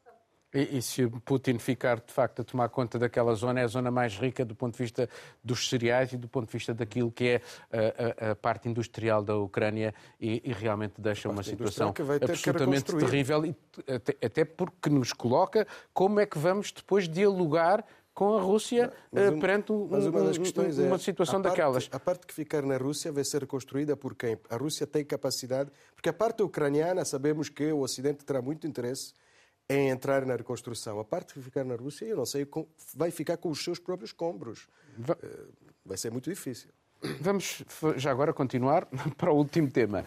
E, 0.52 0.78
e, 0.78 0.82
se 0.82 1.06
Putin 1.24 1.58
ficar 1.58 2.00
de 2.00 2.10
facto 2.12 2.40
a 2.40 2.44
tomar 2.44 2.70
conta 2.70 2.98
daquela 2.98 3.34
zona, 3.34 3.60
é 3.60 3.64
a 3.64 3.66
zona 3.66 3.90
mais 3.90 4.16
rica 4.16 4.44
do 4.44 4.54
ponto 4.54 4.76
de 4.76 4.82
vista 4.82 5.08
dos 5.44 5.68
cereais 5.68 6.12
e 6.12 6.16
do 6.16 6.26
ponto 6.26 6.46
de 6.46 6.52
vista 6.52 6.72
daquilo 6.72 7.12
que 7.12 7.24
é 7.28 7.42
a, 7.70 8.28
a, 8.28 8.30
a 8.30 8.34
parte 8.34 8.66
industrial 8.66 9.22
da 9.22 9.36
Ucrânia 9.36 9.94
e, 10.18 10.40
e 10.42 10.52
realmente 10.52 10.94
deixa 10.98 11.28
uma 11.28 11.42
situação 11.42 11.92
absolutamente 12.22 12.96
terrível, 12.96 13.44
e, 13.44 13.54
até, 13.86 14.16
até 14.24 14.44
porque 14.44 14.88
nos 14.88 15.12
coloca 15.12 15.66
como 15.92 16.18
é 16.18 16.24
que 16.24 16.38
vamos 16.38 16.72
depois 16.72 17.06
dialogar 17.06 17.84
com 18.14 18.36
a 18.36 18.40
Rússia 18.40 18.92
um, 19.12 19.38
perante 19.38 19.70
um, 19.70 19.84
uma, 19.84 19.98
um, 19.98 20.86
uma, 20.88 20.98
situação 20.98 21.38
é, 21.38 21.42
daquelas. 21.42 21.88
A 21.92 22.00
parte 22.00 22.26
que 22.26 22.34
ficar 22.34 22.62
na 22.62 22.76
Rússia 22.76 23.12
vai 23.12 23.22
ser 23.22 23.42
reconstruída 23.42 23.96
por 23.96 24.16
quem? 24.16 24.36
A 24.50 24.56
Rússia 24.56 24.88
tem 24.88 25.04
capacidade, 25.04 25.70
porque 25.94 26.08
a 26.08 26.12
parte 26.12 26.42
ucraniana 26.42 27.04
sabemos 27.04 27.48
que 27.48 27.70
o 27.70 27.78
Ocidente 27.78 28.24
terá 28.24 28.42
muito 28.42 28.66
interesse 28.66 29.12
em 29.68 29.90
entrar 29.90 30.24
na 30.24 30.36
reconstrução. 30.36 30.98
A 30.98 31.04
parte 31.04 31.34
que 31.34 31.40
ficar 31.40 31.64
na 31.64 31.76
Rússia, 31.76 32.06
eu 32.06 32.16
não 32.16 32.26
sei, 32.26 32.46
vai 32.94 33.10
ficar 33.10 33.36
com 33.36 33.50
os 33.50 33.62
seus 33.62 33.78
próprios 33.78 34.12
combros. 34.12 34.68
Eh, 34.98 35.46
vai 35.84 35.96
ser 35.96 36.10
muito 36.10 36.30
difícil. 36.30 36.70
Vamos 37.20 37.62
já 37.96 38.10
agora 38.10 38.32
continuar 38.32 38.86
para 39.16 39.30
o 39.30 39.36
último 39.36 39.70
tema. 39.70 40.04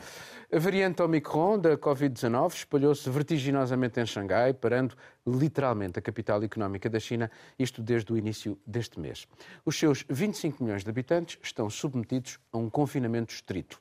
A 0.52 0.60
variante 0.60 1.02
Omicron 1.02 1.58
da 1.58 1.78
Covid-19 1.78 2.54
espalhou-se 2.54 3.10
vertiginosamente 3.10 4.00
em 4.00 4.06
Xangai, 4.06 4.54
parando 4.54 4.96
literalmente 5.26 6.00
a 6.00 6.02
capital 6.02 6.44
económica 6.44 6.90
da 6.90 7.00
China, 7.00 7.32
isto 7.58 7.82
desde 7.82 8.12
o 8.12 8.18
início 8.18 8.60
deste 8.68 9.00
mês. 9.00 9.26
Os 9.64 9.80
seus 9.80 10.04
25 10.10 10.62
milhões 10.62 10.84
de 10.84 10.90
habitantes 10.90 11.40
estão 11.42 11.70
submetidos 11.70 12.38
a 12.52 12.58
um 12.58 12.70
confinamento 12.70 13.34
estrito. 13.34 13.80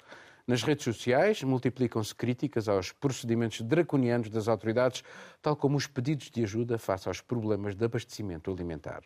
Nas 0.50 0.64
redes 0.64 0.82
sociais 0.82 1.44
multiplicam-se 1.44 2.12
críticas 2.12 2.68
aos 2.68 2.90
procedimentos 2.90 3.60
draconianos 3.60 4.28
das 4.28 4.48
autoridades, 4.48 5.04
tal 5.40 5.54
como 5.54 5.76
os 5.76 5.86
pedidos 5.86 6.28
de 6.28 6.42
ajuda 6.42 6.76
face 6.76 7.06
aos 7.06 7.20
problemas 7.20 7.76
de 7.76 7.84
abastecimento 7.84 8.50
alimentar. 8.50 9.04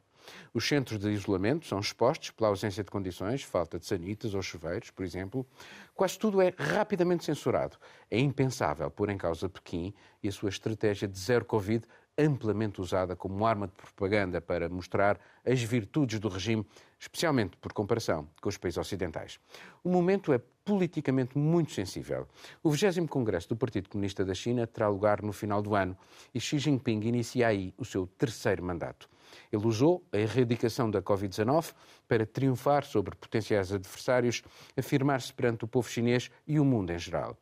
Os 0.54 0.66
centros 0.66 0.98
de 0.98 1.10
isolamento 1.10 1.66
são 1.66 1.78
expostos 1.78 2.30
pela 2.30 2.48
ausência 2.48 2.82
de 2.82 2.90
condições, 2.90 3.42
falta 3.42 3.78
de 3.78 3.84
sanitas 3.84 4.32
ou 4.32 4.40
chuveiros, 4.40 4.90
por 4.90 5.04
exemplo. 5.04 5.46
Quase 5.94 6.18
tudo 6.18 6.40
é 6.40 6.50
rapidamente 6.56 7.26
censurado. 7.26 7.76
É 8.10 8.18
impensável 8.18 8.90
pôr 8.90 9.10
em 9.10 9.18
causa 9.18 9.46
Pequim 9.46 9.92
e 10.22 10.28
a 10.28 10.32
sua 10.32 10.48
estratégia 10.48 11.06
de 11.06 11.18
zero 11.18 11.44
Covid 11.44 11.86
amplamente 12.16 12.80
usada 12.80 13.16
como 13.16 13.44
arma 13.46 13.66
de 13.66 13.72
propaganda 13.72 14.40
para 14.40 14.68
mostrar 14.68 15.18
as 15.44 15.62
virtudes 15.62 16.20
do 16.20 16.28
regime, 16.28 16.64
especialmente 16.98 17.56
por 17.56 17.72
comparação 17.72 18.28
com 18.40 18.48
os 18.48 18.56
países 18.56 18.78
ocidentais. 18.78 19.38
O 19.82 19.88
momento 19.88 20.32
é 20.32 20.40
politicamente 20.64 21.36
muito 21.36 21.72
sensível. 21.72 22.26
O 22.62 22.70
20 22.70 23.06
Congresso 23.08 23.48
do 23.48 23.56
Partido 23.56 23.88
Comunista 23.88 24.24
da 24.24 24.34
China 24.34 24.66
terá 24.66 24.88
lugar 24.88 25.22
no 25.22 25.32
final 25.32 25.60
do 25.60 25.74
ano 25.74 25.96
e 26.34 26.40
Xi 26.40 26.58
Jinping 26.58 27.00
inicia 27.00 27.48
aí 27.48 27.74
o 27.76 27.84
seu 27.84 28.06
terceiro 28.06 28.64
mandato. 28.64 29.08
Ele 29.52 29.66
usou 29.66 30.02
a 30.12 30.18
erradicação 30.18 30.90
da 30.90 31.02
Covid-19 31.02 31.74
para 32.08 32.24
triunfar 32.24 32.84
sobre 32.84 33.14
potenciais 33.16 33.72
adversários, 33.72 34.42
afirmar-se 34.76 35.32
perante 35.32 35.64
o 35.64 35.68
povo 35.68 35.88
chinês 35.88 36.30
e 36.46 36.58
o 36.58 36.64
mundo 36.64 36.92
em 36.92 36.98
geral. 36.98 37.36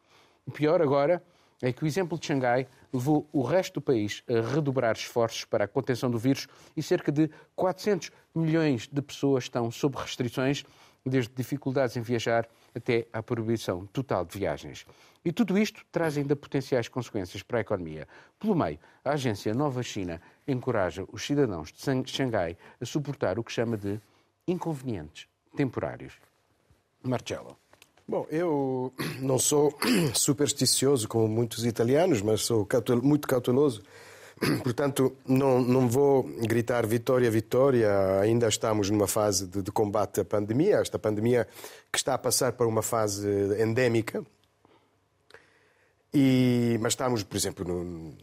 O 0.47 0.51
pior 0.51 0.83
agora 0.83 1.23
é 1.63 1.73
que 1.73 1.85
o 1.85 1.87
exemplo 1.87 2.19
de 2.19 2.27
Xangai 2.27 2.67
levou 2.93 3.27
o 3.33 3.41
resto 3.41 3.75
do 3.75 3.81
país 3.81 4.23
a 4.29 4.55
redobrar 4.55 4.97
esforços 4.97 5.45
para 5.45 5.65
a 5.65 5.69
contenção 5.69 6.11
do 6.11 6.19
vírus 6.19 6.49
e 6.77 6.83
cerca 6.83 7.13
de 7.13 7.31
400 7.55 8.11
milhões 8.35 8.89
de 8.89 9.01
pessoas 9.01 9.45
estão 9.45 9.71
sob 9.71 9.97
restrições, 9.97 10.65
desde 11.07 11.33
dificuldades 11.35 11.97
em 11.97 12.01
viajar 12.01 12.49
até 12.75 13.07
à 13.13 13.23
proibição 13.23 13.87
total 13.87 14.25
de 14.25 14.39
viagens. 14.39 14.85
E 15.25 15.33
tudo 15.33 15.57
isto 15.57 15.85
traz 15.93 16.19
ainda 16.19 16.35
potenciais 16.35 16.89
consequências 16.89 17.43
para 17.43 17.59
a 17.59 17.61
economia. 17.61 18.09
Pelo 18.41 18.57
meio, 18.57 18.79
a 19.05 19.13
agência 19.13 19.55
Nova 19.55 19.83
China 19.83 20.21
encoraja 20.47 21.05
os 21.13 21.25
cidadãos 21.25 21.73
de 21.73 22.11
Xangai 22.11 22.57
a 22.81 22.85
suportar 22.85 23.39
o 23.39 23.45
que 23.45 23.53
chama 23.53 23.77
de 23.77 24.01
inconvenientes 24.47 25.29
temporários. 25.57 26.15
Marcelo. 27.03 27.57
Bom, 28.07 28.27
eu 28.31 28.93
não 29.21 29.39
sou 29.39 29.73
supersticioso 30.15 31.09
como 31.09 31.29
muitos 31.29 31.65
italianos, 31.65 32.21
mas 32.21 32.43
sou 32.43 32.67
muito 33.03 33.29
cauteloso. 33.29 33.83
Portanto, 34.63 35.17
não, 35.27 35.61
não 35.61 35.89
vou 35.89 36.25
gritar 36.25 36.87
vitória, 36.87 37.31
vitória. 37.31 38.21
Ainda 38.21 38.49
estamos 38.49 38.91
numa 38.91 39.07
fase 39.07 39.47
de, 39.47 39.63
de, 39.63 39.71
combate 39.71 40.21
à 40.21 40.25
pandemia, 40.25 40.79
esta 40.79 40.99
pandemia 40.99 41.47
que 41.93 41.99
está 41.99 42.15
a 42.15 42.19
passar 42.19 42.53
para 42.53 42.67
uma 42.67 42.83
fase 42.83 43.29
endémica. 43.63 44.25
E, 46.13 46.77
mas 46.81 46.93
estamos, 46.93 47.23
por 47.23 47.37
exemplo, 47.37 47.65
no, 47.65 48.15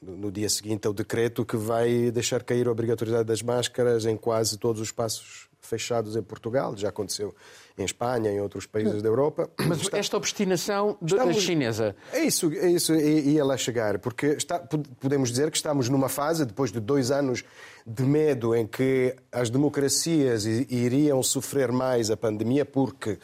no 0.00 0.32
dia 0.32 0.48
seguinte 0.48 0.86
ao 0.86 0.92
decreto 0.92 1.44
que 1.44 1.56
vai 1.56 2.10
deixar 2.10 2.42
cair 2.42 2.66
a 2.66 2.72
obrigatoriedade 2.72 3.28
das 3.28 3.42
máscaras 3.42 4.06
em 4.06 4.16
quase 4.16 4.58
todos 4.58 4.80
os 4.80 4.88
espaços 4.88 5.48
fechados 5.60 6.16
em 6.16 6.22
Portugal. 6.22 6.76
Já 6.76 6.88
aconteceu 6.88 7.34
em 7.76 7.84
Espanha, 7.84 8.30
em 8.30 8.40
outros 8.40 8.66
países 8.66 9.02
da 9.02 9.08
Europa. 9.08 9.50
Mas 9.66 9.80
está... 9.80 9.98
esta 9.98 10.16
obstinação 10.16 10.96
Estamos... 11.02 11.36
chinesa. 11.36 11.96
É 12.12 12.20
isso, 12.20 12.52
é 12.52 12.70
isso, 12.70 12.94
ia 12.94 13.44
lá 13.44 13.56
chegar, 13.56 13.98
porque 13.98 14.26
está... 14.26 14.58
podemos 15.00 15.30
dizer 15.30 15.50
que 15.50 15.56
estamos 15.56 15.88
numa 15.88 16.08
fase, 16.08 16.44
depois 16.44 16.70
de 16.70 16.80
dois 16.80 17.10
anos 17.10 17.44
de 17.86 18.02
medo, 18.02 18.54
em 18.54 18.66
que 18.66 19.14
as 19.30 19.50
democracias 19.50 20.44
iriam 20.44 21.22
sofrer 21.22 21.72
mais 21.72 22.10
a 22.10 22.16
pandemia, 22.16 22.64
porque 22.64 23.18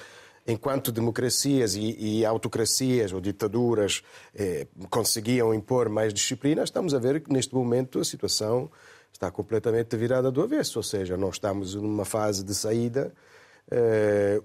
enquanto 0.46 0.90
democracias 0.90 1.74
e, 1.74 1.96
e 1.98 2.24
autocracias 2.24 3.12
ou 3.12 3.20
ditaduras 3.20 4.02
eh, 4.34 4.66
conseguiam 4.88 5.52
impor 5.52 5.90
mais 5.90 6.12
disciplina, 6.12 6.64
estamos 6.64 6.94
a 6.94 6.98
ver 6.98 7.20
que 7.20 7.30
neste 7.30 7.54
momento 7.54 8.00
a 8.00 8.04
situação 8.04 8.70
está 9.12 9.30
completamente 9.30 9.94
virada 9.96 10.30
do 10.30 10.42
avesso, 10.42 10.78
ou 10.78 10.82
seja, 10.82 11.16
nós 11.16 11.34
estamos 11.34 11.74
numa 11.74 12.04
fase 12.04 12.42
de 12.42 12.54
saída 12.54 13.12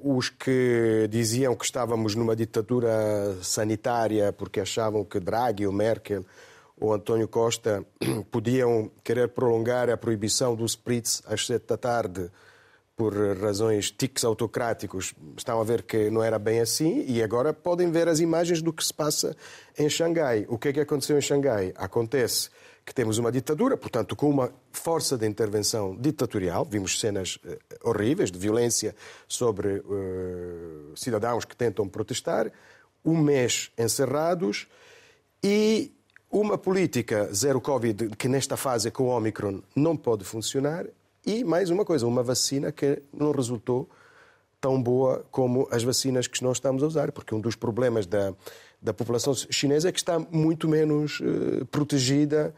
os 0.01 0.29
que 0.29 1.07
diziam 1.09 1.55
que 1.55 1.63
estávamos 1.63 2.13
numa 2.15 2.35
ditadura 2.35 3.37
sanitária 3.41 4.33
porque 4.33 4.59
achavam 4.59 5.05
que 5.05 5.19
Draghi, 5.19 5.65
ou 5.65 5.73
Merkel 5.73 6.25
ou 6.79 6.93
António 6.93 7.27
Costa 7.27 7.85
podiam 8.29 8.91
querer 9.03 9.29
prolongar 9.29 9.89
a 9.89 9.97
proibição 9.97 10.55
do 10.55 10.65
spritz 10.65 11.21
às 11.25 11.45
sete 11.45 11.67
da 11.67 11.77
tarde 11.77 12.29
por 12.95 13.15
razões 13.37 13.89
tics 13.89 14.23
autocráticos, 14.23 15.15
estão 15.35 15.59
a 15.59 15.63
ver 15.63 15.81
que 15.81 16.11
não 16.11 16.23
era 16.23 16.37
bem 16.37 16.59
assim 16.59 17.03
e 17.07 17.23
agora 17.23 17.51
podem 17.51 17.91
ver 17.91 18.07
as 18.07 18.19
imagens 18.19 18.61
do 18.61 18.71
que 18.71 18.85
se 18.85 18.93
passa 18.93 19.35
em 19.77 19.89
Xangai. 19.89 20.45
O 20.47 20.59
que 20.59 20.67
é 20.67 20.73
que 20.73 20.79
aconteceu 20.79 21.17
em 21.17 21.21
Xangai? 21.21 21.73
Acontece 21.75 22.49
que 22.85 22.93
temos 22.93 23.17
uma 23.17 23.31
ditadura, 23.31 23.77
portanto, 23.77 24.15
com 24.15 24.29
uma 24.29 24.51
força 24.71 25.17
de 25.17 25.25
intervenção 25.25 25.95
ditatorial. 25.95 26.65
Vimos 26.65 26.99
cenas 26.99 27.37
uh, 27.37 27.57
horríveis 27.89 28.31
de 28.31 28.37
violência 28.37 28.95
sobre 29.27 29.79
uh, 29.79 30.91
cidadãos 30.95 31.45
que 31.45 31.55
tentam 31.55 31.87
protestar, 31.87 32.51
um 33.05 33.17
mês 33.17 33.71
encerrados 33.77 34.67
e 35.43 35.91
uma 36.31 36.57
política 36.57 37.29
zero 37.33 37.61
Covid 37.61 38.09
que 38.17 38.27
nesta 38.27 38.57
fase 38.57 38.89
com 38.89 39.03
o 39.03 39.07
Omicron 39.07 39.61
não 39.75 39.95
pode 39.95 40.23
funcionar 40.23 40.85
e 41.25 41.43
mais 41.43 41.69
uma 41.69 41.85
coisa, 41.85 42.07
uma 42.07 42.23
vacina 42.23 42.71
que 42.71 43.01
não 43.13 43.31
resultou 43.31 43.89
tão 44.59 44.81
boa 44.81 45.25
como 45.29 45.67
as 45.71 45.83
vacinas 45.83 46.25
que 46.27 46.41
nós 46.41 46.57
estamos 46.57 46.83
a 46.83 46.87
usar, 46.87 47.11
porque 47.11 47.35
um 47.35 47.39
dos 47.39 47.55
problemas 47.55 48.05
da, 48.05 48.33
da 48.81 48.93
população 48.93 49.33
chinesa 49.33 49.89
é 49.89 49.91
que 49.91 49.99
está 49.99 50.17
muito 50.19 50.67
menos 50.67 51.19
uh, 51.19 51.65
protegida 51.65 52.53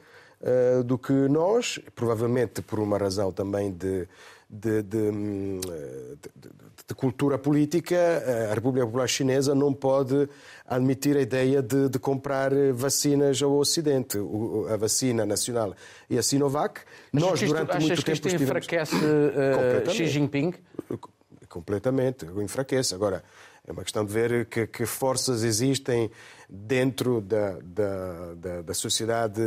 uh, 0.45 0.83
do 0.83 0.97
que 0.97 1.11
nós, 1.11 1.79
provavelmente 1.95 2.61
por 2.61 2.79
uma 2.79 2.97
razão 2.97 3.31
também 3.31 3.71
de, 3.71 4.07
de, 4.49 4.83
de, 4.83 5.11
de, 6.87 6.95
cultura 6.95 7.37
política, 7.37 7.97
a 8.51 8.53
República 8.53 8.85
Popular 8.85 9.07
Chinesa 9.07 9.55
não 9.55 9.73
pode 9.73 10.29
admitir 10.67 11.17
a 11.17 11.21
ideia 11.21 11.61
de, 11.61 11.97
comprar 11.99 12.51
vacinas 12.73 13.41
ao 13.41 13.53
Ocidente. 13.57 14.17
A 14.71 14.77
vacina 14.77 15.25
nacional 15.25 15.73
e 16.09 16.17
a 16.17 16.23
Sinovac. 16.23 16.81
Nós, 17.11 17.41
isto, 17.41 17.47
durante 17.47 17.79
muito 17.79 18.03
que 18.03 18.11
isto 18.11 18.29
tempo, 18.29 18.43
enfraquece 18.43 18.95
uh, 18.95 19.91
Xi 19.91 20.07
Jinping? 20.07 20.53
Completamente, 21.55 22.25
enfraquece. 22.25 22.93
Agora, 22.93 23.23
é 23.65 23.71
uma 23.71 23.81
questão 23.81 24.03
de 24.03 24.11
ver 24.11 24.45
que, 24.47 24.67
que 24.67 24.85
forças 24.85 25.41
existem 25.41 26.11
dentro 26.49 27.21
da, 27.21 27.57
da, 27.63 28.33
da, 28.35 28.61
da, 28.61 28.73
sociedade 28.73 29.41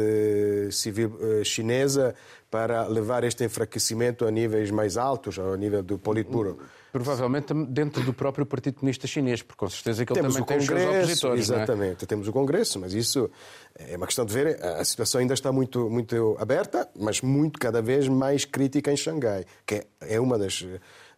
civil 0.72 1.18
eh, 1.20 1.44
chinesa 1.44 2.14
para 2.50 2.86
levar 2.86 3.24
este 3.24 3.44
enfraquecimento 3.44 4.24
a 4.24 4.30
níveis 4.30 4.70
mais 4.70 4.96
altos, 4.96 5.38
ao 5.38 5.54
nível 5.54 5.82
do 5.82 5.98
Politburo. 5.98 6.58
Provavelmente 6.90 7.52
dentro 7.52 8.02
do 8.02 8.14
próprio 8.14 8.46
Partido 8.46 8.76
Comunista 8.76 9.06
Chinês, 9.06 9.42
porque 9.42 9.58
com 9.58 9.68
certeza 9.68 10.06
que 10.06 10.12
ele 10.14 10.20
temos 10.20 10.34
também 10.34 10.46
tem 10.46 10.66
Congresso, 10.66 10.88
os 10.88 11.18
seus 11.18 11.24
opositores. 11.24 11.50
É? 11.50 11.54
Exatamente, 11.54 12.04
é? 12.04 12.06
temos 12.06 12.26
o 12.26 12.32
Congresso, 12.32 12.80
mas 12.80 12.94
isso 12.94 13.30
é 13.74 13.98
uma 13.98 14.06
questão 14.06 14.24
de 14.24 14.32
ver. 14.32 14.64
A 14.64 14.82
situação 14.82 15.20
ainda 15.20 15.34
está 15.34 15.52
muito, 15.52 15.90
muito 15.90 16.38
aberta, 16.40 16.88
mas 16.98 17.20
muito 17.20 17.58
cada 17.60 17.82
vez 17.82 18.08
mais 18.08 18.46
crítica 18.46 18.90
em 18.90 18.96
Xangai, 18.96 19.44
que 19.66 19.86
é 20.00 20.18
uma 20.18 20.38
das 20.38 20.66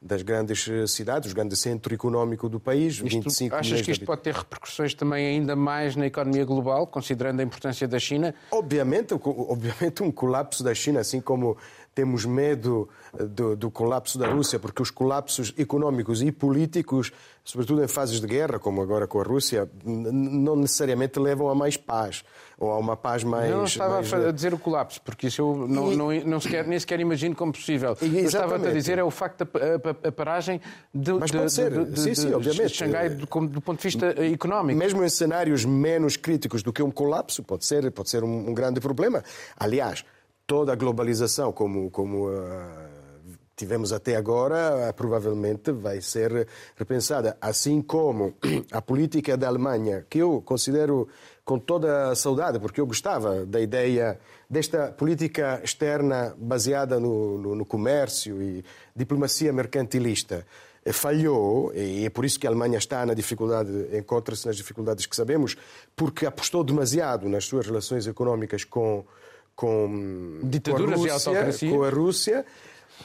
das 0.03 0.23
grandes 0.23 0.67
eh, 0.67 0.87
cidades, 0.87 1.31
o 1.31 1.35
grande 1.35 1.55
centro 1.55 1.95
económico 1.95 2.49
do 2.49 2.59
país. 2.59 2.95
Isto, 2.95 3.05
25 3.05 3.55
achas 3.55 3.83
que 3.83 3.91
isto 3.91 4.05
pode 4.07 4.23
ter 4.23 4.35
repercussões 4.35 4.95
também 4.95 5.27
ainda 5.27 5.55
mais 5.55 5.95
na 5.95 6.07
economia 6.07 6.45
global, 6.45 6.87
considerando 6.87 7.41
a 7.41 7.43
importância 7.43 7.87
da 7.87 7.99
China? 7.99 8.35
Obviamente, 8.51 9.13
obviamente 9.13 10.03
um 10.03 10.11
colapso 10.11 10.65
da 10.65 10.75
China, 10.75 11.01
assim 11.01 11.21
como 11.21 11.57
temos 11.95 12.25
medo 12.25 12.89
eh, 13.19 13.25
do, 13.25 13.55
do, 13.55 13.71
colapso 13.71 14.19
da 14.19 14.29
Rússia, 14.29 14.59
porque 14.59 14.81
os 14.81 14.91
colapsos 14.91 15.53
económicos 15.59 16.23
e 16.23 16.33
políticos, 16.33 17.13
sobretudo 17.45 17.85
em 17.85 17.89
fases 17.89 18.21
de 18.21 18.27
guerra, 18.27 18.59
como 18.59 18.81
agora 18.81 19.07
com 19.07 19.21
a 19.21 19.25
Rússia, 19.25 19.69
não 19.85 20.57
necessariamente 20.57 21.19
levam 21.19 21.51
a 21.51 21.55
mais 21.55 21.77
paz 21.77 22.25
ou 22.61 22.71
a 22.71 22.79
uma 22.79 22.95
paz 22.95 23.25
mais. 23.25 23.51
Não 23.51 23.65
estava 23.65 23.95
mais... 23.95 24.13
a 24.13 24.31
dizer 24.31 24.53
o 24.53 24.59
colapso, 24.59 25.01
porque 25.01 25.29
isso 25.29 25.41
eu 25.41 25.67
não, 25.67 25.93
e... 25.93 25.97
não, 25.97 26.31
não 26.31 26.41
sequer, 26.41 26.67
nem 26.67 26.79
sequer 26.79 27.01
imagino 27.01 27.35
como 27.35 27.53
possível. 27.53 27.97
E, 28.03 28.19
eu 28.19 28.27
estava 28.27 28.57
a 28.57 28.73
dizer 28.73 28.99
é 28.99 29.03
o 29.03 29.11
facto 29.11 29.45
da 29.45 30.09
a, 30.09 30.13
paragem 30.13 30.61
de, 30.95 31.13
Mas 31.15 31.31
pode 31.31 31.45
de, 31.47 31.53
ser. 31.53 31.71
De, 31.71 31.91
de, 31.91 32.01
sim, 32.01 32.15
sim, 32.15 32.35
obviamente. 32.35 32.69
de 32.69 32.75
Xangai 32.75 33.09
do, 33.09 33.27
do, 33.27 33.61
ponto 33.61 33.79
de 33.79 33.83
vista 33.83 34.07
económico. 34.23 34.79
Mesmo 34.79 35.03
em 35.03 35.09
cenários 35.09 35.65
menos 35.65 36.19
críticos 36.19 36.63
do 36.63 36.71
que 36.71 36.83
um 36.83 36.91
colapso, 36.91 37.43
pode 37.43 37.65
ser, 37.65 37.91
pode 37.91 38.11
ser 38.11 38.23
um, 38.23 38.51
um 38.51 38.55
grande 38.55 38.79
problema. 38.79 39.25
Aliás, 39.59 40.05
toda 40.47 40.75
a 40.75 40.77
globalização, 40.77 41.53
como, 41.53 41.91
como 41.91 42.29
uh, 42.29 42.41
tivemos 43.57 43.91
até 43.91 44.17
agora, 44.17 44.91
uh, 44.91 44.95
provavelmente 44.95 45.73
vai 45.73 46.03
ser 46.03 46.47
repensada. 46.77 47.39
Assim 47.41 47.81
como 47.81 48.35
a 48.71 48.83
política 48.83 49.35
da 49.35 49.49
Alemanha, 49.49 50.05
que 50.11 50.19
eu 50.19 50.43
considero 50.43 51.09
com 51.51 51.59
toda 51.59 52.13
a 52.13 52.15
saudade, 52.15 52.61
porque 52.61 52.81
eu 52.81 52.87
gostava 52.87 53.45
da 53.45 53.61
ideia 53.61 54.21
desta 54.49 54.93
política 54.93 55.61
externa 55.65 56.33
baseada 56.39 57.01
no, 57.01 57.39
no, 57.39 57.55
no 57.57 57.65
comércio 57.65 58.41
e 58.41 58.65
diplomacia 58.95 59.53
mercantilista. 59.53 60.47
eh, 60.85 60.93
falhou, 60.93 61.73
e 61.75 62.07
é 62.07 62.11
por 62.11 62.25
isso 62.25 62.39
que 62.39 62.47
a 62.47 62.51
Alemanha 62.51 62.79
está 62.79 63.05
na 63.05 63.15
dificuldade, 63.15 63.69
encontra-se 63.93 64.47
nas 64.47 64.55
dificuldades 64.55 65.07
que 65.07 65.17
sabemos, 65.17 65.57
porque 65.97 66.25
apostou 66.25 66.63
demasiado 66.63 67.29
nas 67.29 67.47
suas 67.47 67.67
relações 67.67 68.07
económicas 68.07 68.63
com, 68.63 69.05
com, 69.57 70.39
Ditaduras 70.45 71.01
com 71.01 71.11
a 71.11 71.45
Rússia, 71.47 71.69
com 71.69 71.83
a 71.83 71.91
Rússia. 71.91 72.47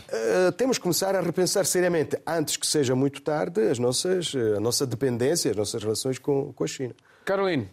Uh, 0.07 0.51
temos 0.51 0.77
que 0.77 0.83
começar 0.83 1.15
a 1.15 1.21
repensar 1.21 1.65
seriamente, 1.65 2.15
antes 2.27 2.57
que 2.57 2.67
seja 2.67 2.93
muito 2.93 3.23
tarde, 3.23 3.59
as 3.71 3.79
nossas, 3.79 4.33
a 4.55 4.59
nossa 4.59 4.85
dependência, 4.85 5.49
as 5.49 5.57
nossas 5.57 5.81
relações 5.81 6.19
com, 6.19 6.53
com 6.53 6.63
a 6.63 6.67
China. 6.67 6.93
Caroline. 7.25 7.67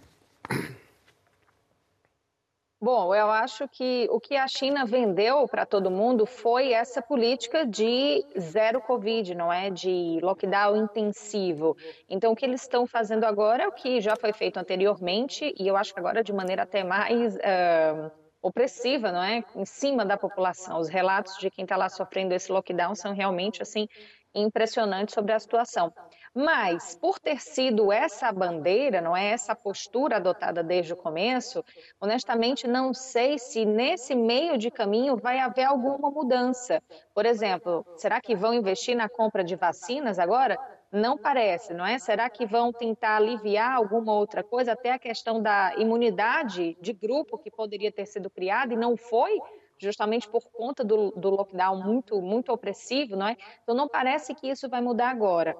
Bom, 2.84 3.14
eu 3.14 3.30
acho 3.30 3.68
que 3.68 4.09
o 4.11 4.18
que 4.18 4.36
a 4.36 4.49
China 4.49 4.84
vendeu 4.84 5.47
para 5.47 5.64
todo 5.64 5.88
mundo 5.88 6.26
foi 6.26 6.72
essa 6.72 7.01
política 7.01 7.64
de 7.64 8.26
zero 8.36 8.80
Covid, 8.80 9.36
não 9.36 9.53
é? 9.53 9.70
De 9.70 10.18
lockdown 10.20 10.76
intensivo. 10.76 11.76
Então, 12.11 12.32
o 12.32 12.34
que 12.34 12.45
eles 12.45 12.62
estão 12.62 12.84
fazendo 12.84 13.22
agora 13.22 13.62
é 13.62 13.68
o 13.68 13.72
que 13.72 14.01
já 14.01 14.16
foi 14.16 14.32
feito 14.32 14.57
anteriormente, 14.57 15.55
e 15.57 15.68
eu 15.68 15.76
acho 15.76 15.95
que 15.95 16.01
agora 16.01 16.24
de 16.24 16.32
maneira 16.32 16.64
até 16.64 16.82
mais 16.82 17.36
uh, 17.36 18.11
opressiva, 18.43 19.12
não 19.12 19.22
é? 19.22 19.45
Em 19.55 19.64
cima 19.64 20.05
da 20.05 20.16
população. 20.16 20.80
Os 20.80 20.88
relatos 20.88 21.38
de 21.38 21.53
quem 21.53 21.62
está 21.62 21.76
lá 21.76 21.88
sofrendo 21.88 22.34
esse 22.34 22.51
lockdown 22.51 22.97
são 22.97 23.14
realmente, 23.14 23.62
assim, 23.62 23.86
impressionantes 24.35 25.14
sobre 25.14 25.33
a 25.33 25.39
situação. 25.39 25.93
Mas, 26.35 26.95
por 26.95 27.18
ter 27.18 27.41
sido 27.43 27.93
essa 27.93 28.33
bandeira, 28.33 29.01
não 29.01 29.14
é 29.14 29.26
essa 29.26 29.55
postura 29.55 30.16
adotada 30.16 30.62
desde 30.62 30.95
o 30.95 30.97
começo, 30.97 31.62
honestamente 32.01 32.66
não 32.66 32.95
sei 32.95 33.39
se 33.39 33.66
nesse 33.66 34.14
meio 34.14 34.57
de 34.57 34.70
caminho 34.70 35.16
vai 35.16 35.39
haver 35.39 35.64
alguma 35.64 36.11
mudança. 36.11 36.83
Por 37.14 37.26
exemplo, 37.26 37.85
será 37.97 38.20
que 38.20 38.35
vão 38.35 38.55
investir 38.55 38.97
na 38.97 39.09
compra 39.09 39.45
de 39.45 39.57
vacinas 39.57 40.18
agora? 40.18 40.59
Não 40.91 41.18
parece, 41.18 41.74
não 41.74 41.87
é? 41.87 41.99
Será 41.99 42.28
que 42.28 42.47
vão 42.47 42.72
tentar 42.72 43.16
aliviar 43.16 43.72
alguma 43.74 44.14
outra 44.14 44.43
coisa? 44.43 44.72
Até 44.72 44.93
a 44.93 44.99
questão 44.99 45.41
da 45.41 45.74
imunidade 45.76 46.76
de 46.80 46.93
grupo 46.93 47.39
que 47.39 47.51
poderia 47.51 47.93
ter 47.93 48.07
sido 48.07 48.30
criada 48.30 48.72
e 48.72 48.76
não 48.76 48.97
foi, 48.97 49.39
justamente 49.83 50.28
por 50.28 50.43
conta 50.51 50.85
do, 50.85 51.11
do 51.12 51.30
lockdown 51.30 51.83
muito, 51.83 52.20
muito 52.22 52.53
opressivo, 52.53 53.16
não 53.16 53.26
é? 53.26 53.37
Então 53.62 53.74
não 53.74 53.89
parece 53.89 54.35
que 54.35 54.49
isso 54.49 54.68
vai 54.68 54.80
mudar 54.80 55.11
agora. 55.11 55.57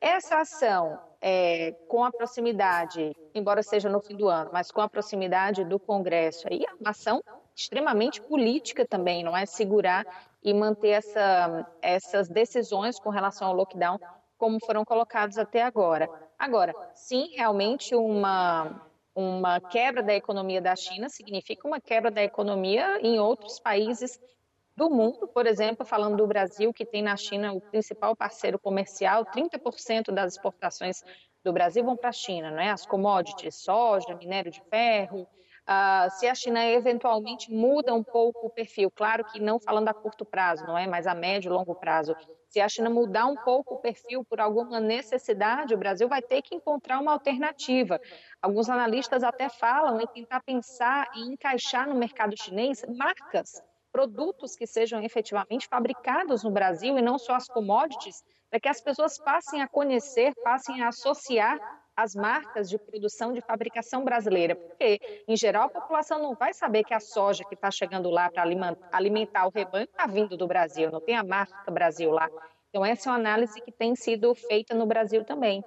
Essa 0.00 0.40
ação, 0.40 0.98
é, 1.20 1.72
com 1.88 2.04
a 2.04 2.10
proximidade, 2.10 3.14
embora 3.34 3.62
seja 3.62 3.88
no 3.88 4.00
fim 4.00 4.16
do 4.16 4.28
ano, 4.28 4.50
mas 4.52 4.70
com 4.70 4.80
a 4.80 4.88
proximidade 4.88 5.64
do 5.64 5.78
Congresso, 5.78 6.46
aí 6.48 6.64
é 6.64 6.72
uma 6.80 6.90
ação 6.90 7.22
extremamente 7.54 8.20
política 8.22 8.86
também, 8.86 9.24
não 9.24 9.36
é? 9.36 9.44
Segurar 9.44 10.06
e 10.42 10.54
manter 10.54 10.90
essa, 10.90 11.66
essas 11.82 12.28
decisões 12.28 12.98
com 12.98 13.10
relação 13.10 13.48
ao 13.48 13.54
lockdown 13.54 13.98
como 14.38 14.64
foram 14.64 14.84
colocados 14.84 15.36
até 15.36 15.62
agora. 15.62 16.08
Agora, 16.38 16.72
sim, 16.94 17.30
realmente 17.34 17.96
uma, 17.96 18.87
uma 19.18 19.60
quebra 19.60 20.00
da 20.00 20.14
economia 20.14 20.60
da 20.60 20.76
China 20.76 21.08
significa 21.08 21.66
uma 21.66 21.80
quebra 21.80 22.08
da 22.08 22.22
economia 22.22 23.00
em 23.02 23.18
outros 23.18 23.58
países 23.58 24.20
do 24.76 24.88
mundo, 24.88 25.26
por 25.26 25.44
exemplo, 25.44 25.84
falando 25.84 26.16
do 26.16 26.26
Brasil, 26.26 26.72
que 26.72 26.86
tem 26.86 27.02
na 27.02 27.16
China 27.16 27.52
o 27.52 27.60
principal 27.60 28.14
parceiro 28.14 28.60
comercial, 28.60 29.26
30% 29.26 30.12
das 30.12 30.34
exportações 30.34 31.02
do 31.42 31.52
Brasil 31.52 31.82
vão 31.82 31.96
para 31.96 32.10
a 32.10 32.12
China, 32.12 32.52
não 32.52 32.60
é? 32.60 32.70
As 32.70 32.86
commodities, 32.86 33.56
soja, 33.56 34.14
minério 34.14 34.52
de 34.52 34.62
ferro. 34.70 35.22
Uh, 35.22 36.08
se 36.12 36.28
a 36.28 36.34
China 36.36 36.64
eventualmente 36.64 37.52
muda 37.52 37.92
um 37.92 38.04
pouco 38.04 38.46
o 38.46 38.50
perfil, 38.50 38.88
claro 38.88 39.24
que 39.24 39.40
não 39.40 39.58
falando 39.58 39.88
a 39.88 39.94
curto 39.94 40.24
prazo, 40.24 40.64
não 40.64 40.78
é? 40.78 40.86
Mas 40.86 41.08
a 41.08 41.14
médio 41.14 41.50
e 41.50 41.52
longo 41.52 41.74
prazo. 41.74 42.14
Se 42.48 42.60
a 42.60 42.68
China 42.68 42.88
mudar 42.88 43.26
um 43.26 43.36
pouco 43.36 43.74
o 43.74 43.78
perfil 43.78 44.24
por 44.24 44.40
alguma 44.40 44.80
necessidade, 44.80 45.74
o 45.74 45.78
Brasil 45.78 46.08
vai 46.08 46.22
ter 46.22 46.40
que 46.40 46.54
encontrar 46.54 46.98
uma 46.98 47.12
alternativa. 47.12 48.00
Alguns 48.40 48.70
analistas 48.70 49.22
até 49.22 49.50
falam 49.50 50.00
em 50.00 50.06
tentar 50.06 50.42
pensar 50.42 51.06
em 51.14 51.32
encaixar 51.32 51.86
no 51.86 51.94
mercado 51.94 52.34
chinês 52.40 52.82
marcas 52.96 53.62
produtos 53.92 54.54
que 54.54 54.66
sejam 54.66 55.02
efetivamente 55.02 55.66
fabricados 55.68 56.42
no 56.42 56.50
Brasil 56.50 56.98
e 56.98 57.02
não 57.02 57.18
só 57.18 57.34
as 57.34 57.48
commodities, 57.48 58.22
para 58.50 58.60
que 58.60 58.68
as 58.68 58.80
pessoas 58.80 59.18
passem 59.18 59.60
a 59.60 59.68
conhecer, 59.68 60.32
passem 60.42 60.82
a 60.82 60.88
associar 60.88 61.58
as 61.98 62.14
marcas 62.14 62.70
de 62.70 62.78
produção 62.78 63.32
de 63.32 63.40
fabricação 63.40 64.04
brasileira, 64.04 64.54
porque, 64.54 65.00
em 65.26 65.36
geral, 65.36 65.64
a 65.64 65.68
população 65.68 66.22
não 66.22 66.32
vai 66.32 66.54
saber 66.54 66.84
que 66.84 66.94
a 66.94 67.00
soja 67.00 67.42
que 67.42 67.56
está 67.56 67.72
chegando 67.72 68.08
lá 68.08 68.30
para 68.30 68.44
alimentar 68.92 69.48
o 69.48 69.50
rebanho 69.50 69.82
está 69.82 70.06
vindo 70.06 70.36
do 70.36 70.46
Brasil, 70.46 70.92
não 70.92 71.00
tem 71.00 71.16
a 71.16 71.24
marca 71.24 71.68
Brasil 71.72 72.12
lá. 72.12 72.30
Então, 72.68 72.86
essa 72.86 73.08
é 73.08 73.12
uma 73.12 73.18
análise 73.18 73.60
que 73.60 73.72
tem 73.72 73.96
sido 73.96 74.32
feita 74.32 74.76
no 74.76 74.86
Brasil 74.86 75.24
também. 75.24 75.64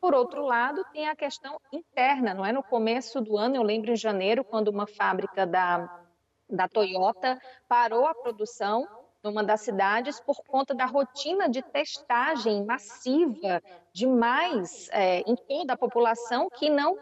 Por 0.00 0.14
outro 0.14 0.42
lado, 0.42 0.82
tem 0.90 1.06
a 1.06 1.14
questão 1.14 1.60
interna, 1.70 2.32
não 2.32 2.46
é? 2.46 2.50
No 2.50 2.62
começo 2.62 3.20
do 3.20 3.36
ano, 3.36 3.56
eu 3.56 3.62
lembro 3.62 3.92
em 3.92 3.96
janeiro, 3.96 4.42
quando 4.42 4.68
uma 4.68 4.86
fábrica 4.86 5.46
da 5.46 5.86
da 6.50 6.66
Toyota 6.66 7.38
parou 7.68 8.06
a 8.06 8.14
produção 8.14 8.88
numa 9.22 9.44
das 9.44 9.62
cidades 9.62 10.20
por 10.20 10.42
conta 10.46 10.74
da 10.74 10.86
rotina 10.86 11.48
de 11.48 11.62
testagem 11.62 12.64
massiva 12.64 13.62
demais 13.92 14.88
é, 14.92 15.20
em 15.20 15.36
toda 15.46 15.74
a 15.74 15.78
população 15.78 16.48
que 16.52 16.70
não 16.70 16.98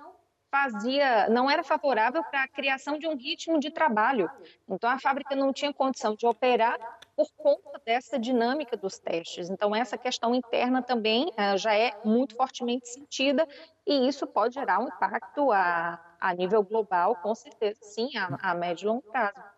fazia, 0.50 1.28
não 1.28 1.50
era 1.50 1.62
favorável 1.64 2.24
para 2.24 2.44
a 2.44 2.48
criação 2.48 2.98
de 2.98 3.06
um 3.06 3.16
ritmo 3.16 3.58
de 3.58 3.70
trabalho. 3.70 4.30
Então 4.68 4.88
a 4.88 4.98
fábrica 4.98 5.34
não 5.36 5.52
tinha 5.52 5.72
condição 5.74 6.14
de 6.14 6.26
operar 6.26 6.78
por 7.16 7.28
conta 7.36 7.80
dessa 7.84 8.18
dinâmica 8.18 8.76
dos 8.76 8.98
testes. 8.98 9.50
Então 9.50 9.74
essa 9.74 9.98
questão 9.98 10.34
interna 10.34 10.82
também 10.82 11.30
é, 11.36 11.56
já 11.58 11.74
é 11.76 11.92
muito 12.04 12.34
fortemente 12.36 12.88
sentida 12.88 13.46
e 13.86 14.08
isso 14.08 14.26
pode 14.26 14.54
gerar 14.54 14.80
um 14.80 14.88
impacto 14.88 15.50
a, 15.52 15.98
a 16.20 16.34
nível 16.34 16.62
global, 16.62 17.16
com 17.16 17.34
certeza, 17.34 17.78
sim, 17.82 18.10
a, 18.16 18.50
a 18.50 18.54
médio 18.54 18.86
e 18.86 18.88
longo 18.88 19.04
prazo. 19.10 19.55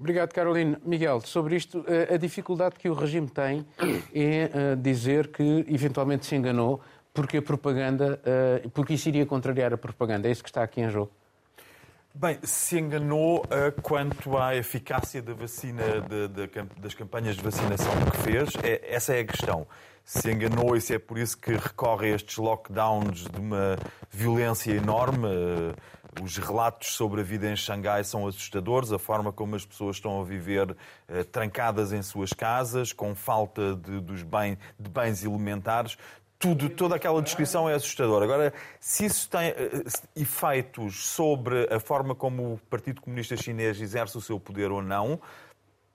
Obrigado, 0.00 0.32
Carolina. 0.32 0.80
Miguel, 0.82 1.20
sobre 1.20 1.56
isto, 1.56 1.84
eh, 1.86 2.14
a 2.14 2.16
dificuldade 2.16 2.76
que 2.76 2.88
o 2.88 2.94
regime 2.94 3.28
tem 3.28 3.66
é 4.14 4.50
eh, 4.50 4.76
dizer 4.76 5.28
que 5.28 5.66
eventualmente 5.68 6.24
se 6.24 6.34
enganou 6.34 6.80
porque 7.12 7.36
a 7.36 7.42
propaganda, 7.42 8.18
eh, 8.24 8.66
porque 8.72 8.94
isso 8.94 9.10
iria 9.10 9.26
contrariar 9.26 9.74
a 9.74 9.76
propaganda. 9.76 10.26
É 10.26 10.30
isso 10.30 10.42
que 10.42 10.48
está 10.48 10.62
aqui 10.62 10.80
em 10.80 10.88
jogo. 10.88 11.12
Bem, 12.14 12.38
se 12.42 12.78
enganou 12.78 13.44
quanto 13.82 14.38
à 14.38 14.56
eficácia 14.56 15.20
da 15.20 15.34
vacina, 15.34 15.82
de, 16.00 16.28
de, 16.28 16.48
das 16.80 16.94
campanhas 16.94 17.36
de 17.36 17.42
vacinação 17.42 17.92
que 18.10 18.16
fez, 18.22 18.48
é, 18.64 18.94
essa 18.94 19.14
é 19.14 19.20
a 19.20 19.24
questão. 19.24 19.66
Se 20.02 20.32
enganou 20.32 20.74
e 20.74 20.80
se 20.80 20.94
é 20.94 20.98
por 20.98 21.18
isso 21.18 21.36
que 21.36 21.52
recorre 21.52 22.10
a 22.10 22.14
estes 22.16 22.38
lockdowns 22.38 23.24
de 23.24 23.38
uma 23.38 23.78
violência 24.10 24.72
enorme. 24.72 25.28
Os 26.20 26.36
relatos 26.38 26.94
sobre 26.94 27.20
a 27.20 27.24
vida 27.24 27.50
em 27.50 27.54
Xangai 27.54 28.02
são 28.02 28.26
assustadores, 28.26 28.90
a 28.90 28.98
forma 28.98 29.32
como 29.32 29.54
as 29.54 29.64
pessoas 29.64 29.96
estão 29.96 30.20
a 30.20 30.24
viver 30.24 30.70
uh, 30.70 31.24
trancadas 31.30 31.92
em 31.92 32.02
suas 32.02 32.32
casas, 32.32 32.92
com 32.92 33.14
falta 33.14 33.76
de, 33.76 34.00
dos 34.00 34.22
bem, 34.22 34.58
de 34.78 34.90
bens 34.90 35.24
elementares 35.24 35.96
tudo, 36.40 36.70
toda 36.70 36.96
aquela 36.96 37.20
descrição 37.20 37.68
é 37.68 37.74
assustadora. 37.74 38.24
Agora, 38.24 38.54
se 38.80 39.04
isso 39.04 39.28
tem 39.28 39.50
uh, 39.50 39.54
efeitos 40.16 41.06
sobre 41.06 41.68
a 41.70 41.78
forma 41.78 42.14
como 42.14 42.54
o 42.54 42.58
Partido 42.70 43.02
Comunista 43.02 43.36
Chinês 43.36 43.78
exerce 43.78 44.16
o 44.16 44.22
seu 44.22 44.40
poder 44.40 44.72
ou 44.72 44.80
não, 44.80 45.20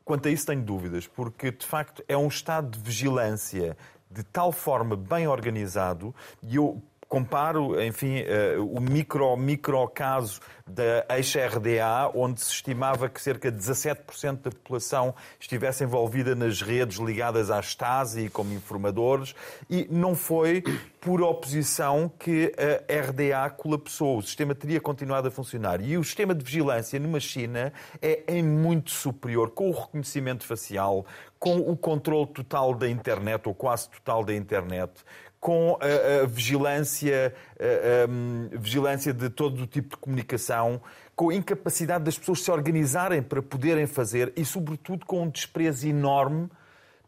quanto 0.05 0.27
a 0.27 0.31
isso 0.31 0.45
tenho 0.45 0.61
dúvidas, 0.61 1.07
porque 1.07 1.51
de 1.51 1.65
facto 1.65 2.03
é 2.07 2.15
um 2.15 2.27
estado 2.27 2.77
de 2.77 2.79
vigilância 2.79 3.75
de 4.09 4.23
tal 4.23 4.51
forma 4.51 4.95
bem 4.95 5.27
organizado, 5.27 6.13
e 6.43 6.55
eu 6.55 6.81
comparo, 7.15 7.81
enfim, 7.81 8.23
uh, 8.23 8.75
o 8.75 8.81
micro, 8.81 9.37
micro 9.37 9.87
caso 9.87 10.41
da 10.67 11.05
ex-RDA, 11.15 12.11
onde 12.13 12.41
se 12.41 12.51
estimava 12.51 13.07
que 13.07 13.21
cerca 13.21 13.49
de 13.49 13.57
17% 13.57 14.41
da 14.41 14.51
população 14.51 15.15
estivesse 15.39 15.85
envolvida 15.85 16.35
nas 16.35 16.61
redes 16.61 16.97
ligadas 16.97 17.49
à 17.49 17.61
Stasi 17.61 18.29
como 18.29 18.51
informadores, 18.51 19.33
e 19.69 19.87
não 19.89 20.13
foi 20.13 20.61
por 20.99 21.21
oposição 21.21 22.11
que 22.19 22.51
a 22.57 23.09
RDA 23.09 23.49
colapsou. 23.51 24.17
O 24.17 24.21
sistema 24.21 24.53
teria 24.53 24.81
continuado 24.81 25.29
a 25.29 25.31
funcionar. 25.31 25.79
E 25.81 25.97
o 25.97 26.03
sistema 26.03 26.35
de 26.35 26.43
vigilância 26.43 26.99
numa 26.99 27.19
China 27.19 27.71
é 28.01 28.23
em 28.27 28.43
muito 28.43 28.91
superior, 28.91 29.51
com 29.51 29.69
o 29.69 29.71
reconhecimento 29.71 30.43
facial, 30.43 31.05
com 31.39 31.59
o 31.59 31.77
controle 31.77 32.25
total 32.27 32.73
da 32.73 32.89
internet, 32.89 33.47
ou 33.47 33.53
quase 33.53 33.87
total 33.87 34.25
da 34.25 34.33
internet, 34.33 34.91
com 35.39 35.77
a, 35.79 36.23
a 36.23 36.25
vigilância, 36.25 37.33
a, 37.59 38.55
a, 38.55 38.57
vigilância 38.57 39.13
de 39.13 39.29
todo 39.29 39.63
o 39.63 39.67
tipo 39.67 39.89
de 39.89 39.97
comunicação, 39.97 40.81
com 41.15 41.29
a 41.29 41.35
incapacidade 41.35 42.03
das 42.03 42.17
pessoas 42.17 42.41
se 42.41 42.51
organizarem 42.51 43.21
para 43.21 43.41
poderem 43.41 43.87
fazer 43.87 44.33
e, 44.35 44.43
sobretudo, 44.43 45.05
com 45.05 45.23
um 45.23 45.29
desprezo 45.29 45.87
enorme 45.87 46.49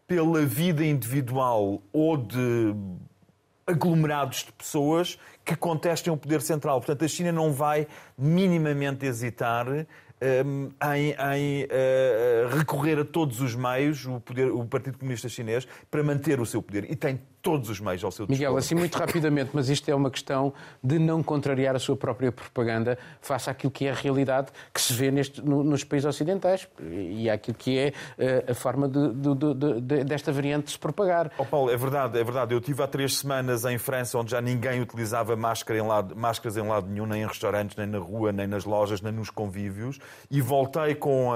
pela 0.07 0.45
vida 0.45 0.85
individual 0.85 1.81
ou 1.91 2.15
de 2.15 2.73
aglomerados 3.67 4.45
de 4.45 4.51
pessoas 4.53 5.19
que 5.43 5.55
contestem 5.55 6.11
o 6.11 6.15
poder 6.15 6.41
central. 6.41 6.79
Portanto, 6.79 7.03
a 7.03 7.07
China 7.07 7.33
não 7.33 7.51
vai 7.51 7.85
minimamente 8.17 9.05
hesitar 9.05 9.67
um, 9.67 10.71
em, 10.95 11.11
em 11.11 11.63
uh, 11.65 12.57
recorrer 12.57 12.99
a 12.99 13.05
todos 13.05 13.41
os 13.41 13.53
meios, 13.55 14.05
o, 14.05 14.19
poder, 14.19 14.51
o 14.51 14.65
Partido 14.65 14.97
Comunista 14.97 15.27
Chinês, 15.29 15.67
para 15.91 16.01
manter 16.01 16.39
o 16.39 16.45
seu 16.45 16.61
poder. 16.61 16.89
E 16.89 16.95
tem 16.95 17.21
todos 17.47 17.69
os 17.69 17.79
meios 17.79 18.03
ao 18.03 18.11
seu 18.11 18.25
dispor. 18.25 18.35
Miguel, 18.35 18.57
assim 18.57 18.75
muito 18.75 18.97
rapidamente, 18.97 19.51
mas 19.53 19.69
isto 19.69 19.89
é 19.89 19.95
uma 19.95 20.11
questão 20.11 20.53
de 20.83 20.99
não 20.99 21.23
contrariar 21.23 21.77
a 21.77 21.79
sua 21.79 21.95
própria 21.95 22.29
propaganda 22.29 22.97
face 23.21 23.49
àquilo 23.49 23.71
que 23.71 23.85
é 23.87 23.91
a 23.91 23.93
realidade 23.93 24.51
que 24.73 24.81
se 24.81 24.91
vê 24.91 25.09
neste, 25.09 25.41
no, 25.41 25.63
nos 25.63 25.81
países 25.85 26.05
ocidentais 26.05 26.67
e 26.81 27.29
àquilo 27.29 27.55
que 27.55 27.79
é 27.79 27.87
uh, 27.87 28.51
a 28.51 28.53
forma 28.53 28.89
de, 28.89 29.13
de, 29.13 29.81
de, 29.81 30.03
desta 30.03 30.29
variante 30.29 30.71
se 30.71 30.77
propagar. 30.77 31.31
Oh, 31.37 31.45
Paulo, 31.45 31.71
é 31.71 31.77
verdade, 31.77 32.19
é 32.19 32.23
verdade. 32.23 32.53
Eu 32.53 32.59
tive 32.59 32.83
há 32.83 32.87
três 32.87 33.17
semanas 33.17 33.63
em 33.63 33.77
França 33.77 34.17
onde 34.17 34.31
já 34.31 34.41
ninguém 34.41 34.81
utilizava 34.81 35.33
máscara 35.37 35.79
em 35.79 35.87
lado, 35.87 36.17
máscaras 36.17 36.57
em 36.57 36.67
lado 36.67 36.89
nenhum, 36.89 37.05
nem 37.05 37.21
em 37.21 37.27
restaurantes, 37.27 37.77
nem 37.77 37.87
na 37.87 37.97
rua, 37.97 38.33
nem 38.33 38.45
nas 38.45 38.65
lojas, 38.65 38.99
nem 38.99 39.13
nos 39.13 39.29
convívios 39.29 39.99
e 40.29 40.41
voltei 40.41 40.95
com, 40.95 41.31
uh, 41.31 41.35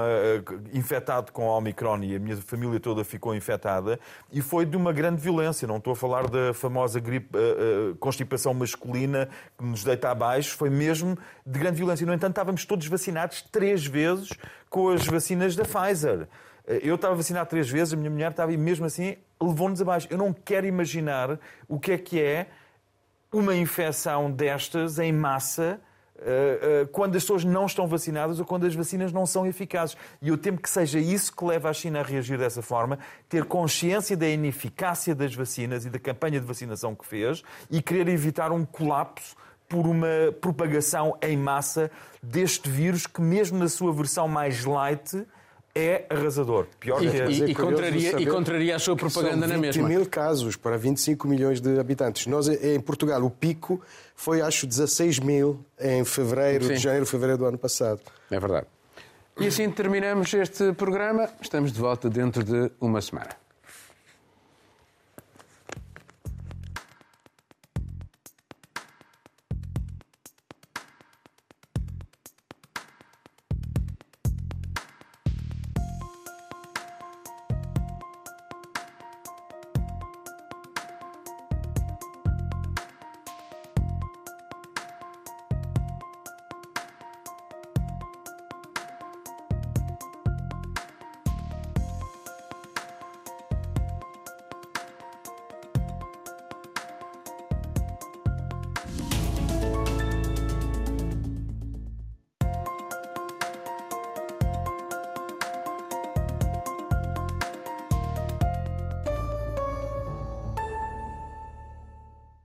infectado 0.74 1.32
com 1.32 1.48
a 1.48 1.56
Omicron 1.56 2.02
e 2.02 2.16
a 2.16 2.18
minha 2.18 2.36
família 2.36 2.78
toda 2.78 3.02
ficou 3.02 3.34
infectada 3.34 3.98
e 4.30 4.42
foi 4.42 4.66
de 4.66 4.76
uma 4.76 4.92
grande 4.92 5.22
violência. 5.22 5.66
Não 5.66 5.78
estou 5.78 5.94
a 5.94 5.96
falar 6.02 6.28
da 6.28 6.52
famosa 6.52 6.98
gripe, 6.98 7.36
uh, 7.36 7.92
uh, 7.92 7.96
constipação 7.96 8.52
masculina 8.52 9.28
que 9.56 9.64
nos 9.64 9.84
deita 9.84 10.10
abaixo, 10.10 10.56
foi 10.56 10.68
mesmo 10.68 11.16
de 11.46 11.60
grande 11.60 11.76
violência. 11.76 12.04
No 12.04 12.12
entanto, 12.12 12.32
estávamos 12.32 12.64
todos 12.64 12.88
vacinados 12.88 13.40
três 13.40 13.86
vezes 13.86 14.30
com 14.68 14.88
as 14.88 15.06
vacinas 15.06 15.54
da 15.54 15.64
Pfizer. 15.64 16.22
Uh, 16.66 16.72
eu 16.82 16.96
estava 16.96 17.14
vacinado 17.14 17.48
três 17.48 17.70
vezes, 17.70 17.94
a 17.94 17.96
minha 17.96 18.10
mulher 18.10 18.32
estava 18.32 18.52
e 18.52 18.56
mesmo 18.56 18.84
assim 18.84 19.16
levou-nos 19.40 19.80
abaixo. 19.80 20.08
Eu 20.10 20.18
não 20.18 20.32
quero 20.32 20.66
imaginar 20.66 21.38
o 21.68 21.78
que 21.78 21.92
é 21.92 21.98
que 21.98 22.20
é 22.20 22.48
uma 23.32 23.54
infecção 23.54 24.28
destas 24.28 24.98
em 24.98 25.12
massa 25.12 25.62
eh, 25.72 25.78
eh, 25.78 25.91
quando 26.92 27.16
as 27.16 27.22
pessoas 27.22 27.44
não 27.44 27.66
estão 27.66 27.86
vacinadas 27.86 28.38
ou 28.38 28.46
quando 28.46 28.66
as 28.66 28.74
vacinas 28.74 29.12
não 29.12 29.26
são 29.26 29.46
eficazes. 29.46 29.96
E 30.20 30.28
eu 30.28 30.38
temo 30.38 30.58
que 30.58 30.70
seja 30.70 30.98
isso 30.98 31.34
que 31.34 31.44
leva 31.44 31.68
a 31.68 31.72
China 31.72 32.00
a 32.00 32.02
reagir 32.02 32.38
dessa 32.38 32.62
forma, 32.62 32.98
ter 33.28 33.44
consciência 33.44 34.16
da 34.16 34.28
ineficácia 34.28 35.14
das 35.14 35.34
vacinas 35.34 35.84
e 35.84 35.90
da 35.90 35.98
campanha 35.98 36.40
de 36.40 36.46
vacinação 36.46 36.94
que 36.94 37.06
fez 37.06 37.42
e 37.70 37.82
querer 37.82 38.08
evitar 38.08 38.52
um 38.52 38.64
colapso 38.64 39.36
por 39.68 39.86
uma 39.86 40.32
propagação 40.40 41.16
em 41.22 41.36
massa 41.36 41.90
deste 42.22 42.68
vírus 42.68 43.06
que, 43.06 43.22
mesmo 43.22 43.58
na 43.58 43.68
sua 43.68 43.92
versão 43.92 44.28
mais 44.28 44.64
light, 44.64 45.26
é 45.74 46.04
arrasador. 46.10 46.66
Pior 46.78 47.02
e, 47.02 47.10
que 47.10 47.16
e, 47.16 47.50
e, 47.50 47.54
contraria, 47.54 48.20
e 48.20 48.26
contraria 48.26 48.76
a 48.76 48.78
sua 48.78 48.96
propaganda 48.96 49.46
na 49.46 49.56
mesma. 49.56 49.88
20 49.88 49.90
mil 49.90 50.06
casos 50.06 50.56
para 50.56 50.76
25 50.76 51.26
milhões 51.26 51.60
de 51.60 51.78
habitantes. 51.78 52.26
Nós, 52.26 52.48
em 52.48 52.80
Portugal, 52.80 53.22
o 53.22 53.30
pico 53.30 53.80
foi, 54.14 54.42
acho, 54.42 54.66
16 54.66 55.18
mil 55.20 55.64
em 55.80 56.04
fevereiro, 56.04 56.64
Sim. 56.64 56.74
de 56.74 56.78
janeiro, 56.78 57.06
fevereiro 57.06 57.38
do 57.38 57.46
ano 57.46 57.58
passado. 57.58 58.00
É 58.30 58.38
verdade. 58.38 58.66
E 59.40 59.46
assim 59.46 59.70
terminamos 59.70 60.32
este 60.34 60.72
programa. 60.74 61.28
Estamos 61.40 61.72
de 61.72 61.80
volta 61.80 62.10
dentro 62.10 62.44
de 62.44 62.70
uma 62.78 63.00
semana. 63.00 63.30